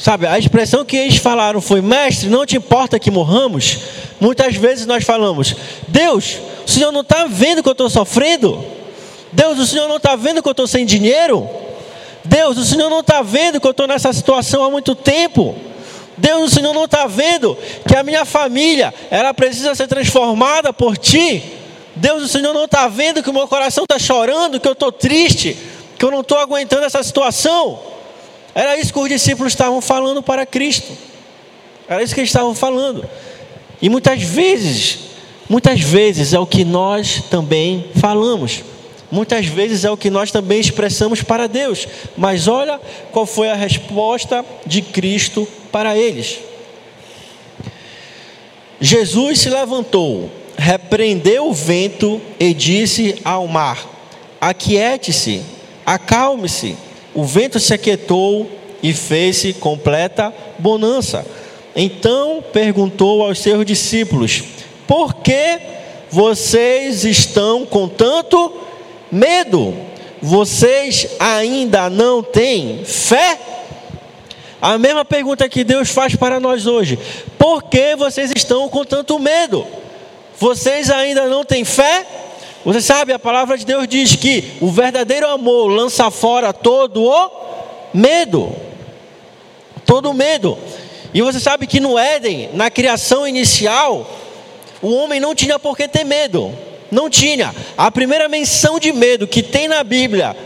Sabe, 0.00 0.26
a 0.26 0.38
expressão 0.38 0.82
que 0.82 0.96
eles 0.96 1.18
falaram 1.18 1.60
foi: 1.60 1.82
Mestre, 1.82 2.30
não 2.30 2.46
te 2.46 2.56
importa 2.56 2.98
que 2.98 3.10
morramos? 3.10 3.80
Muitas 4.18 4.56
vezes 4.56 4.86
nós 4.86 5.04
falamos: 5.04 5.54
Deus, 5.86 6.38
o 6.66 6.70
Senhor 6.70 6.90
não 6.90 7.02
está 7.02 7.26
vendo 7.26 7.62
que 7.62 7.68
eu 7.68 7.72
estou 7.72 7.90
sofrendo? 7.90 8.64
Deus, 9.30 9.58
o 9.58 9.66
Senhor 9.66 9.86
não 9.88 9.98
está 9.98 10.16
vendo 10.16 10.42
que 10.42 10.48
eu 10.48 10.52
estou 10.52 10.66
sem 10.66 10.86
dinheiro? 10.86 11.46
Deus, 12.24 12.56
o 12.56 12.64
Senhor 12.64 12.88
não 12.88 13.00
está 13.00 13.20
vendo 13.20 13.60
que 13.60 13.66
eu 13.66 13.72
estou 13.72 13.86
nessa 13.86 14.10
situação 14.10 14.64
há 14.64 14.70
muito 14.70 14.94
tempo. 14.94 15.54
Deus, 16.16 16.50
o 16.50 16.54
Senhor 16.54 16.72
não 16.72 16.86
está 16.86 17.06
vendo 17.06 17.56
que 17.86 17.94
a 17.94 18.02
minha 18.02 18.24
família, 18.24 18.94
ela 19.10 19.34
precisa 19.34 19.74
ser 19.74 19.86
transformada 19.86 20.72
por 20.72 20.96
Ti. 20.96 21.42
Deus, 21.94 22.22
o 22.22 22.28
Senhor 22.28 22.54
não 22.54 22.64
está 22.64 22.88
vendo 22.88 23.22
que 23.22 23.28
o 23.28 23.34
meu 23.34 23.46
coração 23.46 23.84
está 23.84 23.98
chorando, 23.98 24.58
que 24.58 24.66
eu 24.66 24.72
estou 24.72 24.90
triste, 24.90 25.58
que 25.98 26.04
eu 26.06 26.10
não 26.10 26.20
estou 26.22 26.38
aguentando 26.38 26.86
essa 26.86 27.02
situação. 27.02 27.99
Era 28.54 28.78
isso 28.78 28.92
que 28.92 28.98
os 28.98 29.08
discípulos 29.08 29.52
estavam 29.52 29.80
falando 29.80 30.22
para 30.22 30.44
Cristo. 30.44 30.92
Era 31.88 32.02
isso 32.02 32.14
que 32.14 32.20
eles 32.20 32.30
estavam 32.30 32.54
falando. 32.54 33.08
E 33.82 33.88
muitas 33.88 34.22
vezes, 34.22 34.98
muitas 35.48 35.80
vezes 35.80 36.32
é 36.32 36.38
o 36.38 36.46
que 36.46 36.64
nós 36.64 37.22
também 37.30 37.86
falamos. 37.96 38.62
Muitas 39.10 39.46
vezes 39.46 39.84
é 39.84 39.90
o 39.90 39.96
que 39.96 40.08
nós 40.08 40.30
também 40.30 40.60
expressamos 40.60 41.20
para 41.20 41.48
Deus, 41.48 41.88
mas 42.16 42.46
olha 42.46 42.80
qual 43.10 43.26
foi 43.26 43.50
a 43.50 43.56
resposta 43.56 44.44
de 44.64 44.82
Cristo 44.82 45.48
para 45.72 45.96
eles. 45.96 46.38
Jesus 48.80 49.40
se 49.40 49.50
levantou, 49.50 50.30
repreendeu 50.56 51.48
o 51.48 51.52
vento 51.52 52.20
e 52.38 52.54
disse 52.54 53.18
ao 53.24 53.48
mar: 53.48 53.84
Aquiete-se, 54.40 55.42
acalme-se. 55.84 56.76
O 57.14 57.24
vento 57.24 57.58
se 57.58 57.74
aquietou 57.74 58.50
e 58.82 58.92
fez-se 58.92 59.52
completa 59.52 60.32
bonança. 60.58 61.26
Então 61.74 62.42
perguntou 62.52 63.22
aos 63.24 63.38
seus 63.38 63.64
discípulos: 63.64 64.42
Por 64.86 65.14
que 65.16 65.58
vocês 66.10 67.04
estão 67.04 67.64
com 67.64 67.88
tanto 67.88 68.52
medo, 69.10 69.74
vocês 70.20 71.06
ainda 71.18 71.88
não 71.88 72.22
têm 72.22 72.84
fé? 72.84 73.38
A 74.60 74.76
mesma 74.76 75.04
pergunta 75.04 75.48
que 75.48 75.64
Deus 75.64 75.88
faz 75.88 76.14
para 76.14 76.38
nós 76.38 76.66
hoje: 76.66 76.98
por 77.38 77.62
que 77.64 77.96
vocês 77.96 78.30
estão 78.34 78.68
com 78.68 78.84
tanto 78.84 79.18
medo? 79.18 79.66
Vocês 80.38 80.90
ainda 80.90 81.26
não 81.28 81.44
têm 81.44 81.64
fé? 81.64 82.06
Você 82.64 82.80
sabe, 82.80 83.12
a 83.12 83.18
palavra 83.18 83.56
de 83.56 83.64
Deus 83.64 83.88
diz 83.88 84.16
que 84.16 84.52
o 84.60 84.70
verdadeiro 84.70 85.26
amor 85.26 85.68
lança 85.68 86.10
fora 86.10 86.52
todo 86.52 87.02
o 87.02 87.30
medo. 87.94 88.52
Todo 89.86 90.10
o 90.10 90.14
medo. 90.14 90.58
E 91.12 91.22
você 91.22 91.40
sabe 91.40 91.66
que 91.66 91.80
no 91.80 91.98
Éden, 91.98 92.50
na 92.52 92.70
criação 92.70 93.26
inicial, 93.26 94.08
o 94.82 94.94
homem 94.94 95.18
não 95.18 95.34
tinha 95.34 95.58
por 95.58 95.76
que 95.76 95.88
ter 95.88 96.04
medo. 96.04 96.52
Não 96.90 97.08
tinha. 97.08 97.54
A 97.78 97.90
primeira 97.90 98.28
menção 98.28 98.78
de 98.78 98.92
medo 98.92 99.26
que 99.26 99.42
tem 99.42 99.66
na 99.66 99.82
Bíblia, 99.82 100.36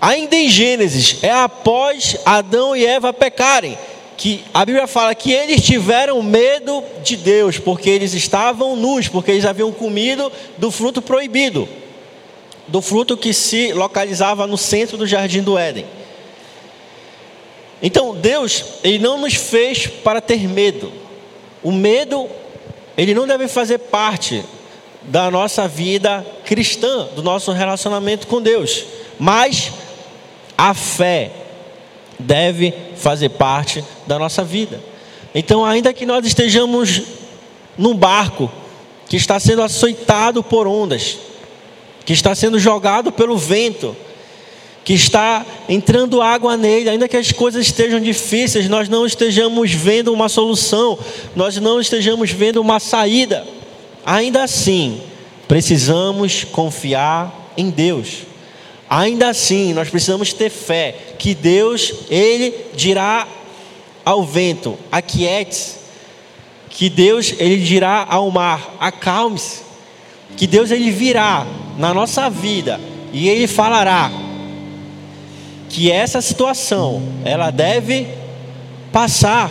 ainda 0.00 0.36
em 0.36 0.48
Gênesis, 0.48 1.18
é 1.22 1.30
após 1.30 2.16
Adão 2.24 2.76
e 2.76 2.86
Eva 2.86 3.12
pecarem. 3.12 3.76
Que 4.16 4.44
a 4.52 4.64
Bíblia 4.64 4.86
fala 4.86 5.14
que 5.14 5.32
eles 5.32 5.62
tiveram 5.62 6.22
medo 6.22 6.82
de 7.02 7.16
Deus, 7.16 7.58
porque 7.58 7.90
eles 7.90 8.14
estavam 8.14 8.76
nus, 8.76 9.08
porque 9.08 9.30
eles 9.30 9.44
haviam 9.44 9.72
comido 9.72 10.30
do 10.56 10.70
fruto 10.70 11.02
proibido, 11.02 11.68
do 12.68 12.80
fruto 12.80 13.16
que 13.16 13.34
se 13.34 13.72
localizava 13.72 14.46
no 14.46 14.56
centro 14.56 14.96
do 14.96 15.06
jardim 15.06 15.42
do 15.42 15.58
Éden. 15.58 15.84
Então, 17.82 18.14
Deus, 18.14 18.64
Ele 18.82 18.98
não 18.98 19.18
nos 19.18 19.34
fez 19.34 19.86
para 19.86 20.20
ter 20.20 20.48
medo. 20.48 20.90
O 21.62 21.72
medo, 21.72 22.28
ele 22.96 23.14
não 23.14 23.26
deve 23.26 23.48
fazer 23.48 23.78
parte 23.78 24.44
da 25.02 25.30
nossa 25.30 25.66
vida 25.66 26.24
cristã, 26.44 27.08
do 27.14 27.22
nosso 27.22 27.52
relacionamento 27.52 28.26
com 28.26 28.40
Deus. 28.40 28.84
Mas 29.18 29.72
a 30.56 30.72
fé 30.74 31.30
deve 32.18 32.72
fazer 32.96 33.30
parte 33.30 33.84
da 34.06 34.18
nossa 34.18 34.44
vida. 34.44 34.80
Então, 35.34 35.64
ainda 35.64 35.92
que 35.92 36.06
nós 36.06 36.24
estejamos 36.26 37.02
num 37.76 37.94
barco 37.94 38.50
que 39.08 39.16
está 39.16 39.38
sendo 39.40 39.62
açoitado 39.62 40.42
por 40.42 40.66
ondas, 40.66 41.18
que 42.04 42.12
está 42.12 42.34
sendo 42.34 42.58
jogado 42.58 43.10
pelo 43.10 43.36
vento, 43.36 43.96
que 44.84 44.92
está 44.92 45.44
entrando 45.68 46.20
água 46.20 46.56
nele, 46.56 46.90
ainda 46.90 47.08
que 47.08 47.16
as 47.16 47.32
coisas 47.32 47.66
estejam 47.66 47.98
difíceis, 47.98 48.68
nós 48.68 48.88
não 48.88 49.06
estejamos 49.06 49.72
vendo 49.72 50.12
uma 50.12 50.28
solução, 50.28 50.98
nós 51.34 51.56
não 51.56 51.80
estejamos 51.80 52.30
vendo 52.30 52.60
uma 52.60 52.78
saída. 52.78 53.46
Ainda 54.04 54.44
assim, 54.44 55.00
precisamos 55.48 56.44
confiar 56.44 57.52
em 57.56 57.70
Deus. 57.70 58.24
ainda 58.88 59.28
assim 59.28 59.72
nós 59.72 59.88
precisamos 59.88 60.32
ter 60.32 60.50
fé 60.50 60.94
que 61.18 61.34
Deus, 61.34 61.94
Ele 62.10 62.54
dirá 62.74 63.26
ao 64.04 64.24
vento, 64.24 64.78
aquiete-se, 64.90 65.76
que 66.68 66.88
Deus, 66.88 67.34
Ele 67.38 67.58
dirá 67.58 68.06
ao 68.08 68.30
mar, 68.30 68.74
acalme-se, 68.80 69.62
que 70.36 70.46
Deus, 70.46 70.70
Ele 70.70 70.90
virá 70.90 71.46
na 71.78 71.94
nossa 71.94 72.28
vida 72.28 72.80
e 73.12 73.28
Ele 73.28 73.46
falará 73.46 74.10
que 75.68 75.90
essa 75.90 76.20
situação, 76.20 77.02
ela 77.24 77.50
deve 77.50 78.06
passar, 78.92 79.50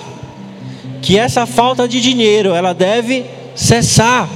que 1.02 1.18
essa 1.18 1.46
falta 1.46 1.86
de 1.88 2.00
dinheiro, 2.00 2.54
ela 2.54 2.72
deve 2.74 3.26
cessar, 3.56 4.30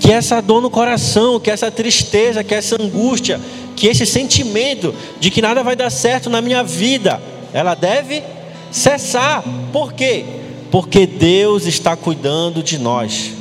que 0.00 0.12
essa 0.12 0.40
dor 0.40 0.60
no 0.60 0.70
coração, 0.70 1.38
que 1.38 1.50
essa 1.50 1.70
tristeza, 1.70 2.42
que 2.42 2.54
essa 2.54 2.80
angústia, 2.80 3.40
que 3.76 3.86
esse 3.86 4.04
sentimento 4.04 4.92
de 5.20 5.30
que 5.30 5.40
nada 5.40 5.62
vai 5.62 5.76
dar 5.76 5.90
certo 5.90 6.28
na 6.28 6.40
minha 6.40 6.64
vida, 6.64 7.22
ela 7.52 7.74
deve 7.74 8.22
cessar. 8.70 9.42
Por 9.72 9.92
quê? 9.92 10.24
Porque 10.70 11.06
Deus 11.06 11.66
está 11.66 11.96
cuidando 11.96 12.62
de 12.62 12.78
nós. 12.78 13.32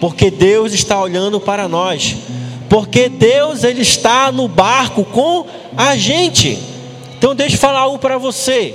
Porque 0.00 0.30
Deus 0.30 0.72
está 0.72 1.00
olhando 1.00 1.40
para 1.40 1.68
nós. 1.68 2.16
Porque 2.68 3.08
Deus 3.08 3.64
ele 3.64 3.82
está 3.82 4.30
no 4.30 4.46
barco 4.46 5.04
com 5.04 5.46
a 5.76 5.96
gente. 5.96 6.58
Então 7.16 7.34
deixa 7.34 7.56
eu 7.56 7.60
falar 7.60 7.80
algo 7.80 7.98
para 7.98 8.18
você. 8.18 8.74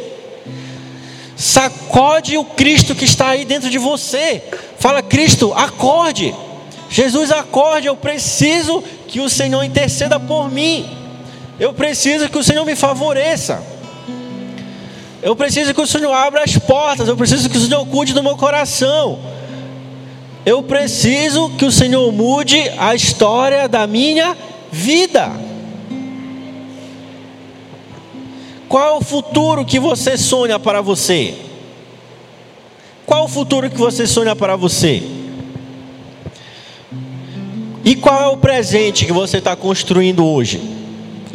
Sacode 1.36 2.38
o 2.38 2.46
Cristo 2.46 2.96
que 2.96 3.06
está 3.06 3.30
aí 3.30 3.46
dentro 3.46 3.70
de 3.70 3.78
você. 3.78 4.44
Fala, 4.78 5.02
Cristo, 5.02 5.54
acorde. 5.56 6.34
Jesus, 6.90 7.32
acorde. 7.32 7.88
Eu 7.88 7.96
preciso 7.96 8.84
que 9.08 9.20
o 9.20 9.30
Senhor 9.30 9.64
interceda 9.64 10.20
por 10.20 10.52
mim. 10.52 10.90
Eu 11.60 11.74
preciso 11.74 12.30
que 12.30 12.38
o 12.38 12.44
Senhor 12.44 12.66
me 12.66 12.76
favoreça. 12.76 13.73
Eu 15.24 15.38
preciso 15.38 15.74
que 15.74 15.80
o 15.80 15.88
Senhor 15.88 16.12
abra 16.12 16.44
as 16.44 16.58
portas. 16.58 17.08
Eu 17.08 17.16
preciso 17.16 17.50
que 17.50 17.58
o 17.58 17.62
Senhor 17.62 17.86
cuide 17.86 18.14
do 18.14 18.22
meu 18.22 18.36
coração. 18.36 19.18
Eu 20.46 20.62
preciso 20.62 21.50
que 21.52 21.64
o 21.64 21.72
Senhor 21.72 22.12
mude 22.12 22.60
a 22.78 22.94
história 22.94 23.70
da 23.70 23.88
minha 23.88 24.36
vida. 24.70 25.32
Qual 28.68 28.96
é 28.96 28.98
o 28.98 29.02
futuro 29.02 29.64
que 29.64 29.80
você 29.80 30.18
sonha 30.18 30.60
para 30.60 30.82
você? 30.82 31.36
Qual 33.06 33.22
é 33.22 33.24
o 33.24 33.30
futuro 33.30 33.70
que 33.70 33.78
você 33.78 34.06
sonha 34.06 34.36
para 34.36 34.58
você? 34.58 35.02
E 37.86 37.96
qual 37.96 38.22
é 38.22 38.28
o 38.28 38.36
presente 38.38 39.06
que 39.06 39.14
você 39.14 39.38
está 39.38 39.56
construindo 39.56 40.26
hoje? 40.26 40.60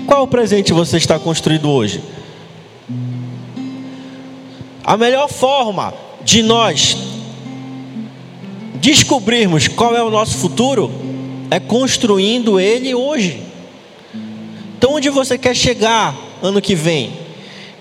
Qual 0.07 0.20
é 0.20 0.22
o 0.24 0.26
presente 0.26 0.66
que 0.66 0.72
você 0.74 0.99
está 0.99 1.18
construindo 1.18 1.70
hoje? 1.70 2.03
A 4.89 4.97
melhor 4.97 5.28
forma 5.28 5.93
de 6.24 6.41
nós 6.43 6.97
descobrirmos 8.76 9.68
qual 9.68 9.95
é 9.95 10.03
o 10.03 10.09
nosso 10.09 10.39
futuro 10.39 10.91
é 11.51 11.61
construindo 11.61 12.59
ele 12.59 12.95
hoje. 12.95 13.43
Então, 14.78 14.95
onde 14.95 15.11
você 15.11 15.36
quer 15.36 15.55
chegar 15.55 16.16
ano 16.43 16.62
que 16.62 16.74
vem? 16.74 17.12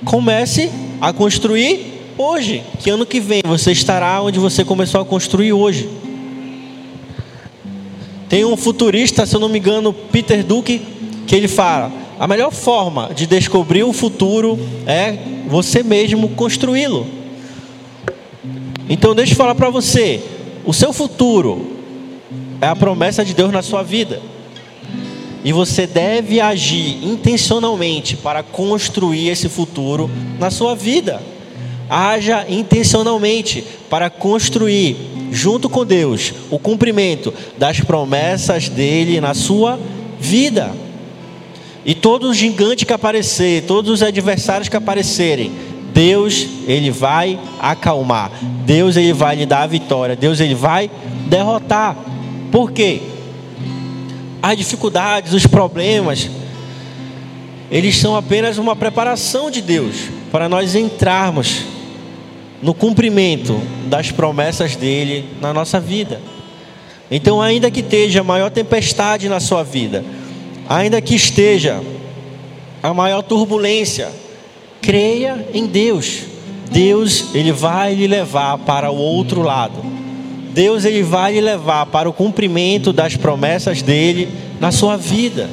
comece 0.04 0.70
a 1.00 1.14
construir 1.14 2.12
hoje, 2.18 2.62
que 2.82 2.90
ano 2.90 3.06
que 3.06 3.22
vem 3.22 3.42
você 3.46 3.72
estará 3.72 4.22
onde 4.22 4.38
você 4.38 4.66
começou 4.66 5.00
a 5.00 5.06
construir 5.06 5.54
hoje. 5.54 5.90
Tem 8.28 8.44
um 8.44 8.58
futurista, 8.58 9.26
se 9.26 9.34
eu 9.34 9.40
não 9.40 9.48
me 9.48 9.60
engano, 9.60 9.94
Peter 9.94 10.44
Duke, 10.44 10.86
que 11.26 11.34
ele 11.34 11.48
fala: 11.48 11.90
a 12.20 12.28
melhor 12.28 12.52
forma 12.52 13.12
de 13.14 13.28
descobrir 13.28 13.84
o 13.84 13.94
futuro 13.94 14.58
é 14.86 15.18
você 15.48 15.84
mesmo 15.84 16.30
construí-lo. 16.30 17.06
Então, 18.90 19.14
deixa 19.14 19.34
eu 19.34 19.38
falar 19.38 19.56
para 19.56 19.70
você: 19.70 20.22
o 20.66 20.74
seu 20.74 20.92
futuro 20.92 21.78
é 22.62 22.68
a 22.68 22.76
promessa 22.76 23.24
de 23.24 23.34
Deus 23.34 23.52
na 23.52 23.62
sua 23.62 23.84
vida. 23.84 24.22
E 25.44 25.54
você 25.54 25.86
deve 25.86 26.42
agir 26.42 27.06
intencionalmente 27.06 28.18
para 28.18 28.44
construir 28.44 29.30
esse 29.30 29.48
futuro 29.48 30.10
na 30.40 30.50
sua 30.50 30.76
vida. 30.76 31.22
Haja 31.90 32.46
intencionalmente 32.50 33.64
para 33.90 34.10
construir, 34.10 34.98
junto 35.32 35.70
com 35.70 35.86
Deus, 35.86 36.34
o 36.50 36.60
cumprimento 36.60 37.34
das 37.58 37.80
promessas 37.80 38.68
dele 38.68 39.22
na 39.22 39.34
sua 39.34 39.80
vida. 40.20 40.87
E 41.88 41.96
todos 41.96 42.30
os 42.30 42.38
gigantes 42.38 42.84
que 42.84 42.94
aparecer, 42.94 43.64
todos 43.64 43.90
os 43.90 44.04
adversários 44.04 44.70
que 44.70 44.78
aparecerem, 44.78 45.52
Deus 45.92 46.46
ele 46.68 46.92
vai 46.92 47.40
acalmar. 47.60 48.30
Deus 48.66 48.96
ele 48.96 49.14
vai 49.14 49.36
lhe 49.38 49.46
dar 49.48 49.64
a 49.64 49.68
vitória. 49.68 50.16
Deus 50.16 50.40
ele 50.40 50.54
vai 50.54 50.92
derrotar. 51.28 51.96
Por 52.52 52.72
quê? 52.72 53.02
as 54.42 54.58
dificuldades, 54.58 55.34
os 55.34 55.46
problemas, 55.46 56.30
eles 57.70 57.98
são 57.98 58.16
apenas 58.16 58.58
uma 58.58 58.76
preparação 58.76 59.52
de 59.52 59.62
Deus 59.62 59.96
para 60.32 60.48
nós 60.48 60.76
entrarmos 60.76 61.64
no 62.62 62.74
cumprimento 62.74 63.60
das 63.86 64.12
promessas 64.12 64.76
dele 64.76 65.26
na 65.42 65.54
nossa 65.54 65.80
vida. 65.80 66.22
Então, 67.10 67.42
ainda 67.42 67.72
que 67.72 67.80
esteja 67.82 68.22
a 68.22 68.24
maior 68.24 68.50
tempestade 68.50 69.30
na 69.30 69.40
sua 69.40 69.64
vida, 69.64 70.04
ainda 70.70 71.02
que 71.02 71.16
esteja 71.16 71.82
a 72.82 72.94
maior 72.94 73.22
turbulência, 73.22 74.10
creia 74.82 75.48
em 75.54 75.66
Deus. 75.66 76.24
Deus, 76.72 77.34
ele 77.34 77.52
vai 77.52 77.94
lhe 77.94 78.08
levar 78.08 78.58
para 78.60 78.92
o 78.92 78.96
outro 78.96 79.42
lado. 79.42 79.82
Deus 80.54 80.86
ele 80.86 81.04
vai 81.04 81.34
lhe 81.34 81.42
levar 81.42 81.86
para 81.86 82.10
o 82.10 82.14
cumprimento 82.14 82.92
das 82.92 83.16
promessas 83.16 83.82
dele 83.82 84.30
na 84.60 84.72
sua 84.72 84.98
vida. 84.98 85.50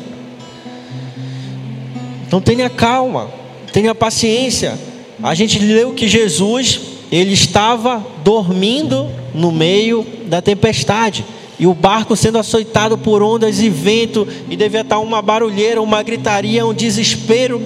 Então 2.27 2.41
tenha 2.41 2.71
calma, 2.71 3.31
tenha 3.73 3.95
paciência. 3.95 4.79
A 5.23 5.35
gente 5.35 5.59
leu 5.59 5.93
que 5.93 6.09
Jesus 6.09 6.81
ele 7.13 7.33
estava 7.33 8.05
dormindo 8.25 9.09
no 9.35 9.53
meio 9.53 10.07
da 10.27 10.41
tempestade 10.41 11.25
e 11.59 11.67
o 11.67 11.75
barco 11.75 12.17
sendo 12.17 12.39
açoitado 12.39 12.99
por 12.99 13.23
ondas 13.23 13.61
e 13.61 13.69
vento 13.69 14.27
e 14.51 14.57
devia 14.57 14.81
estar 14.81 14.99
uma 14.99 15.23
barulheira, 15.23 15.81
uma 15.81 16.03
gritaria, 16.03 16.67
um 16.67 16.75
desespero 16.75 17.63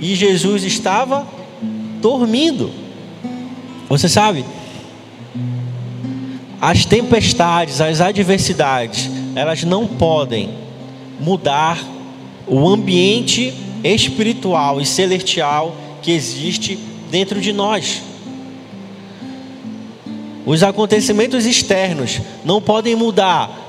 e 0.00 0.14
Jesus 0.14 0.64
estava 0.64 1.26
dormindo. 2.00 2.70
Você 3.88 4.08
sabe? 4.08 4.44
as 6.60 6.84
tempestades, 6.84 7.80
as 7.80 8.00
adversidades, 8.00 9.10
elas 9.34 9.64
não 9.64 9.86
podem 9.86 10.50
mudar 11.18 11.82
o 12.46 12.68
ambiente 12.68 13.54
espiritual 13.82 14.80
e 14.80 14.84
celestial 14.84 15.74
que 16.02 16.10
existe 16.10 16.78
dentro 17.10 17.40
de 17.40 17.52
nós. 17.52 18.02
Os 20.46 20.62
acontecimentos 20.62 21.46
externos 21.46 22.20
não 22.44 22.60
podem 22.60 22.94
mudar 22.94 23.68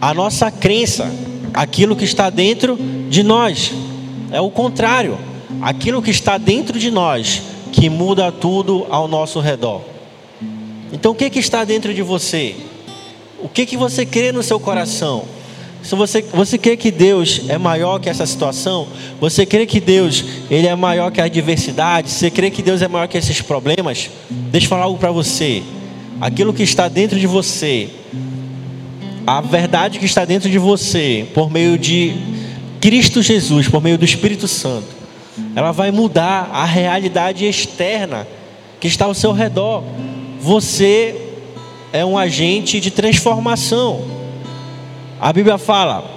a 0.00 0.14
nossa 0.14 0.50
crença, 0.50 1.10
aquilo 1.52 1.96
que 1.96 2.04
está 2.04 2.30
dentro 2.30 2.78
de 3.08 3.22
nós. 3.22 3.72
É 4.30 4.40
o 4.40 4.50
contrário, 4.50 5.18
aquilo 5.60 6.02
que 6.02 6.10
está 6.10 6.36
dentro 6.38 6.78
de 6.78 6.90
nós 6.90 7.42
que 7.72 7.88
muda 7.88 8.32
tudo 8.32 8.86
ao 8.90 9.08
nosso 9.08 9.40
redor. 9.40 9.82
Então 10.92 11.12
o 11.12 11.14
que, 11.14 11.28
que 11.30 11.38
está 11.38 11.64
dentro 11.64 11.92
de 11.92 12.02
você? 12.02 12.54
O 13.40 13.48
que, 13.48 13.66
que 13.66 13.76
você 13.76 14.04
crê 14.04 14.32
no 14.32 14.42
seu 14.42 14.58
coração? 14.58 15.24
Se 15.82 15.94
você, 15.94 16.22
você 16.22 16.58
crê 16.58 16.76
que 16.76 16.90
Deus 16.90 17.42
é 17.48 17.56
maior 17.56 18.00
que 18.00 18.08
essa 18.08 18.26
situação, 18.26 18.88
você 19.20 19.46
crê 19.46 19.64
que 19.64 19.80
Deus 19.80 20.24
ele 20.50 20.66
é 20.66 20.74
maior 20.74 21.10
que 21.12 21.20
a 21.20 21.24
adversidade, 21.24 22.10
você 22.10 22.30
crê 22.30 22.50
que 22.50 22.62
Deus 22.62 22.82
é 22.82 22.88
maior 22.88 23.06
que 23.06 23.16
esses 23.16 23.40
problemas, 23.40 24.10
deixa 24.28 24.66
eu 24.66 24.68
falar 24.68 24.84
algo 24.84 24.98
para 24.98 25.12
você. 25.12 25.62
Aquilo 26.20 26.52
que 26.52 26.62
está 26.62 26.88
dentro 26.88 27.18
de 27.18 27.26
você, 27.26 27.88
a 29.26 29.40
verdade 29.40 29.98
que 29.98 30.04
está 30.04 30.24
dentro 30.24 30.50
de 30.50 30.58
você, 30.58 31.26
por 31.34 31.50
meio 31.50 31.78
de 31.78 32.14
Cristo 32.80 33.22
Jesus, 33.22 33.68
por 33.68 33.82
meio 33.82 33.98
do 33.98 34.04
Espírito 34.04 34.48
Santo, 34.48 34.88
ela 35.54 35.72
vai 35.72 35.90
mudar 35.90 36.50
a 36.52 36.64
realidade 36.64 37.44
externa 37.44 38.26
que 38.80 38.88
está 38.88 39.04
ao 39.04 39.14
seu 39.14 39.32
redor 39.32 39.84
você 40.40 41.16
é 41.92 42.04
um 42.04 42.16
agente 42.16 42.80
de 42.80 42.90
transformação. 42.90 44.02
A 45.20 45.32
Bíblia 45.32 45.58
fala: 45.58 46.08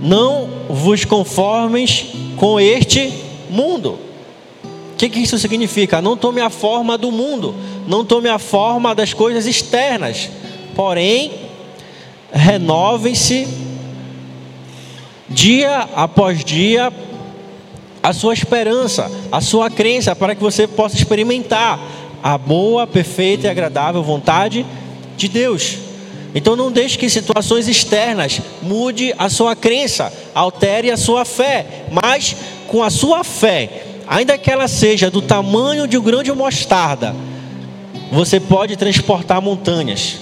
não 0.00 0.48
vos 0.68 1.04
conformes 1.04 2.06
com 2.36 2.60
este 2.60 3.12
mundo. 3.50 3.98
O 4.96 4.98
que, 4.98 5.10
que 5.10 5.20
isso 5.20 5.38
significa? 5.38 6.00
Não 6.00 6.16
tome 6.16 6.40
a 6.40 6.48
forma 6.48 6.96
do 6.96 7.12
mundo, 7.12 7.54
não 7.86 8.02
tome 8.02 8.30
a 8.30 8.38
forma 8.38 8.94
das 8.94 9.12
coisas 9.12 9.44
externas, 9.44 10.30
porém, 10.74 11.32
renovem-se 12.32 13.46
dia 15.28 15.86
após 15.94 16.42
dia 16.42 16.90
a 18.02 18.14
sua 18.14 18.32
esperança, 18.32 19.12
a 19.30 19.42
sua 19.42 19.68
crença, 19.68 20.16
para 20.16 20.34
que 20.34 20.42
você 20.42 20.66
possa 20.66 20.96
experimentar 20.96 21.78
a 22.22 22.38
boa, 22.38 22.86
perfeita 22.86 23.48
e 23.48 23.50
agradável 23.50 24.02
vontade 24.02 24.64
de 25.14 25.28
Deus. 25.28 25.76
Então 26.34 26.56
não 26.56 26.72
deixe 26.72 26.96
que 26.96 27.10
situações 27.10 27.68
externas 27.68 28.40
mude 28.62 29.14
a 29.18 29.28
sua 29.28 29.54
crença, 29.54 30.10
altere 30.34 30.90
a 30.90 30.96
sua 30.96 31.26
fé, 31.26 31.84
mas 31.92 32.34
com 32.66 32.82
a 32.82 32.88
sua 32.88 33.22
fé, 33.22 33.85
ainda 34.06 34.38
que 34.38 34.50
ela 34.50 34.68
seja 34.68 35.10
do 35.10 35.20
tamanho 35.20 35.86
de 35.86 35.98
um 35.98 36.02
grande 36.02 36.32
mostarda, 36.32 37.14
você 38.10 38.38
pode 38.38 38.76
transportar 38.76 39.42
montanhas. 39.42 40.18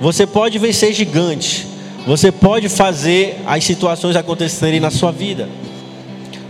Você 0.00 0.26
pode 0.26 0.58
vencer 0.58 0.92
gigantes. 0.92 1.66
Você 2.06 2.30
pode 2.30 2.68
fazer 2.68 3.40
as 3.46 3.64
situações 3.64 4.16
acontecerem 4.16 4.80
na 4.80 4.90
sua 4.90 5.10
vida. 5.10 5.48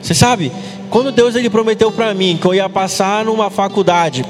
Você 0.00 0.14
sabe, 0.14 0.52
quando 0.90 1.10
Deus 1.10 1.34
ele 1.34 1.50
prometeu 1.50 1.90
para 1.90 2.14
mim 2.14 2.38
que 2.40 2.46
eu 2.46 2.54
ia 2.54 2.68
passar 2.68 3.24
numa 3.24 3.50
faculdade, 3.50 4.24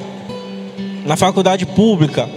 na 1.05 1.16
faculdade 1.16 1.66
pública, 1.66 2.28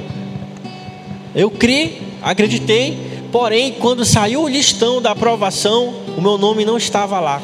eu 1.34 1.50
criei, 1.50 2.02
acreditei, 2.22 3.28
porém, 3.32 3.74
quando 3.74 4.04
saiu 4.04 4.44
o 4.44 4.48
listão 4.48 5.02
da 5.02 5.12
aprovação, 5.12 5.94
o 6.18 6.22
meu 6.22 6.38
nome 6.38 6.66
não 6.66 6.78
estava 6.78 7.20
lá. 7.20 7.42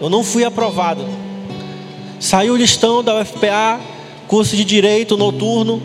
Eu 0.00 0.08
não 0.08 0.24
fui 0.24 0.44
aprovado. 0.44 1.04
Saiu 2.18 2.54
o 2.54 2.56
listão 2.56 3.04
da 3.04 3.20
UFPA, 3.20 3.80
curso 4.26 4.56
de 4.56 4.64
direito 4.64 5.16
noturno, 5.16 5.82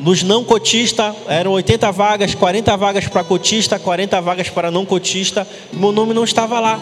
nos 0.00 0.22
não 0.22 0.42
cotistas, 0.42 1.14
eram 1.28 1.52
80 1.52 1.92
vagas, 1.92 2.34
40 2.34 2.76
vagas 2.76 3.06
para 3.06 3.22
cotista, 3.22 3.78
40 3.78 4.20
vagas 4.20 4.48
para 4.48 4.70
não 4.70 4.84
cotista, 4.84 5.46
meu 5.72 5.92
nome 5.92 6.12
não 6.12 6.24
estava 6.24 6.58
lá. 6.58 6.80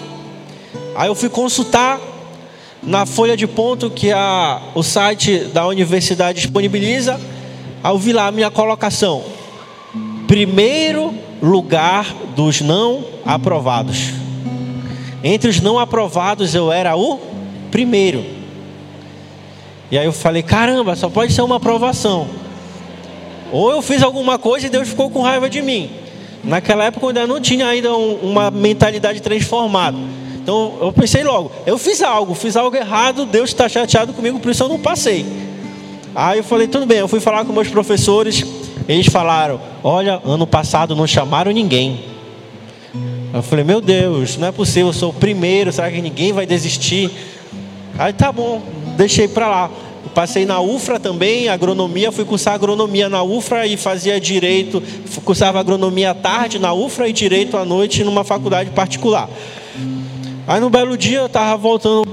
Aí 0.95 1.09
eu 1.09 1.15
fui 1.15 1.29
consultar 1.29 2.01
na 2.83 3.05
folha 3.05 3.37
de 3.37 3.47
ponto 3.47 3.91
que 3.91 4.11
a, 4.11 4.61
o 4.75 4.83
site 4.83 5.39
da 5.53 5.67
universidade 5.67 6.41
disponibiliza. 6.41 7.21
Aí 7.83 7.93
eu 7.93 7.99
vi 7.99 8.13
lá 8.13 8.27
a 8.27 8.33
minha 8.33 8.51
colocação: 8.51 9.23
primeiro 10.27 11.15
lugar 11.43 12.15
dos 12.35 12.61
não 12.61 13.05
aprovados. 13.25 14.20
Entre 15.23 15.49
os 15.49 15.61
não 15.61 15.79
aprovados 15.79 16.55
eu 16.55 16.73
era 16.73 16.97
o 16.97 17.19
primeiro. 17.71 18.25
E 19.91 19.99
aí 19.99 20.07
eu 20.07 20.13
falei: 20.13 20.43
caramba, 20.43 20.97
só 20.97 21.09
pode 21.09 21.33
ser 21.33 21.43
uma 21.43 21.57
aprovação. 21.57 22.29
Ou 23.53 23.71
eu 23.71 23.83
fiz 23.83 24.03
alguma 24.03 24.39
coisa 24.39 24.67
e 24.67 24.71
Deus 24.71 24.89
ficou 24.89 25.11
com 25.11 25.23
raiva 25.23 25.51
de 25.51 25.61
mim. 25.61 25.91
Naquela 26.43 26.85
época 26.85 27.05
eu 27.05 27.09
ainda 27.09 27.27
não 27.27 27.41
tinha 27.41 27.67
ainda 27.67 27.95
um, 27.95 28.15
uma 28.23 28.51
mentalidade 28.51 29.21
transformada. 29.21 29.99
Então 30.37 30.79
eu 30.81 30.93
pensei 30.93 31.23
logo, 31.23 31.53
eu 31.67 31.77
fiz 31.77 32.03
algo, 32.03 32.35
fiz 32.35 32.57
algo 32.57 32.75
errado, 32.75 33.27
Deus 33.27 33.51
está 33.51 33.69
chateado 33.69 34.13
comigo, 34.13 34.41
por 34.41 34.51
isso 34.51 34.63
eu 34.63 34.69
não 34.69 34.79
passei. 34.79 35.27
Aí 36.15 36.39
eu 36.39 36.45
falei, 36.45 36.67
tudo 36.67 36.87
bem, 36.87 36.99
eu 36.99 37.07
fui 37.07 37.21
falar 37.21 37.45
com 37.45 37.53
meus 37.53 37.69
professores, 37.69 38.45
eles 38.89 39.07
falaram, 39.07 39.61
olha, 39.85 40.21
ano 40.25 40.47
passado 40.47 40.97
não 40.97 41.07
chamaram 41.07 41.53
ninguém. 41.53 42.10
Eu 43.33 43.43
falei, 43.43 43.65
meu 43.65 43.81
Deus, 43.81 44.37
não 44.37 44.49
é 44.49 44.53
possível, 44.53 44.89
eu 44.89 44.93
sou 44.93 45.11
o 45.11 45.15
primeiro, 45.15 45.73
será 45.73 45.91
que 45.91 46.03
ninguém 46.03 46.33
vai 46.33 46.47
desistir? 46.47 47.11
Aí 47.97 48.13
tá 48.13 48.33
bom, 48.33 48.61
deixei 48.97 49.29
para 49.29 49.49
lá. 49.49 49.71
Passei 50.15 50.45
na 50.45 50.61
UFRA 50.61 50.99
também, 50.99 51.49
agronomia, 51.49 52.11
fui 52.11 52.25
cursar 52.25 52.55
agronomia 52.55 53.09
na 53.09 53.23
UFRA 53.23 53.67
e 53.67 53.77
fazia 53.77 54.19
direito, 54.19 54.83
cursava 55.25 55.61
agronomia 55.61 56.11
à 56.11 56.15
tarde 56.15 56.59
na 56.59 56.73
UFRA 56.73 57.09
e 57.09 57.13
direito 57.13 57.57
à 57.57 57.65
noite 57.65 58.03
numa 58.03 58.25
faculdade 58.25 58.71
particular. 58.71 59.31
Aí 60.49 60.61
no 60.61 60.69
belo 60.69 60.97
dia 60.99 61.19
eu 61.19 61.27
estava 61.27 61.57
voltando 61.57 62.09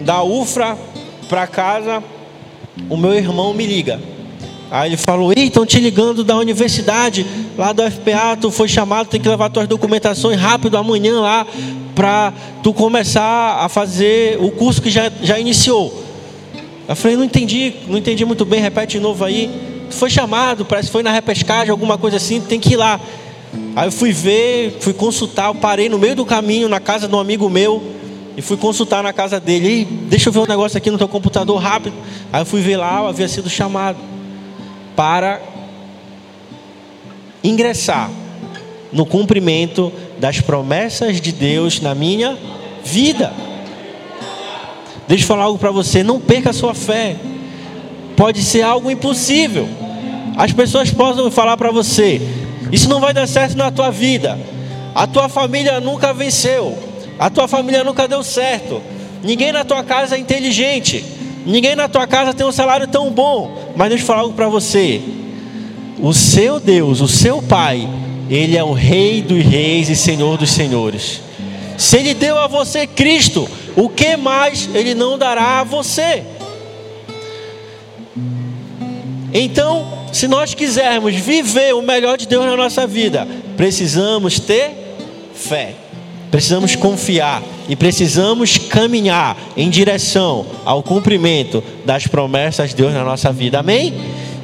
da 0.00 0.24
UFRA 0.24 0.76
para 1.28 1.46
casa, 1.46 2.02
o 2.90 2.96
meu 2.96 3.14
irmão 3.14 3.54
me 3.54 3.64
liga. 3.64 4.00
Aí 4.72 4.88
ele 4.88 4.96
falou: 4.96 5.34
Ei, 5.36 5.48
estão 5.48 5.66
te 5.66 5.78
ligando 5.78 6.24
da 6.24 6.34
universidade, 6.38 7.26
lá 7.58 7.74
do 7.74 7.82
FPA, 7.82 8.38
tu 8.40 8.50
foi 8.50 8.66
chamado, 8.66 9.06
tem 9.06 9.20
que 9.20 9.28
levar 9.28 9.50
tuas 9.50 9.68
documentações 9.68 10.40
rápido 10.40 10.78
amanhã 10.78 11.20
lá, 11.20 11.46
para 11.94 12.32
tu 12.62 12.72
começar 12.72 13.58
a 13.60 13.68
fazer 13.68 14.38
o 14.40 14.50
curso 14.50 14.80
que 14.80 14.88
já, 14.88 15.12
já 15.22 15.38
iniciou. 15.38 16.02
Eu 16.88 16.96
falei: 16.96 17.18
Não 17.18 17.24
entendi, 17.24 17.74
não 17.86 17.98
entendi 17.98 18.24
muito 18.24 18.46
bem, 18.46 18.62
repete 18.62 18.96
de 18.96 19.00
novo 19.00 19.22
aí. 19.26 19.50
Tu 19.90 19.94
foi 19.94 20.08
chamado, 20.08 20.64
parece 20.64 20.88
que 20.88 20.92
foi 20.92 21.02
na 21.02 21.12
repescagem, 21.12 21.70
alguma 21.70 21.98
coisa 21.98 22.16
assim, 22.16 22.40
tem 22.40 22.58
que 22.58 22.72
ir 22.72 22.76
lá. 22.76 22.98
Aí 23.76 23.88
eu 23.88 23.92
fui 23.92 24.10
ver, 24.10 24.78
fui 24.80 24.94
consultar, 24.94 25.52
parei 25.52 25.90
no 25.90 25.98
meio 25.98 26.16
do 26.16 26.24
caminho 26.24 26.66
na 26.66 26.80
casa 26.80 27.06
de 27.06 27.14
um 27.14 27.18
amigo 27.18 27.50
meu 27.50 27.82
e 28.38 28.40
fui 28.40 28.56
consultar 28.56 29.02
na 29.02 29.12
casa 29.12 29.38
dele. 29.38 29.68
Ei, 29.68 29.84
deixa 29.84 30.30
eu 30.30 30.32
ver 30.32 30.38
um 30.38 30.46
negócio 30.46 30.78
aqui 30.78 30.90
no 30.90 30.96
teu 30.96 31.08
computador 31.08 31.60
rápido. 31.60 31.94
Aí 32.32 32.40
eu 32.40 32.46
fui 32.46 32.62
ver 32.62 32.78
lá, 32.78 33.00
eu 33.00 33.08
havia 33.08 33.28
sido 33.28 33.50
chamado 33.50 34.11
para 35.02 35.42
ingressar 37.42 38.08
no 38.92 39.04
cumprimento 39.04 39.92
das 40.20 40.40
promessas 40.40 41.20
de 41.20 41.32
Deus 41.32 41.80
na 41.80 41.92
minha 41.92 42.38
vida. 42.84 43.32
Deixa 45.08 45.24
eu 45.24 45.26
falar 45.26 45.42
algo 45.42 45.58
para 45.58 45.72
você, 45.72 46.04
não 46.04 46.20
perca 46.20 46.50
a 46.50 46.52
sua 46.52 46.72
fé. 46.72 47.16
Pode 48.16 48.44
ser 48.44 48.62
algo 48.62 48.92
impossível. 48.92 49.68
As 50.36 50.52
pessoas 50.52 50.92
podem 50.92 51.28
falar 51.32 51.56
para 51.56 51.72
você, 51.72 52.22
isso 52.70 52.88
não 52.88 53.00
vai 53.00 53.12
dar 53.12 53.26
certo 53.26 53.56
na 53.56 53.72
tua 53.72 53.90
vida. 53.90 54.38
A 54.94 55.04
tua 55.08 55.28
família 55.28 55.80
nunca 55.80 56.14
venceu. 56.14 56.78
A 57.18 57.28
tua 57.28 57.48
família 57.48 57.82
nunca 57.82 58.06
deu 58.06 58.22
certo. 58.22 58.80
Ninguém 59.20 59.50
na 59.50 59.64
tua 59.64 59.82
casa 59.82 60.14
é 60.14 60.18
inteligente. 60.20 61.04
Ninguém 61.44 61.74
na 61.74 61.88
tua 61.88 62.06
casa 62.06 62.32
tem 62.32 62.46
um 62.46 62.52
salário 62.52 62.86
tão 62.86 63.10
bom. 63.10 63.72
Mas 63.76 63.88
deixa 63.88 64.02
eu 64.02 64.06
falar 64.06 64.20
algo 64.20 64.34
para 64.34 64.48
você. 64.48 65.00
O 66.00 66.12
seu 66.12 66.58
Deus, 66.58 67.00
o 67.00 67.08
seu 67.08 67.42
Pai, 67.42 67.88
Ele 68.28 68.56
é 68.56 68.64
o 68.64 68.72
Rei 68.72 69.22
dos 69.22 69.44
Reis 69.44 69.88
e 69.88 69.96
Senhor 69.96 70.36
dos 70.36 70.50
Senhores. 70.50 71.20
Se 71.78 71.96
Ele 71.96 72.14
deu 72.14 72.38
a 72.38 72.46
você 72.46 72.86
Cristo, 72.86 73.48
o 73.76 73.88
que 73.88 74.16
mais 74.16 74.68
Ele 74.74 74.94
não 74.94 75.18
dará 75.18 75.60
a 75.60 75.64
você? 75.64 76.22
Então, 79.32 80.06
se 80.12 80.28
nós 80.28 80.52
quisermos 80.52 81.14
viver 81.14 81.74
o 81.74 81.80
melhor 81.80 82.18
de 82.18 82.28
Deus 82.28 82.44
na 82.44 82.56
nossa 82.56 82.86
vida, 82.86 83.26
precisamos 83.56 84.38
ter 84.38 84.70
fé, 85.34 85.74
precisamos 86.32 86.74
confiar 86.74 87.42
e 87.68 87.76
precisamos 87.76 88.56
caminhar 88.56 89.36
em 89.54 89.68
direção 89.68 90.46
ao 90.64 90.82
cumprimento 90.82 91.62
das 91.84 92.06
promessas 92.06 92.70
de 92.70 92.76
Deus 92.76 92.94
na 92.94 93.04
nossa 93.04 93.30
vida. 93.30 93.60
Amém? 93.60 93.94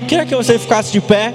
Queria 0.07 0.27
que 0.27 0.37
você 0.37 0.59
ficasse 0.59 0.93
de 0.93 1.01
pé. 1.01 1.33